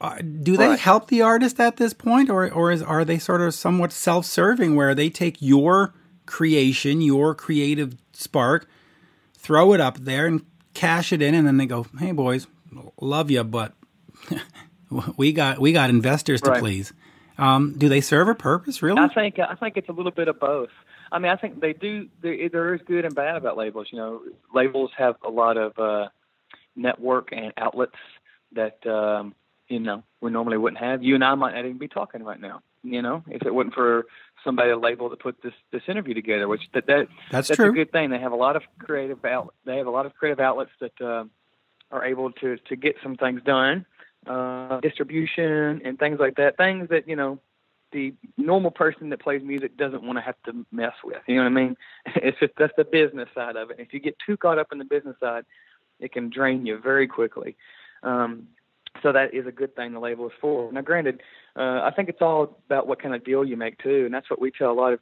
uh, 0.00 0.18
do 0.42 0.56
they 0.56 0.68
Right. 0.68 0.78
help 0.78 1.08
the 1.08 1.22
artist 1.22 1.58
at 1.60 1.76
this 1.76 1.92
point, 1.94 2.28
or 2.30 2.50
or 2.52 2.70
is, 2.72 2.82
are 2.82 3.04
they 3.04 3.18
sort 3.18 3.40
of 3.40 3.54
somewhat 3.54 3.90
self-serving, 3.92 4.74
where 4.76 4.94
they 4.94 5.08
take 5.10 5.36
your 5.40 5.94
creation, 6.26 7.00
your 7.00 7.34
creative 7.34 7.96
spark, 8.12 8.68
throw 9.34 9.72
it 9.72 9.80
up 9.80 9.98
there 9.98 10.26
and 10.26 10.44
cash 10.74 11.12
it 11.12 11.22
in, 11.22 11.34
and 11.34 11.46
then 11.46 11.56
they 11.56 11.66
go, 11.66 11.86
"Hey 11.98 12.12
boys, 12.12 12.46
love 13.00 13.30
you, 13.30 13.44
but 13.44 13.72
we 15.16 15.32
got 15.32 15.58
we 15.58 15.72
got 15.72 15.90
investors 15.90 16.40
to 16.42 16.50
Right. 16.50 16.60
please." 16.60 16.92
Um, 17.38 17.74
do 17.76 17.88
they 17.88 18.00
serve 18.00 18.28
a 18.28 18.34
purpose, 18.34 18.82
really? 18.82 19.00
I 19.00 19.08
think 19.08 19.38
I 19.38 19.54
think 19.54 19.76
it's 19.76 19.88
a 19.88 19.92
little 19.92 20.12
bit 20.12 20.28
of 20.28 20.40
both. 20.40 20.70
I 21.12 21.18
mean, 21.18 21.30
I 21.30 21.36
think 21.36 21.60
they 21.60 21.72
do. 21.72 22.08
There, 22.22 22.48
there 22.48 22.74
is 22.74 22.80
good 22.86 23.04
and 23.04 23.14
bad 23.14 23.36
about 23.36 23.56
labels. 23.56 23.88
You 23.90 23.98
know, 23.98 24.22
labels 24.54 24.90
have 24.96 25.16
a 25.24 25.30
lot 25.30 25.56
of 25.56 25.78
uh, 25.78 26.08
network 26.74 27.28
and 27.32 27.52
outlets 27.56 27.96
that 28.52 28.84
um, 28.86 29.34
you 29.68 29.80
know 29.80 30.02
we 30.20 30.30
normally 30.30 30.56
wouldn't 30.56 30.82
have. 30.82 31.02
You 31.02 31.14
and 31.14 31.24
I 31.24 31.34
might 31.34 31.54
not 31.54 31.64
even 31.64 31.78
be 31.78 31.88
talking 31.88 32.22
right 32.22 32.40
now. 32.40 32.62
You 32.82 33.02
know, 33.02 33.22
if 33.28 33.42
it 33.46 33.54
wasn't 33.54 33.74
for 33.74 34.06
somebody 34.46 34.70
a 34.70 34.78
label 34.78 35.10
to 35.10 35.16
put 35.16 35.42
this 35.42 35.52
this 35.72 35.82
interview 35.88 36.14
together, 36.14 36.48
which 36.48 36.62
that, 36.72 36.86
that 36.86 37.08
That's 37.30 37.48
that's 37.48 37.56
true. 37.58 37.70
a 37.70 37.72
good 37.72 37.92
thing. 37.92 38.08
They 38.08 38.18
have 38.20 38.32
a 38.32 38.36
lot 38.36 38.56
of 38.56 38.62
creative 38.78 39.22
out. 39.26 39.54
They 39.66 39.76
have 39.76 39.86
a 39.86 39.90
lot 39.90 40.06
of 40.06 40.14
creative 40.14 40.40
outlets 40.40 40.70
that 40.80 40.98
uh, 41.00 41.24
are 41.90 42.04
able 42.06 42.32
to 42.32 42.56
to 42.56 42.76
get 42.76 42.96
some 43.02 43.16
things 43.16 43.42
done, 43.44 43.84
uh, 44.26 44.80
distribution 44.80 45.82
and 45.84 45.98
things 45.98 46.18
like 46.18 46.36
that. 46.36 46.56
Things 46.56 46.88
that 46.88 47.06
you 47.06 47.16
know 47.16 47.40
the 47.92 48.14
normal 48.36 48.70
person 48.70 49.10
that 49.10 49.20
plays 49.20 49.42
music 49.42 49.76
doesn't 49.76 50.02
want 50.02 50.16
to 50.16 50.22
have 50.22 50.36
to 50.46 50.64
mess 50.72 50.94
with. 51.04 51.18
You 51.26 51.36
know 51.36 51.42
what 51.42 51.48
I 51.50 51.54
mean? 51.54 51.76
It's 52.16 52.38
just 52.40 52.52
that's 52.56 52.72
the 52.76 52.84
business 52.84 53.28
side 53.34 53.56
of 53.56 53.70
it. 53.70 53.76
If 53.80 53.92
you 53.92 54.00
get 54.00 54.16
too 54.24 54.36
caught 54.36 54.58
up 54.58 54.68
in 54.72 54.78
the 54.78 54.84
business 54.84 55.16
side, 55.20 55.44
it 56.00 56.12
can 56.12 56.30
drain 56.30 56.64
you 56.66 56.78
very 56.78 57.06
quickly. 57.08 57.56
Um, 58.02 58.48
so 59.02 59.12
that 59.12 59.34
is 59.34 59.46
a 59.46 59.52
good 59.52 59.74
thing 59.76 59.92
the 59.92 60.00
label 60.00 60.26
is 60.26 60.32
for. 60.40 60.72
Now, 60.72 60.82
granted, 60.82 61.22
uh, 61.56 61.80
I 61.82 61.92
think 61.94 62.08
it's 62.08 62.22
all 62.22 62.58
about 62.66 62.86
what 62.86 63.02
kind 63.02 63.14
of 63.14 63.24
deal 63.24 63.44
you 63.44 63.56
make 63.56 63.82
too, 63.82 64.04
and 64.04 64.14
that's 64.14 64.30
what 64.30 64.40
we 64.40 64.50
tell 64.50 64.70
a 64.70 64.74
lot 64.74 64.92
of 64.92 65.00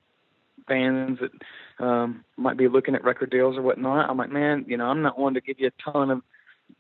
fans 0.69 1.19
that 1.21 1.85
um, 1.85 2.25
might 2.37 2.57
be 2.57 2.69
looking 2.69 2.95
at 2.95 3.05
record 3.05 3.31
deals 3.31 3.57
or 3.57 3.63
whatnot. 3.63 4.09
I'm 4.09 4.17
like, 4.17 4.31
man, 4.31 4.65
you 4.69 4.77
know, 4.77 4.87
I'm 4.87 5.03
not 5.03 5.19
one 5.19 5.35
to 5.35 5.41
give 5.41 5.59
you 5.59 5.69
a 5.69 5.91
ton 5.91 6.11
of 6.11 6.23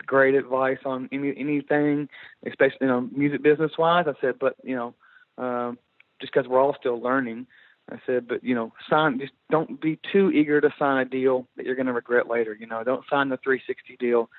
great 0.06 0.34
advice 0.34 0.78
on 0.84 1.08
any 1.12 1.34
anything, 1.36 2.08
especially 2.46 2.78
you 2.82 2.86
know 2.86 3.08
music 3.12 3.42
business 3.42 3.72
wise. 3.78 4.06
I 4.08 4.14
said, 4.20 4.38
but 4.38 4.56
you 4.62 4.76
know, 4.76 4.94
um, 5.38 5.78
just 6.20 6.32
because 6.32 6.48
we're 6.48 6.60
all 6.60 6.76
still 6.78 7.00
learning. 7.00 7.46
I 7.90 8.00
said, 8.06 8.26
but 8.26 8.42
you 8.42 8.54
know, 8.54 8.72
sign. 8.88 9.18
Just 9.20 9.32
don't 9.50 9.80
be 9.80 9.98
too 10.10 10.30
eager 10.30 10.60
to 10.60 10.72
sign 10.78 10.98
a 10.98 11.04
deal 11.04 11.46
that 11.56 11.66
you're 11.66 11.74
going 11.74 11.86
to 11.86 11.92
regret 11.92 12.28
later. 12.28 12.56
You 12.58 12.66
know, 12.66 12.82
don't 12.82 13.04
sign 13.10 13.28
the 13.28 13.36
360 13.36 13.96
deal. 13.98 14.30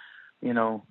You 0.42 0.54
know, 0.54 0.84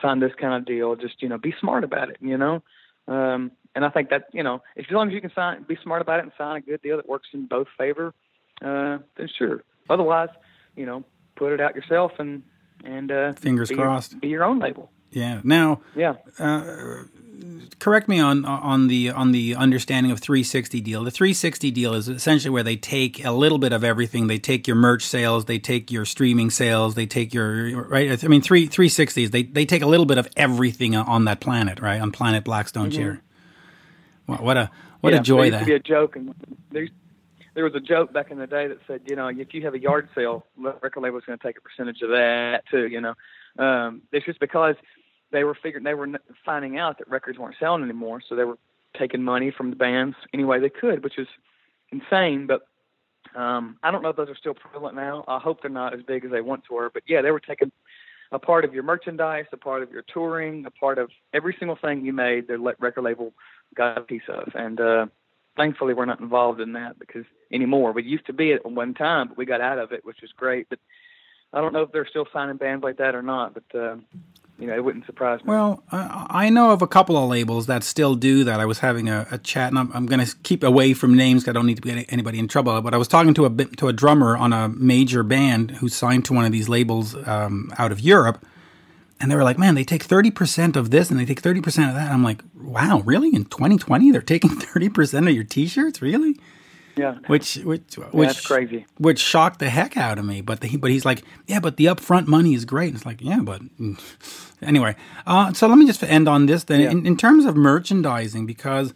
sign 0.00 0.20
this 0.20 0.32
kind 0.40 0.54
of 0.54 0.64
deal. 0.64 0.96
Just 0.96 1.22
you 1.22 1.28
know, 1.28 1.38
be 1.38 1.54
smart 1.60 1.84
about 1.84 2.10
it. 2.10 2.16
You 2.20 2.36
know, 2.36 2.62
um, 3.08 3.52
and 3.74 3.84
I 3.84 3.90
think 3.90 4.10
that 4.10 4.24
you 4.32 4.42
know, 4.42 4.62
as 4.76 4.84
long 4.90 5.08
as 5.08 5.14
you 5.14 5.20
can 5.20 5.32
sign, 5.34 5.64
be 5.64 5.78
smart 5.82 6.02
about 6.02 6.20
it 6.20 6.24
and 6.24 6.32
sign 6.36 6.56
a 6.56 6.60
good 6.60 6.82
deal 6.82 6.96
that 6.96 7.08
works 7.08 7.28
in 7.32 7.46
both 7.46 7.68
favor, 7.78 8.14
uh, 8.64 8.98
then 9.16 9.28
sure. 9.38 9.64
Otherwise, 9.88 10.28
you 10.76 10.86
know, 10.86 11.04
put 11.36 11.52
it 11.52 11.60
out 11.60 11.74
yourself 11.74 12.12
and 12.18 12.42
and 12.84 13.10
uh, 13.10 13.32
Fingers 13.34 13.68
be 13.68 13.76
crossed. 13.76 14.12
Your, 14.12 14.20
be 14.20 14.28
your 14.28 14.44
own 14.44 14.58
label. 14.58 14.90
Yeah. 15.12 15.40
Now, 15.44 15.80
Yeah. 15.94 16.14
correct 17.78 18.08
me 18.08 18.20
on 18.20 18.44
on 18.44 18.86
the 18.88 19.10
on 19.10 19.32
the 19.32 19.54
understanding 19.56 20.12
of 20.12 20.20
360 20.20 20.80
deal. 20.80 21.04
The 21.04 21.10
360 21.10 21.70
deal 21.70 21.94
is 21.94 22.08
essentially 22.08 22.50
where 22.50 22.62
they 22.62 22.76
take 22.76 23.24
a 23.24 23.32
little 23.32 23.58
bit 23.58 23.72
of 23.72 23.82
everything. 23.84 24.26
They 24.26 24.38
take 24.38 24.66
your 24.66 24.76
merch 24.76 25.02
sales, 25.04 25.46
they 25.46 25.58
take 25.58 25.90
your 25.90 26.04
streaming 26.04 26.50
sales, 26.50 26.94
they 26.94 27.06
take 27.06 27.34
your 27.34 27.82
right. 27.88 28.22
I 28.22 28.28
mean, 28.28 28.42
three 28.42 28.68
360s. 28.68 29.30
They 29.30 29.42
they 29.42 29.66
take 29.66 29.82
a 29.82 29.86
little 29.86 30.06
bit 30.06 30.18
of 30.18 30.28
everything 30.36 30.94
on 30.94 31.24
that 31.24 31.40
planet, 31.40 31.80
right? 31.80 32.00
On 32.00 32.12
planet 32.12 32.44
Blackstone 32.44 32.90
Cherry. 32.90 33.18
What, 34.26 34.42
what 34.42 34.56
a 34.56 34.70
what 35.00 35.12
Mm-hmm. 35.12 35.14
yeah, 35.14 35.20
a 35.20 35.22
joy 35.24 35.36
there 35.36 35.44
used 35.46 35.54
that. 35.54 35.58
to 35.60 35.64
be 35.66 35.74
a 35.74 35.78
joke, 35.80 36.14
and 36.14 36.34
there, 36.70 36.88
there 37.54 37.64
was 37.64 37.74
a 37.74 37.80
joke 37.80 38.12
back 38.12 38.30
in 38.30 38.38
the 38.38 38.46
day 38.46 38.68
that 38.68 38.78
said, 38.86 39.00
you 39.06 39.16
know, 39.16 39.26
if 39.26 39.52
you 39.52 39.62
have 39.64 39.74
a 39.74 39.80
yard 39.80 40.08
sale, 40.14 40.46
the 40.56 40.76
record 40.80 41.00
label's 41.00 41.24
going 41.26 41.36
to 41.36 41.44
take 41.44 41.58
a 41.58 41.60
percentage 41.60 42.02
of 42.02 42.10
that 42.10 42.62
too. 42.70 42.86
You 42.86 43.00
know, 43.00 43.14
um, 43.58 44.02
it's 44.12 44.24
just 44.24 44.38
because 44.38 44.76
they 45.32 45.44
were 45.44 45.56
figuring 45.60 45.84
they 45.84 45.94
were 45.94 46.08
finding 46.44 46.78
out 46.78 46.98
that 46.98 47.10
records 47.10 47.38
weren't 47.38 47.56
selling 47.58 47.82
anymore, 47.82 48.20
so 48.26 48.36
they 48.36 48.44
were 48.44 48.58
taking 48.98 49.22
money 49.22 49.50
from 49.50 49.70
the 49.70 49.76
bands 49.76 50.16
any 50.32 50.44
way 50.44 50.60
they 50.60 50.68
could, 50.68 51.02
which 51.02 51.18
is 51.18 51.28
insane. 51.90 52.46
But 52.46 52.66
um, 53.34 53.78
I 53.82 53.90
don't 53.90 54.02
know 54.02 54.10
if 54.10 54.16
those 54.16 54.28
are 54.28 54.36
still 54.36 54.54
prevalent 54.54 54.96
now. 54.96 55.24
I 55.26 55.38
hope 55.38 55.62
they're 55.62 55.70
not 55.70 55.94
as 55.94 56.02
big 56.02 56.24
as 56.24 56.30
they 56.30 56.40
once 56.40 56.64
were. 56.70 56.90
But 56.92 57.04
yeah, 57.06 57.22
they 57.22 57.30
were 57.30 57.40
taking 57.40 57.72
a 58.30 58.38
part 58.38 58.64
of 58.64 58.74
your 58.74 58.82
merchandise, 58.82 59.46
a 59.52 59.56
part 59.56 59.82
of 59.82 59.90
your 59.90 60.04
touring, 60.12 60.66
a 60.66 60.70
part 60.70 60.98
of 60.98 61.10
every 61.32 61.54
single 61.58 61.76
thing 61.76 62.04
you 62.04 62.12
made. 62.12 62.48
The 62.48 62.58
record 62.58 63.02
label 63.02 63.32
got 63.74 63.98
a 63.98 64.02
piece 64.02 64.22
of, 64.28 64.48
and 64.54 64.80
uh, 64.80 65.06
thankfully 65.56 65.94
we're 65.94 66.06
not 66.06 66.20
involved 66.20 66.60
in 66.60 66.72
that 66.72 66.98
because 66.98 67.24
anymore. 67.52 67.92
We 67.92 68.04
used 68.04 68.26
to 68.26 68.32
be 68.32 68.52
at 68.52 68.70
one 68.70 68.94
time, 68.94 69.28
but 69.28 69.38
we 69.38 69.46
got 69.46 69.60
out 69.60 69.78
of 69.78 69.92
it, 69.92 70.04
which 70.04 70.18
was 70.22 70.32
great. 70.36 70.68
But 70.68 70.78
I 71.52 71.60
don't 71.60 71.72
know 71.72 71.82
if 71.82 71.92
they're 71.92 72.06
still 72.08 72.26
signing 72.32 72.56
bands 72.56 72.82
like 72.82 72.98
that 72.98 73.14
or 73.14 73.22
not. 73.22 73.54
But 73.54 73.78
uh, 73.78 73.96
you 74.58 74.66
know, 74.68 74.74
it 74.74 74.84
wouldn't 74.84 75.06
surprise 75.06 75.40
me. 75.40 75.48
Well, 75.50 75.82
I 75.90 76.48
know 76.50 76.70
of 76.70 76.82
a 76.82 76.86
couple 76.86 77.16
of 77.16 77.28
labels 77.28 77.66
that 77.66 77.82
still 77.84 78.14
do 78.14 78.44
that. 78.44 78.60
I 78.60 78.64
was 78.66 78.78
having 78.80 79.08
a, 79.08 79.26
a 79.30 79.38
chat, 79.38 79.68
and 79.70 79.78
I'm, 79.78 79.90
I'm 79.92 80.06
going 80.06 80.24
to 80.24 80.36
keep 80.44 80.62
away 80.62 80.94
from 80.94 81.16
names. 81.16 81.44
'cause 81.44 81.50
I 81.50 81.52
don't 81.52 81.66
need 81.66 81.82
to 81.82 81.82
get 81.82 82.06
anybody 82.12 82.38
in 82.38 82.48
trouble. 82.48 82.80
But 82.82 82.94
I 82.94 82.96
was 82.96 83.08
talking 83.08 83.34
to 83.34 83.46
a 83.46 83.50
to 83.50 83.88
a 83.88 83.92
drummer 83.92 84.36
on 84.36 84.52
a 84.52 84.68
major 84.68 85.22
band 85.24 85.72
who 85.72 85.88
signed 85.88 86.24
to 86.26 86.32
one 86.34 86.44
of 86.44 86.52
these 86.52 86.68
labels 86.68 87.16
um, 87.26 87.72
out 87.78 87.92
of 87.92 88.00
Europe, 88.00 88.44
and 89.20 89.30
they 89.30 89.36
were 89.36 89.44
like, 89.44 89.58
"Man, 89.58 89.74
they 89.74 89.84
take 89.84 90.04
thirty 90.04 90.30
percent 90.30 90.76
of 90.76 90.90
this, 90.90 91.10
and 91.10 91.18
they 91.18 91.24
take 91.26 91.40
thirty 91.40 91.60
percent 91.60 91.88
of 91.88 91.94
that." 91.96 92.04
And 92.06 92.12
I'm 92.14 92.24
like, 92.24 92.42
"Wow, 92.54 93.02
really? 93.04 93.34
In 93.34 93.46
2020, 93.46 94.12
they're 94.12 94.22
taking 94.22 94.50
thirty 94.60 94.88
percent 94.88 95.28
of 95.28 95.34
your 95.34 95.44
T-shirts, 95.44 96.02
really?" 96.02 96.36
Yeah, 96.96 97.16
Which 97.26 97.56
which 97.56 97.94
which 97.94 98.28
that's 98.28 98.46
crazy. 98.46 98.86
Which 98.98 99.18
shocked 99.18 99.60
the 99.60 99.70
heck 99.70 99.96
out 99.96 100.18
of 100.18 100.24
me. 100.24 100.40
But 100.42 100.60
the, 100.60 100.76
but 100.76 100.90
he's 100.90 101.04
like, 101.04 101.22
yeah, 101.46 101.60
but 101.60 101.76
the 101.76 101.86
upfront 101.86 102.26
money 102.26 102.54
is 102.54 102.64
great. 102.64 102.88
And 102.88 102.96
it's 102.96 103.06
like, 103.06 103.22
yeah, 103.22 103.40
but 103.40 103.62
anyway. 104.62 104.96
Uh, 105.26 105.52
so 105.54 105.66
let 105.66 105.78
me 105.78 105.86
just 105.86 106.02
end 106.02 106.28
on 106.28 106.46
this 106.46 106.64
then. 106.64 106.80
Yeah. 106.80 106.90
In, 106.90 107.06
in 107.06 107.16
terms 107.16 107.46
of 107.46 107.56
merchandising, 107.56 108.44
because 108.44 108.92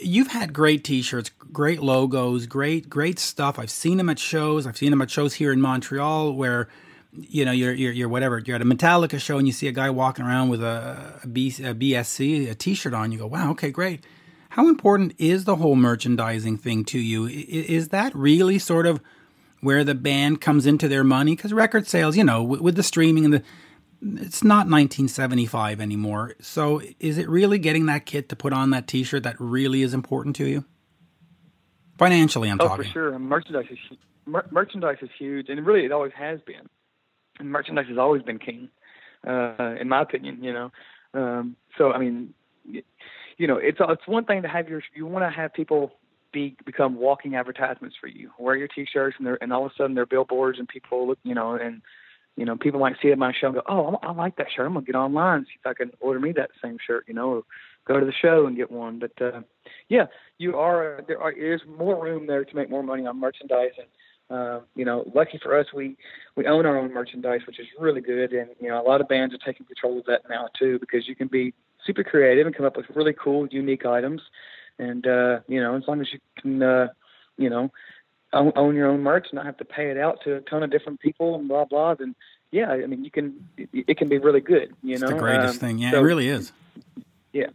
you've 0.00 0.28
had 0.28 0.52
great 0.52 0.84
T-shirts, 0.84 1.30
great 1.52 1.80
logos, 1.80 2.46
great 2.46 2.90
great 2.90 3.18
stuff. 3.18 3.58
I've 3.58 3.70
seen 3.70 3.96
them 3.96 4.10
at 4.10 4.18
shows. 4.18 4.66
I've 4.66 4.76
seen 4.76 4.90
them 4.90 5.00
at 5.00 5.10
shows 5.10 5.34
here 5.34 5.52
in 5.52 5.60
Montreal 5.60 6.32
where. 6.34 6.68
You 7.14 7.44
know, 7.44 7.52
you're, 7.52 7.74
you're 7.74 7.92
you're 7.92 8.08
whatever. 8.08 8.38
You're 8.38 8.56
at 8.56 8.62
a 8.62 8.64
Metallica 8.64 9.20
show 9.20 9.36
and 9.36 9.46
you 9.46 9.52
see 9.52 9.68
a 9.68 9.72
guy 9.72 9.90
walking 9.90 10.24
around 10.24 10.48
with 10.48 10.62
a, 10.62 11.20
a, 11.22 11.26
B, 11.26 11.48
a 11.48 11.74
BSC 11.74 12.50
a 12.50 12.54
T-shirt 12.54 12.94
on. 12.94 13.12
You 13.12 13.18
go, 13.18 13.26
wow, 13.26 13.50
okay, 13.50 13.70
great. 13.70 14.02
How 14.52 14.68
important 14.68 15.14
is 15.16 15.44
the 15.44 15.56
whole 15.56 15.76
merchandising 15.76 16.58
thing 16.58 16.84
to 16.84 16.98
you? 16.98 17.26
Is 17.26 17.88
that 17.88 18.14
really 18.14 18.58
sort 18.58 18.84
of 18.84 19.00
where 19.62 19.82
the 19.82 19.94
band 19.94 20.42
comes 20.42 20.66
into 20.66 20.88
their 20.88 21.04
money? 21.04 21.34
Because 21.34 21.54
record 21.54 21.86
sales, 21.86 22.18
you 22.18 22.24
know, 22.24 22.42
with, 22.42 22.74
the 22.74 22.82
streaming 22.82 23.24
and 23.24 23.32
the 23.32 23.42
it's 24.02 24.44
not 24.44 24.68
1975 24.68 25.80
anymore. 25.80 26.34
So 26.42 26.82
is 27.00 27.16
it 27.16 27.30
really 27.30 27.58
getting 27.58 27.86
that 27.86 28.04
kit 28.04 28.28
to 28.28 28.36
put 28.36 28.52
on 28.52 28.68
that 28.70 28.86
T-shirt 28.86 29.22
that 29.22 29.36
really 29.38 29.80
is 29.80 29.94
important 29.94 30.36
to 30.36 30.46
you? 30.46 30.66
Financially, 31.96 32.50
I'm 32.50 32.60
oh, 32.60 32.68
talking. 32.68 32.84
for 32.84 32.90
sure. 32.90 33.18
Merchandise 33.18 33.68
is 33.70 33.78
mer- 34.26 34.48
merchandise 34.50 34.98
is 35.00 35.08
huge, 35.18 35.48
and 35.48 35.64
really 35.64 35.86
it 35.86 35.92
always 35.92 36.12
has 36.14 36.40
been. 36.42 36.68
And 37.38 37.50
merchandise 37.50 37.86
has 37.88 37.96
always 37.96 38.20
been 38.20 38.38
king, 38.38 38.68
uh, 39.26 39.76
in 39.80 39.88
my 39.88 40.02
opinion. 40.02 40.44
You 40.44 40.52
know, 40.52 40.72
um, 41.14 41.56
so 41.78 41.90
I 41.90 41.98
mean, 41.98 42.34
you 43.38 43.46
know, 43.46 43.56
it's 43.56 43.78
it's 43.80 44.06
one 44.06 44.24
thing 44.24 44.42
to 44.42 44.48
have 44.48 44.68
your 44.68 44.82
you 44.94 45.06
want 45.06 45.24
to 45.24 45.30
have 45.30 45.52
people 45.52 45.92
be 46.32 46.56
become 46.64 46.96
walking 46.96 47.34
advertisements 47.34 47.96
for 48.00 48.06
you. 48.06 48.30
Wear 48.38 48.56
your 48.56 48.68
T-shirts, 48.68 49.16
and 49.18 49.26
they're 49.26 49.38
and 49.42 49.52
all 49.52 49.66
of 49.66 49.72
a 49.72 49.74
sudden 49.76 49.94
they're 49.94 50.06
billboards, 50.06 50.58
and 50.58 50.68
people 50.68 51.06
look, 51.06 51.18
you 51.22 51.34
know, 51.34 51.54
and 51.54 51.82
you 52.36 52.46
know, 52.46 52.56
people 52.56 52.80
might 52.80 52.96
see 53.02 53.08
it 53.08 53.18
my 53.18 53.32
show 53.38 53.48
and 53.48 53.56
go, 53.56 53.62
"Oh, 53.68 53.98
I 54.02 54.12
like 54.12 54.36
that 54.36 54.46
shirt. 54.54 54.66
I'm 54.66 54.74
gonna 54.74 54.86
get 54.86 54.94
online 54.94 55.44
see 55.44 55.58
if 55.60 55.66
I 55.66 55.74
can 55.74 55.92
order 56.00 56.18
me 56.18 56.32
that 56.32 56.50
same 56.62 56.78
shirt." 56.84 57.04
You 57.06 57.14
know, 57.14 57.28
or 57.30 57.42
go 57.84 58.00
to 58.00 58.06
the 58.06 58.12
show 58.12 58.46
and 58.46 58.56
get 58.56 58.70
one. 58.70 58.98
But 58.98 59.20
uh, 59.20 59.42
yeah, 59.88 60.06
you 60.38 60.56
are 60.56 61.04
there 61.06 61.20
are 61.20 61.32
is 61.32 61.60
more 61.78 62.02
room 62.02 62.26
there 62.26 62.44
to 62.44 62.56
make 62.56 62.70
more 62.70 62.82
money 62.82 63.06
on 63.06 63.18
merchandise 63.20 63.72
and. 63.78 63.88
Uh, 64.30 64.60
you 64.74 64.84
know, 64.86 65.04
lucky 65.14 65.38
for 65.42 65.58
us, 65.58 65.66
we 65.74 65.94
we 66.36 66.46
own 66.46 66.64
our 66.64 66.78
own 66.78 66.94
merchandise, 66.94 67.40
which 67.46 67.60
is 67.60 67.66
really 67.78 68.00
good, 68.00 68.32
and 68.32 68.48
you 68.60 68.68
know, 68.70 68.80
a 68.80 68.88
lot 68.88 69.02
of 69.02 69.08
bands 69.08 69.34
are 69.34 69.38
taking 69.44 69.66
control 69.66 69.98
of 69.98 70.06
that 70.06 70.22
now 70.30 70.48
too, 70.58 70.78
because 70.78 71.06
you 71.06 71.14
can 71.14 71.28
be 71.28 71.52
super 71.86 72.04
creative 72.04 72.46
and 72.46 72.54
come 72.54 72.66
up 72.66 72.76
with 72.76 72.86
really 72.94 73.12
cool, 73.12 73.46
unique 73.48 73.84
items, 73.86 74.22
and 74.78 75.06
uh, 75.06 75.40
you 75.48 75.60
know, 75.60 75.76
as 75.76 75.82
long 75.86 76.00
as 76.00 76.08
you 76.12 76.18
can, 76.40 76.62
uh, 76.62 76.88
you 77.36 77.50
know, 77.50 77.70
own, 78.32 78.52
own 78.56 78.74
your 78.74 78.88
own 78.88 79.02
merch 79.02 79.26
and 79.30 79.36
not 79.36 79.46
have 79.46 79.56
to 79.58 79.64
pay 79.64 79.90
it 79.90 79.98
out 79.98 80.18
to 80.24 80.36
a 80.36 80.40
ton 80.40 80.62
of 80.62 80.70
different 80.70 81.00
people 81.00 81.34
and 81.34 81.48
blah 81.48 81.64
blah, 81.64 81.94
then 81.94 82.14
yeah, 82.50 82.70
I 82.70 82.86
mean, 82.86 83.02
you 83.02 83.10
can, 83.10 83.48
it, 83.56 83.68
it 83.72 83.96
can 83.96 84.08
be 84.08 84.18
really 84.18 84.40
good. 84.40 84.74
You 84.82 84.94
it's 84.94 85.02
know, 85.02 85.08
the 85.08 85.14
greatest 85.14 85.54
um, 85.54 85.58
thing. 85.58 85.78
Yeah, 85.78 85.92
so, 85.92 85.98
it 85.98 86.02
really 86.02 86.28
is. 86.28 86.52
Yeah. 87.32 87.46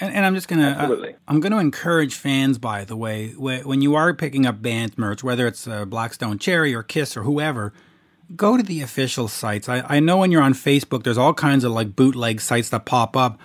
And, 0.00 0.14
and 0.14 0.24
I'm 0.24 0.34
just 0.34 0.48
gonna, 0.48 0.76
Absolutely. 0.78 1.10
uh, 1.10 1.18
I'm 1.28 1.40
gonna 1.40 1.58
encourage 1.58 2.14
fans. 2.14 2.56
By 2.56 2.84
the 2.86 2.96
way, 2.96 3.32
wh- 3.32 3.66
when 3.66 3.82
you 3.82 3.94
are 3.96 4.14
picking 4.14 4.46
up 4.46 4.62
band 4.62 4.96
merch, 4.96 5.22
whether 5.22 5.46
it's 5.46 5.68
uh, 5.68 5.84
Blackstone 5.84 6.38
Cherry 6.38 6.74
or 6.74 6.82
Kiss 6.82 7.18
or 7.18 7.22
whoever, 7.22 7.74
go 8.34 8.56
to 8.56 8.62
the 8.62 8.80
official 8.80 9.28
sites. 9.28 9.68
I, 9.68 9.84
I 9.86 10.00
know 10.00 10.16
when 10.16 10.30
you're 10.30 10.42
on 10.42 10.54
Facebook, 10.54 11.02
there's 11.02 11.18
all 11.18 11.34
kinds 11.34 11.64
of 11.64 11.72
like 11.72 11.94
bootleg 11.94 12.40
sites 12.40 12.70
that 12.70 12.86
pop 12.86 13.14
up. 13.16 13.38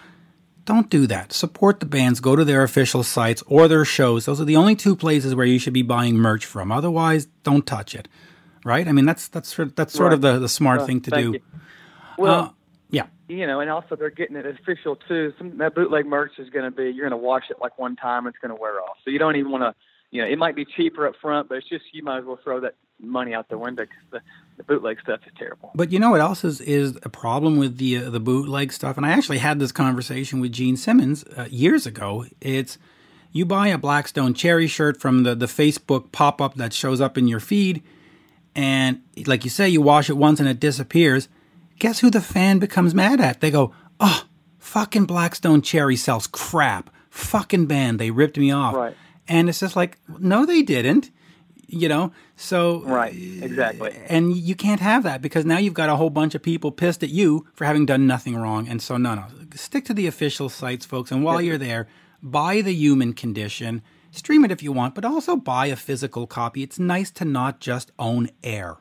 Don't 0.66 0.90
do 0.90 1.06
that. 1.08 1.32
Support 1.32 1.80
the 1.80 1.86
bands. 1.86 2.20
Go 2.20 2.36
to 2.36 2.44
their 2.44 2.64
official 2.64 3.04
sites 3.04 3.44
or 3.48 3.68
their 3.68 3.86
shows. 3.86 4.26
Those 4.26 4.42
are 4.42 4.46
the 4.46 4.56
only 4.56 4.76
two 4.76 4.96
places 4.96 5.36
where 5.36 5.46
you 5.46 5.60
should 5.60 5.74
be 5.74 5.84
buying 5.84 6.16
merch 6.18 6.46
from. 6.46 6.72
Otherwise, 6.72 7.28
don't 7.44 7.66
touch 7.66 7.94
it. 7.96 8.08
Right? 8.64 8.88
I 8.88 8.92
mean, 8.92 9.06
that's 9.06 9.28
that's 9.28 9.56
that's 9.76 9.94
sort 9.94 10.12
of 10.12 10.22
the, 10.22 10.40
the 10.40 10.50
smart 10.50 10.80
Well, 10.80 10.88
thing 10.88 11.02
to 11.02 11.12
do. 11.12 11.34
you. 11.34 11.40
Well, 12.18 12.34
Uh, 12.34 12.50
yeah. 12.90 13.06
you 13.28 13.46
know, 13.46 13.60
and 13.60 13.70
also 13.70 13.96
they're 13.96 14.10
getting 14.10 14.36
it 14.36 14.48
official 14.48 14.96
too. 14.96 15.34
Some 15.38 15.58
that 15.60 15.76
bootleg 15.76 16.08
merch 16.08 16.32
is 16.40 16.50
going 16.50 16.66
to 16.66 16.72
be 16.72 16.86
you're 16.86 17.08
going 17.08 17.20
to 17.20 17.24
wash 17.24 17.44
it 17.52 17.58
like 17.62 17.78
one 17.78 17.96
time, 17.96 18.26
it's 18.26 18.38
going 18.42 18.50
to 18.56 18.60
wear 18.60 18.82
off. 18.82 18.98
So 19.04 19.12
you 19.12 19.20
don't 19.20 19.36
even 19.36 19.52
want 19.52 19.62
to, 19.64 19.76
you 20.16 20.22
know, 20.22 20.28
it 20.30 20.38
might 20.38 20.56
be 20.56 20.64
cheaper 20.64 21.06
up 21.06 21.16
front, 21.22 21.50
but 21.50 21.58
it's 21.58 21.68
just 21.68 21.84
you 21.92 22.02
might 22.02 22.20
as 22.20 22.26
well 22.26 22.40
throw 22.42 22.62
that 22.62 22.76
money 23.02 23.34
out 23.34 23.50
the 23.50 23.58
window 23.58 23.84
because 23.84 23.98
the, 24.12 24.22
the 24.56 24.64
bootleg 24.64 24.98
stuff 25.02 25.20
is 25.28 25.34
terrible. 25.38 25.72
But 25.76 25.92
you 25.92 26.00
know 26.00 26.12
what 26.12 26.22
else 26.22 26.46
is, 26.46 26.62
is 26.62 26.98
a 27.04 27.10
problem 27.10 27.58
with 27.58 27.78
the 27.78 27.98
uh, 27.98 28.10
the 28.10 28.22
bootleg 28.22 28.72
stuff? 28.72 28.96
And 28.96 29.06
I 29.06 29.12
actually 29.12 29.40
had 29.40 29.60
this 29.60 29.74
conversation 29.74 30.40
with 30.40 30.54
Gene 30.54 30.78
Simmons 30.78 31.26
uh, 31.36 31.48
years 31.52 31.86
ago. 31.86 32.26
It's 32.40 32.78
you 33.34 33.46
buy 33.46 33.68
a 33.68 33.78
Blackstone 33.78 34.34
Cherry 34.34 34.68
shirt 34.68 35.02
from 35.02 35.24
the, 35.24 35.36
the 35.36 35.48
Facebook 35.48 36.14
pop 36.14 36.40
up 36.40 36.56
that 36.56 36.72
shows 36.72 37.02
up 37.02 37.18
in 37.18 37.28
your 37.28 37.42
feed, 37.42 37.84
and 38.56 39.02
like 39.28 39.44
you 39.44 39.50
say, 39.50 39.68
you 39.68 39.82
wash 39.82 40.10
it 40.10 40.16
once 40.16 40.40
and 40.40 40.48
it 40.48 40.62
disappears. 40.62 41.28
Guess 41.78 42.00
who 42.00 42.10
the 42.10 42.22
fan 42.22 42.60
becomes 42.60 42.96
mad 42.96 43.20
at? 43.20 43.42
They 43.42 43.52
go, 43.52 43.74
"Oh, 44.00 44.24
fucking 44.60 45.08
Blackstone 45.08 45.62
Cherry 45.62 45.98
sells 45.98 46.26
crap. 46.26 46.90
Fucking 47.10 47.66
band, 47.66 48.00
they 48.00 48.12
ripped 48.12 48.38
me 48.38 48.50
off." 48.52 48.76
Right. 48.76 48.96
And 49.28 49.50
it's 49.50 49.60
just 49.60 49.76
like, 49.76 49.98
no, 50.20 50.46
they 50.46 50.62
didn't. 50.62 51.12
You 51.68 51.90
know, 51.90 52.12
so 52.36 52.84
Right, 52.84 53.12
exactly. 53.16 53.92
and 54.08 54.38
you 54.38 54.54
can't 54.54 54.80
have 54.82 55.02
that 55.02 55.20
because 55.24 55.46
now 55.46 55.58
you've 55.58 55.74
got 55.74 55.90
a 55.90 55.96
whole 55.96 56.12
bunch 56.12 56.36
of 56.36 56.44
people 56.44 56.72
pissed 56.72 57.02
at 57.02 57.10
you 57.10 57.48
for 57.56 57.66
having 57.66 57.88
done 57.88 58.06
nothing 58.06 58.36
wrong. 58.36 58.68
And 58.68 58.80
so, 58.84 58.98
no, 58.98 59.16
no, 59.16 59.26
stick 59.56 59.84
to 59.86 59.94
the 59.96 60.06
official 60.06 60.48
sites, 60.48 60.86
folks. 60.86 61.12
And 61.12 61.24
while 61.24 61.42
you're 61.42 61.58
there, 61.58 61.88
buy 62.22 62.62
the 62.62 62.72
human 62.72 63.14
condition, 63.14 63.82
stream 64.12 64.46
it 64.46 64.52
if 64.52 64.62
you 64.62 64.72
want, 64.72 64.94
but 64.94 65.06
also 65.06 65.36
buy 65.36 65.66
a 65.66 65.76
physical 65.76 66.28
copy. 66.28 66.62
It's 66.62 66.78
nice 66.78 67.10
to 67.14 67.26
not 67.26 67.60
just 67.60 67.92
own 67.98 68.30
air. 68.44 68.78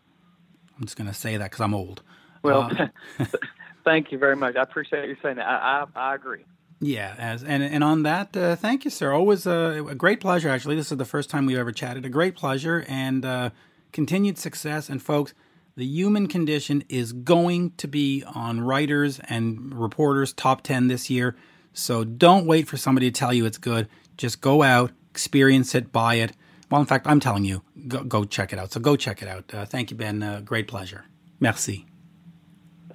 I'm 0.78 0.84
just 0.84 0.98
going 0.98 1.08
to 1.08 1.14
say 1.14 1.38
that 1.38 1.44
because 1.52 1.60
I'm 1.62 1.72
old. 1.74 2.02
Well, 2.42 2.70
Uh, 3.18 3.24
thank 3.84 4.12
you 4.12 4.18
very 4.18 4.36
much. 4.36 4.56
I 4.56 4.62
appreciate 4.62 5.08
you 5.08 5.16
saying 5.22 5.36
that. 5.36 5.46
I 5.46 5.86
I, 5.94 6.10
I 6.10 6.14
agree. 6.14 6.44
Yeah, 6.80 7.14
as 7.18 7.42
and 7.42 7.62
and 7.62 7.82
on 7.82 8.02
that, 8.02 8.36
uh, 8.36 8.56
thank 8.56 8.84
you, 8.84 8.90
sir. 8.90 9.12
Always 9.12 9.46
a, 9.46 9.86
a 9.88 9.94
great 9.94 10.20
pleasure. 10.20 10.48
Actually, 10.48 10.76
this 10.76 10.92
is 10.92 10.98
the 10.98 11.04
first 11.04 11.30
time 11.30 11.46
we've 11.46 11.58
ever 11.58 11.72
chatted. 11.72 12.04
A 12.04 12.10
great 12.10 12.34
pleasure 12.34 12.84
and 12.88 13.24
uh, 13.24 13.50
continued 13.92 14.36
success. 14.38 14.90
And 14.90 15.02
folks, 15.02 15.32
the 15.76 15.86
human 15.86 16.26
condition 16.26 16.84
is 16.88 17.12
going 17.12 17.70
to 17.78 17.88
be 17.88 18.22
on 18.34 18.60
writers 18.60 19.20
and 19.28 19.74
reporters 19.74 20.32
top 20.32 20.62
ten 20.62 20.88
this 20.88 21.08
year. 21.08 21.36
So 21.72 22.04
don't 22.04 22.46
wait 22.46 22.68
for 22.68 22.76
somebody 22.76 23.10
to 23.10 23.18
tell 23.18 23.32
you 23.32 23.46
it's 23.46 23.58
good. 23.58 23.88
Just 24.16 24.40
go 24.40 24.62
out, 24.62 24.92
experience 25.10 25.74
it, 25.74 25.90
buy 25.90 26.16
it. 26.16 26.32
Well, 26.70 26.80
in 26.80 26.86
fact, 26.86 27.06
I'm 27.06 27.20
telling 27.20 27.44
you, 27.44 27.62
go, 27.88 28.02
go 28.04 28.24
check 28.24 28.52
it 28.52 28.58
out. 28.58 28.72
So 28.72 28.80
go 28.80 28.96
check 28.96 29.22
it 29.22 29.28
out. 29.28 29.52
Uh, 29.54 29.64
thank 29.64 29.90
you, 29.90 29.96
Ben. 29.96 30.22
Uh, 30.22 30.40
great 30.40 30.68
pleasure. 30.68 31.04
Merci. 31.40 31.86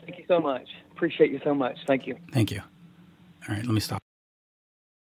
Thank 0.02 0.18
you 0.18 0.26
so 0.28 0.40
much. 0.40 0.68
Appreciate 0.92 1.32
you 1.32 1.40
so 1.44 1.54
much. 1.54 1.78
Thank 1.88 2.08
you. 2.08 2.18
Thank 2.32 2.52
you. 2.52 2.62
All 3.48 3.56
right, 3.56 3.66
let 3.66 3.74
me 3.74 3.80
stop. 3.80 4.09